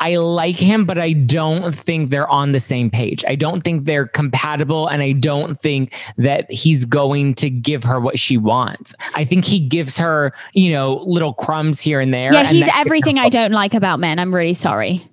I 0.00 0.16
like 0.16 0.56
him, 0.56 0.86
but 0.86 0.98
I 0.98 1.12
don't 1.12 1.74
think 1.74 2.08
they're 2.08 2.28
on 2.28 2.52
the 2.52 2.60
same 2.60 2.90
page. 2.90 3.22
I 3.28 3.34
don't 3.34 3.62
think 3.62 3.84
they're 3.84 4.06
compatible, 4.06 4.88
and 4.88 5.02
I 5.02 5.12
don't 5.12 5.54
think 5.58 5.94
that 6.16 6.50
he's 6.50 6.86
going 6.86 7.34
to 7.34 7.50
give 7.50 7.84
her 7.84 8.00
what 8.00 8.18
she 8.18 8.38
wants. 8.38 8.94
I 9.14 9.24
think 9.24 9.44
he 9.44 9.60
gives 9.60 9.98
her, 9.98 10.32
you 10.54 10.70
know, 10.70 11.04
little 11.06 11.34
crumbs 11.34 11.80
here 11.80 12.00
and 12.00 12.14
there. 12.14 12.32
Yeah, 12.32 12.40
and 12.40 12.48
he's 12.48 12.68
everything 12.74 13.18
I 13.18 13.28
don't 13.28 13.52
like 13.52 13.74
about 13.74 14.00
men. 14.00 14.18
I'm 14.18 14.34
really 14.34 14.54
sorry. 14.54 15.06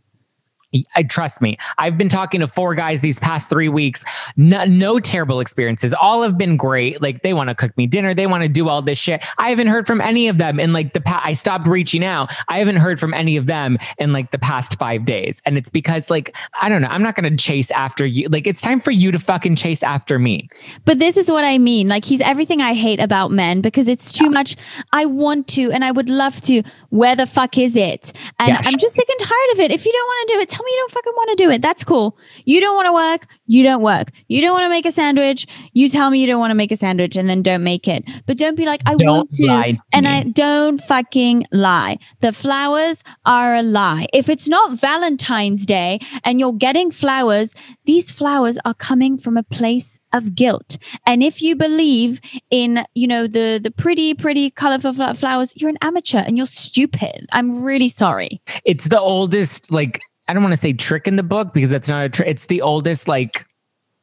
I 0.95 1.03
trust 1.03 1.41
me. 1.41 1.57
I've 1.77 1.97
been 1.97 2.09
talking 2.09 2.41
to 2.41 2.47
four 2.47 2.75
guys 2.75 3.01
these 3.01 3.19
past 3.19 3.49
three 3.49 3.69
weeks. 3.69 4.03
No, 4.35 4.65
no 4.65 4.99
terrible 4.99 5.39
experiences. 5.39 5.93
All 5.93 6.23
have 6.23 6.37
been 6.37 6.57
great. 6.57 7.01
Like 7.01 7.21
they 7.21 7.33
want 7.33 7.49
to 7.49 7.55
cook 7.55 7.75
me 7.77 7.87
dinner. 7.87 8.13
They 8.13 8.27
want 8.27 8.43
to 8.43 8.49
do 8.49 8.69
all 8.69 8.81
this 8.81 8.99
shit. 8.99 9.23
I 9.37 9.49
haven't 9.49 9.67
heard 9.67 9.87
from 9.87 10.01
any 10.01 10.27
of 10.27 10.37
them 10.37 10.59
in 10.59 10.73
like 10.73 10.93
the 10.93 11.01
past. 11.01 11.25
I 11.25 11.33
stopped 11.33 11.67
reaching 11.67 12.03
out. 12.03 12.31
I 12.47 12.59
haven't 12.59 12.77
heard 12.77 12.99
from 12.99 13.13
any 13.13 13.37
of 13.37 13.47
them 13.47 13.77
in 13.97 14.13
like 14.13 14.31
the 14.31 14.39
past 14.39 14.77
five 14.79 15.05
days. 15.05 15.41
And 15.45 15.57
it's 15.57 15.69
because 15.69 16.09
like, 16.09 16.35
I 16.61 16.69
don't 16.69 16.81
know. 16.81 16.89
I'm 16.89 17.03
not 17.03 17.15
going 17.15 17.29
to 17.29 17.43
chase 17.43 17.71
after 17.71 18.05
you. 18.05 18.27
Like 18.29 18.47
it's 18.47 18.61
time 18.61 18.79
for 18.79 18.91
you 18.91 19.11
to 19.11 19.19
fucking 19.19 19.55
chase 19.55 19.83
after 19.83 20.19
me. 20.19 20.49
But 20.85 20.99
this 20.99 21.17
is 21.17 21.31
what 21.31 21.43
I 21.43 21.57
mean. 21.57 21.87
Like 21.87 22.05
he's 22.05 22.21
everything 22.21 22.61
I 22.61 22.73
hate 22.73 22.99
about 22.99 23.31
men 23.31 23.61
because 23.61 23.87
it's 23.87 24.11
too 24.11 24.29
much. 24.29 24.55
I 24.91 25.05
want 25.05 25.47
to 25.49 25.71
and 25.71 25.83
I 25.83 25.91
would 25.91 26.09
love 26.09 26.41
to. 26.43 26.63
Where 26.89 27.15
the 27.15 27.25
fuck 27.25 27.57
is 27.57 27.75
it? 27.75 28.13
And 28.39 28.49
Yeah, 28.49 28.61
I'm 28.63 28.77
just 28.77 28.95
sick 28.95 29.09
and 29.09 29.19
tired 29.19 29.51
of 29.53 29.59
it. 29.59 29.71
If 29.71 29.85
you 29.85 29.91
don't 29.91 30.07
want 30.07 30.27
to 30.27 30.33
do 30.35 30.39
it, 30.39 30.49
tell 30.49 30.63
me 30.63 30.66
you 30.67 30.75
don't 30.77 30.91
fucking 30.91 31.13
want 31.15 31.38
to 31.38 31.43
do 31.43 31.49
it. 31.51 31.62
That's 31.62 31.84
cool. 31.84 32.17
You 32.45 32.60
don't 32.62 32.75
want 32.75 32.88
to 32.88 32.93
work, 32.93 33.25
you 33.45 33.63
don't 33.63 33.82
work. 33.82 34.12
You 34.27 34.41
don't 34.41 34.53
want 34.53 34.65
to 34.65 34.69
make 34.69 34.86
a 34.86 34.91
sandwich, 34.91 35.47
you 35.73 35.89
tell 35.89 36.10
me 36.10 36.19
you 36.19 36.27
don't 36.27 36.39
want 36.39 36.51
to 36.51 36.56
make 36.56 36.71
a 36.71 36.75
sandwich 36.77 37.15
and 37.15 37.30
then 37.30 37.41
don't 37.41 37.63
make 37.63 37.88
it. 37.88 38.03
But 38.25 38.38
don't 38.38 38.56
be 38.56 38.65
like, 38.65 38.82
I 38.86 38.95
Don't 38.95 39.08
want 39.17 39.30
to. 39.32 39.77
and 39.93 40.06
me. 40.06 40.12
I 40.12 40.23
don't 40.23 40.80
fucking 40.80 41.45
lie. 41.51 41.97
The 42.21 42.32
flowers 42.32 43.03
are 43.25 43.56
a 43.56 43.62
lie. 43.63 44.08
If 44.13 44.30
it's 44.30 44.47
not 44.47 44.77
Valentine's 44.80 45.65
Day 45.65 45.99
and 46.23 46.39
you're 46.39 46.53
getting 46.53 46.91
flowers, 46.91 47.53
these 47.86 48.12
flowers 48.12 48.58
are 48.65 48.73
coming 48.73 49.17
from 49.17 49.38
a 49.38 49.43
place 49.43 49.99
of 50.13 50.36
guilt. 50.36 50.77
And 51.06 51.21
if 51.21 51.41
you 51.41 51.56
believe 51.56 52.19
in, 52.49 52.86
you 52.95 53.08
know, 53.08 53.27
the 53.27 53.60
the 53.62 53.71
pretty, 53.71 54.13
pretty 54.13 54.49
colorful 54.49 54.93
fl- 54.93 55.13
flowers, 55.13 55.53
you're 55.58 55.69
an 55.69 55.77
amateur 55.82 56.19
and 56.19 56.38
you're 56.38 56.47
stupid. 56.47 57.25
I'm 57.32 57.63
really 57.63 57.89
sorry. 57.89 58.41
It's 58.65 58.88
the 58.88 58.99
oldest, 58.99 59.71
like, 59.71 59.99
I 60.27 60.33
don't 60.33 60.43
want 60.43 60.53
to 60.53 60.57
say 60.57 60.73
trick 60.73 61.07
in 61.07 61.15
the 61.15 61.23
book 61.23 61.53
because 61.53 61.69
that's 61.71 61.89
not 61.89 62.03
a 62.05 62.09
trick. 62.09 62.27
It's 62.27 62.47
the 62.47 62.61
oldest, 62.61 63.07
like, 63.07 63.45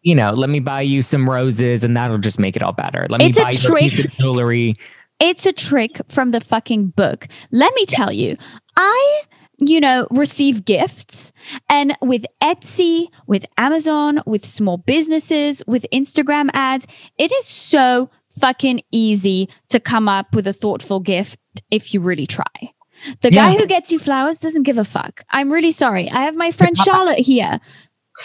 you 0.03 0.15
know, 0.15 0.33
let 0.33 0.51
me 0.51 0.61
buy 0.61 0.81
you 0.83 1.03
some 1.03 1.29
roses 1.29 1.85
and 1.85 1.97
that'll 1.97 2.19
just 2.19 2.39
make 2.39 2.57
it 2.57 2.63
all 2.63 2.73
better. 2.73 3.07
Let 3.09 3.23
It's 3.23 3.39
me 3.39 3.45
buy 3.45 3.51
you 3.51 3.59
trick. 3.59 3.91
piece 3.93 4.05
of 4.05 4.11
jewelry. 4.13 4.77
It's 5.21 5.47
a 5.47 5.53
trick 5.53 6.01
from 6.09 6.31
the 6.33 6.41
fucking 6.41 6.89
book. 6.89 7.29
Let 7.53 7.73
me 7.75 7.87
tell 7.87 8.13
you, 8.13 8.37
I, 8.77 9.23
you 9.61 9.81
know, 9.81 10.09
receive 10.11 10.65
gifts 10.65 11.33
and 11.71 11.97
with 12.03 12.27
Etsy, 12.43 13.07
with 13.27 13.47
Amazon, 13.57 14.21
with 14.27 14.45
small 14.45 14.77
businesses, 14.79 15.63
with 15.67 15.87
Instagram 15.93 16.51
ads, 16.53 16.87
it 17.19 17.33
is 17.33 17.47
so 17.47 18.11
fucking 18.41 18.83
easy 18.91 19.49
to 19.69 19.79
come 19.79 20.09
up 20.09 20.35
with 20.35 20.47
a 20.47 20.53
thoughtful 20.53 20.99
gift 21.01 21.39
if 21.71 21.95
you 21.95 22.01
really 22.01 22.27
try. 22.27 22.74
The 23.21 23.31
guy 23.31 23.55
who 23.57 23.67
gets 23.67 23.93
you 23.93 23.99
flowers 23.99 24.39
doesn't 24.39 24.63
give 24.65 24.79
a 24.79 24.85
fuck. 24.85 25.23
I'm 25.31 25.53
really 25.53 25.73
sorry. 25.73 26.11
I 26.11 26.23
have 26.23 26.37
my 26.37 26.51
friend 26.51 26.77
Charlotte 26.77 27.19
here. 27.19 27.61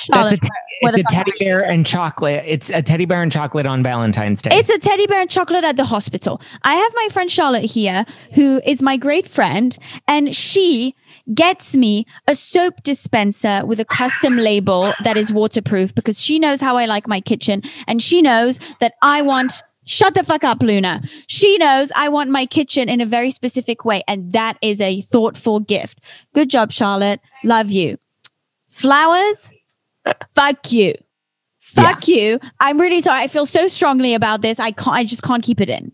That's 0.09 0.33
a, 0.33 0.37
te- 0.37 0.49
it's 0.81 0.99
a 0.99 1.03
teddy 1.15 1.31
bear 1.39 1.65
and 1.65 1.85
chocolate. 1.85 2.43
It's 2.45 2.69
a 2.69 2.81
teddy 2.81 3.05
bear 3.05 3.23
and 3.23 3.31
chocolate 3.31 3.65
on 3.65 3.81
Valentine's 3.81 4.41
Day. 4.41 4.51
It's 4.53 4.69
a 4.69 4.77
teddy 4.77 5.07
bear 5.07 5.21
and 5.21 5.29
chocolate 5.29 5.63
at 5.63 5.77
the 5.77 5.83
hospital. 5.85 6.41
I 6.61 6.75
have 6.75 6.91
my 6.95 7.07
friend 7.11 7.29
Charlotte 7.29 7.65
here, 7.65 8.05
who 8.35 8.61
is 8.63 8.81
my 8.83 8.97
great 8.97 9.27
friend, 9.27 9.75
and 10.07 10.35
she 10.35 10.95
gets 11.33 11.75
me 11.75 12.05
a 12.27 12.35
soap 12.35 12.83
dispenser 12.83 13.65
with 13.65 13.79
a 13.79 13.85
custom 13.85 14.37
label 14.37 14.93
that 15.03 15.17
is 15.17 15.33
waterproof 15.33 15.93
because 15.95 16.21
she 16.21 16.39
knows 16.39 16.61
how 16.61 16.77
I 16.77 16.85
like 16.85 17.07
my 17.07 17.19
kitchen 17.19 17.63
and 17.87 18.01
she 18.01 18.21
knows 18.21 18.59
that 18.79 18.93
I 19.01 19.21
want. 19.23 19.63
Shut 19.91 20.13
the 20.13 20.23
fuck 20.23 20.43
up, 20.43 20.61
Luna. 20.61 21.01
She 21.25 21.57
knows 21.57 21.91
I 21.95 22.09
want 22.09 22.29
my 22.29 22.45
kitchen 22.45 22.89
in 22.89 23.01
a 23.01 23.07
very 23.07 23.31
specific 23.31 23.83
way, 23.85 24.03
and 24.07 24.31
that 24.33 24.55
is 24.61 24.79
a 24.79 25.01
thoughtful 25.01 25.59
gift. 25.59 25.99
Good 26.35 26.51
job, 26.51 26.71
Charlotte. 26.71 27.21
Love 27.43 27.71
you. 27.71 27.97
Flowers? 28.67 29.51
Fuck 30.35 30.71
you. 30.71 30.93
Fuck 31.59 32.07
you. 32.07 32.39
I'm 32.59 32.79
really 32.79 33.01
sorry. 33.01 33.23
I 33.23 33.27
feel 33.27 33.47
so 33.47 33.67
strongly 33.67 34.13
about 34.13 34.41
this. 34.43 34.59
I 34.59 34.69
can't 34.71 34.95
I 34.95 35.03
just 35.03 35.23
can't 35.23 35.43
keep 35.43 35.59
it 35.59 35.69
in. 35.69 35.91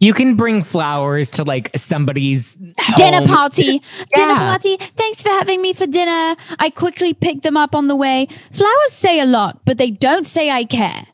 you 0.00 0.12
can 0.12 0.36
bring 0.36 0.62
flowers 0.62 1.30
to 1.32 1.44
like 1.44 1.70
somebody's 1.76 2.56
Dinner 2.98 3.20
home. 3.20 3.28
party. 3.28 3.82
Dinner 4.14 4.34
party. 4.34 4.76
Thanks 4.96 5.22
for 5.22 5.30
having 5.30 5.62
me 5.62 5.72
for 5.72 5.86
dinner. 5.86 6.36
I 6.58 6.68
quickly 6.68 7.14
picked 7.14 7.42
them 7.42 7.56
up 7.56 7.74
on 7.74 7.88
the 7.88 7.96
way. 7.96 8.28
Flowers 8.52 8.92
say 8.92 9.18
a 9.18 9.24
lot, 9.24 9.60
but 9.64 9.78
they 9.78 9.90
don't 9.90 10.26
say 10.26 10.50
I 10.50 10.64
care. 10.64 11.06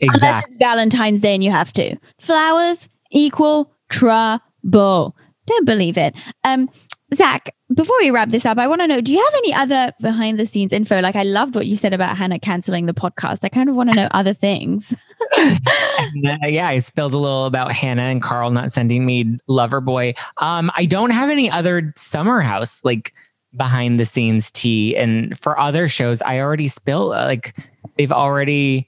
Unless 0.00 0.44
it's 0.46 0.56
Valentine's 0.56 1.22
Day 1.22 1.34
and 1.34 1.42
you 1.42 1.50
have 1.50 1.72
to. 1.74 1.96
Flowers 2.18 2.88
equal 3.10 3.72
trouble. 3.90 5.16
Don't 5.46 5.64
believe 5.66 5.98
it. 5.98 6.14
Um, 6.44 6.68
Zach, 7.14 7.54
before 7.74 7.96
we 8.00 8.10
wrap 8.10 8.28
this 8.28 8.44
up, 8.44 8.58
I 8.58 8.66
want 8.66 8.82
to 8.82 8.86
know 8.86 9.00
do 9.00 9.12
you 9.14 9.24
have 9.24 9.34
any 9.34 9.54
other 9.54 9.92
behind 10.00 10.38
the 10.38 10.44
scenes 10.44 10.74
info? 10.74 11.00
Like, 11.00 11.16
I 11.16 11.22
loved 11.22 11.54
what 11.54 11.66
you 11.66 11.76
said 11.76 11.94
about 11.94 12.16
Hannah 12.18 12.38
canceling 12.38 12.84
the 12.84 12.92
podcast. 12.92 13.38
I 13.42 13.48
kind 13.48 13.70
of 13.70 13.76
want 13.76 13.90
to 13.90 13.96
know 13.96 14.08
other 14.10 14.34
things. 14.34 14.94
And, 15.36 16.26
uh, 16.26 16.46
yeah, 16.46 16.68
I 16.68 16.78
spilled 16.78 17.12
a 17.12 17.18
little 17.18 17.46
about 17.46 17.72
Hannah 17.72 18.02
and 18.02 18.22
Carl 18.22 18.50
not 18.50 18.72
sending 18.72 19.04
me 19.04 19.38
Loverboy. 19.48 20.16
Um, 20.38 20.70
I 20.76 20.86
don't 20.86 21.10
have 21.10 21.28
any 21.28 21.50
other 21.50 21.92
summer 21.96 22.40
house 22.40 22.84
like 22.84 23.12
behind 23.56 23.98
the 23.98 24.06
scenes 24.06 24.50
tea, 24.50 24.96
and 24.96 25.38
for 25.38 25.58
other 25.58 25.88
shows, 25.88 26.22
I 26.22 26.38
already 26.40 26.68
spilled 26.68 27.12
uh, 27.12 27.24
like 27.24 27.56
they've 27.96 28.12
already 28.12 28.87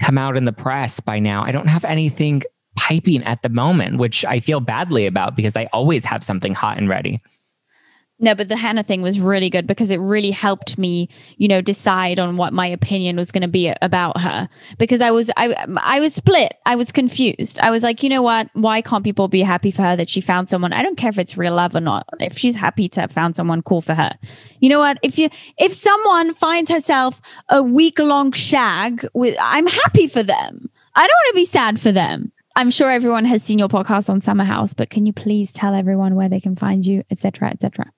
come 0.00 0.18
out 0.18 0.36
in 0.36 0.44
the 0.44 0.52
press 0.52 1.00
by 1.00 1.18
now. 1.18 1.42
I 1.42 1.52
don't 1.52 1.68
have 1.68 1.84
anything 1.84 2.42
piping 2.76 3.22
at 3.24 3.42
the 3.42 3.48
moment, 3.48 3.98
which 3.98 4.24
I 4.24 4.40
feel 4.40 4.60
badly 4.60 5.06
about 5.06 5.34
because 5.34 5.56
I 5.56 5.64
always 5.72 6.04
have 6.04 6.22
something 6.22 6.54
hot 6.54 6.78
and 6.78 6.88
ready. 6.88 7.22
No, 8.18 8.34
but 8.34 8.48
the 8.48 8.56
Hannah 8.56 8.82
thing 8.82 9.02
was 9.02 9.20
really 9.20 9.50
good 9.50 9.66
because 9.66 9.90
it 9.90 9.98
really 9.98 10.30
helped 10.30 10.78
me, 10.78 11.10
you 11.36 11.48
know, 11.48 11.60
decide 11.60 12.18
on 12.18 12.38
what 12.38 12.54
my 12.54 12.66
opinion 12.66 13.16
was 13.16 13.30
going 13.30 13.42
to 13.42 13.48
be 13.48 13.74
about 13.82 14.18
her. 14.20 14.48
Because 14.78 15.02
I 15.02 15.10
was, 15.10 15.30
I, 15.36 15.54
I 15.82 16.00
was 16.00 16.14
split. 16.14 16.54
I 16.64 16.76
was 16.76 16.92
confused. 16.92 17.60
I 17.60 17.70
was 17.70 17.82
like, 17.82 18.02
you 18.02 18.08
know 18.08 18.22
what? 18.22 18.48
Why 18.54 18.80
can't 18.80 19.04
people 19.04 19.28
be 19.28 19.42
happy 19.42 19.70
for 19.70 19.82
her 19.82 19.96
that 19.96 20.08
she 20.08 20.22
found 20.22 20.48
someone? 20.48 20.72
I 20.72 20.82
don't 20.82 20.96
care 20.96 21.10
if 21.10 21.18
it's 21.18 21.36
real 21.36 21.56
love 21.56 21.76
or 21.76 21.80
not. 21.80 22.08
If 22.18 22.38
she's 22.38 22.56
happy 22.56 22.88
to 22.90 23.02
have 23.02 23.12
found 23.12 23.36
someone 23.36 23.60
cool 23.60 23.82
for 23.82 23.92
her, 23.92 24.12
you 24.60 24.70
know 24.70 24.78
what? 24.78 24.98
If 25.02 25.18
you, 25.18 25.28
if 25.58 25.74
someone 25.74 26.32
finds 26.32 26.70
herself 26.70 27.20
a 27.50 27.62
week 27.62 27.98
long 27.98 28.32
shag 28.32 29.06
with, 29.12 29.36
I'm 29.38 29.66
happy 29.66 30.06
for 30.06 30.22
them. 30.22 30.70
I 30.94 31.06
don't 31.06 31.16
want 31.24 31.32
to 31.32 31.34
be 31.34 31.44
sad 31.44 31.78
for 31.78 31.92
them. 31.92 32.32
I'm 32.58 32.70
sure 32.70 32.90
everyone 32.90 33.26
has 33.26 33.42
seen 33.42 33.58
your 33.58 33.68
podcast 33.68 34.08
on 34.08 34.22
Summer 34.22 34.44
House, 34.44 34.72
but 34.72 34.88
can 34.88 35.04
you 35.04 35.12
please 35.12 35.52
tell 35.52 35.74
everyone 35.74 36.14
where 36.14 36.30
they 36.30 36.40
can 36.40 36.56
find 36.56 36.86
you, 36.86 37.04
etc., 37.10 37.50
etc. 37.50 37.92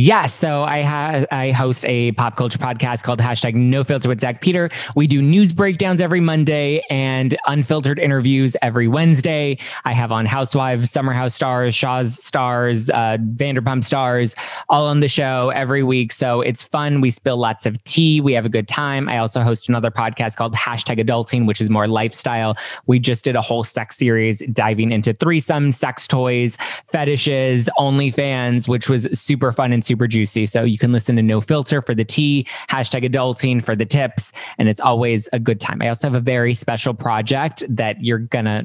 Yeah, 0.00 0.26
so 0.26 0.62
I 0.62 0.82
ha- 0.82 1.24
I 1.32 1.50
host 1.50 1.84
a 1.84 2.12
pop 2.12 2.36
culture 2.36 2.56
podcast 2.56 3.02
called 3.02 3.18
hashtag 3.18 3.56
No 3.56 3.82
Filter 3.82 4.08
with 4.08 4.20
Zach 4.20 4.40
Peter. 4.40 4.70
We 4.94 5.08
do 5.08 5.20
news 5.20 5.52
breakdowns 5.52 6.00
every 6.00 6.20
Monday 6.20 6.82
and 6.88 7.36
unfiltered 7.48 7.98
interviews 7.98 8.56
every 8.62 8.86
Wednesday. 8.86 9.58
I 9.84 9.92
have 9.94 10.12
on 10.12 10.24
Housewives, 10.24 10.88
Summer 10.88 11.12
House 11.12 11.34
stars, 11.34 11.74
Shahs 11.74 12.16
stars, 12.24 12.90
uh, 12.90 13.18
Vanderpump 13.34 13.82
stars, 13.82 14.36
all 14.68 14.86
on 14.86 15.00
the 15.00 15.08
show 15.08 15.50
every 15.52 15.82
week. 15.82 16.12
So 16.12 16.42
it's 16.42 16.62
fun. 16.62 17.00
We 17.00 17.10
spill 17.10 17.36
lots 17.36 17.66
of 17.66 17.82
tea. 17.82 18.20
We 18.20 18.34
have 18.34 18.44
a 18.44 18.48
good 18.48 18.68
time. 18.68 19.08
I 19.08 19.18
also 19.18 19.40
host 19.40 19.68
another 19.68 19.90
podcast 19.90 20.36
called 20.36 20.54
hashtag 20.54 21.04
Adulting, 21.04 21.44
which 21.44 21.60
is 21.60 21.70
more 21.70 21.88
lifestyle. 21.88 22.56
We 22.86 23.00
just 23.00 23.24
did 23.24 23.34
a 23.34 23.40
whole 23.42 23.64
sex 23.64 23.96
series 23.96 24.46
diving 24.52 24.92
into 24.92 25.12
threesome, 25.12 25.72
sex 25.72 26.06
toys, 26.06 26.56
fetishes, 26.86 27.68
OnlyFans, 27.76 28.68
which 28.68 28.88
was 28.88 29.08
super 29.12 29.50
fun 29.50 29.72
and 29.72 29.87
super 29.88 30.06
juicy. 30.06 30.46
So 30.46 30.62
you 30.62 30.78
can 30.78 30.92
listen 30.92 31.16
to 31.16 31.22
No 31.22 31.40
Filter 31.40 31.82
for 31.82 31.94
the 31.94 32.04
tea, 32.04 32.46
hashtag 32.68 33.04
adulting 33.10 33.62
for 33.64 33.74
the 33.74 33.86
tips, 33.86 34.32
and 34.58 34.68
it's 34.68 34.80
always 34.80 35.28
a 35.32 35.40
good 35.40 35.60
time. 35.60 35.82
I 35.82 35.88
also 35.88 36.06
have 36.06 36.14
a 36.14 36.20
very 36.20 36.54
special 36.54 36.94
project 36.94 37.64
that 37.68 38.04
you're 38.04 38.18
gonna 38.18 38.64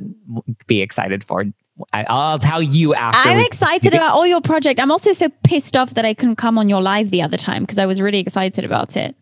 be 0.67 0.81
excited 0.81 1.23
for. 1.23 1.45
I'll 1.91 2.37
tell 2.37 2.61
you 2.61 2.93
after. 2.93 3.29
I'm 3.29 3.39
excited 3.39 3.95
about 3.95 4.13
all 4.13 4.27
your 4.27 4.41
project. 4.41 4.79
I'm 4.79 4.91
also 4.91 5.11
so 5.11 5.29
pissed 5.43 5.75
off 5.75 5.95
that 5.95 6.05
I 6.05 6.13
couldn't 6.13 6.35
come 6.35 6.59
on 6.59 6.69
your 6.69 6.81
live 6.83 7.09
the 7.09 7.23
other 7.23 7.37
time 7.37 7.63
because 7.63 7.79
I 7.79 7.87
was 7.87 7.99
really 7.99 8.19
excited 8.19 8.63
about 8.63 8.95
it. 8.95 9.15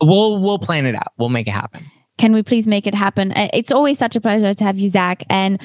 We'll 0.00 0.42
we'll 0.42 0.58
plan 0.58 0.86
it 0.86 0.96
out. 0.96 1.12
We'll 1.16 1.28
make 1.28 1.46
it 1.46 1.52
happen. 1.52 1.86
Can 2.18 2.32
we 2.32 2.42
please 2.42 2.66
make 2.66 2.86
it 2.86 2.94
happen? 2.94 3.32
Uh, 3.32 3.48
It's 3.52 3.70
always 3.70 3.98
such 3.98 4.16
a 4.16 4.20
pleasure 4.20 4.54
to 4.54 4.64
have 4.64 4.78
you, 4.78 4.88
Zach. 4.88 5.22
And, 5.28 5.60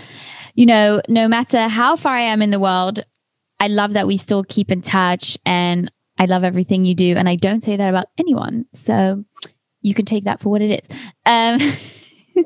you 0.54 0.66
know, 0.66 1.02
no 1.08 1.28
matter 1.28 1.68
how 1.68 1.96
far 1.96 2.14
I 2.14 2.22
am 2.22 2.42
in 2.42 2.52
the 2.52 2.60
world, 2.60 3.00
I 3.62 3.68
love 3.68 3.94
that 3.94 4.08
we 4.08 4.18
still 4.18 4.44
keep 4.44 4.72
in 4.72 4.82
touch 4.82 5.38
and 5.46 5.90
I 6.18 6.26
love 6.26 6.44
everything 6.44 6.84
you 6.84 6.96
do. 6.96 7.16
And 7.16 7.30
I 7.30 7.36
don't 7.36 7.64
say 7.64 7.78
that 7.78 7.88
about 7.90 8.08
anyone. 8.18 8.66
So 8.74 9.24
you 9.82 9.94
can 9.94 10.04
take 10.06 10.26
that 10.26 10.40
for 10.42 10.50
what 10.50 10.62
it 10.62 10.84
is. 10.84 10.98
Um, 11.26 11.60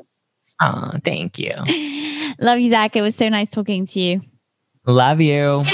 Oh, 0.62 0.92
thank 1.04 1.38
you. 1.38 1.52
love 2.40 2.58
you, 2.60 2.70
Zach. 2.70 2.96
It 2.96 3.02
was 3.02 3.14
so 3.14 3.28
nice 3.28 3.50
talking 3.50 3.84
to 3.86 4.00
you. 4.00 4.22
Love 4.86 5.20
you. 5.20 5.64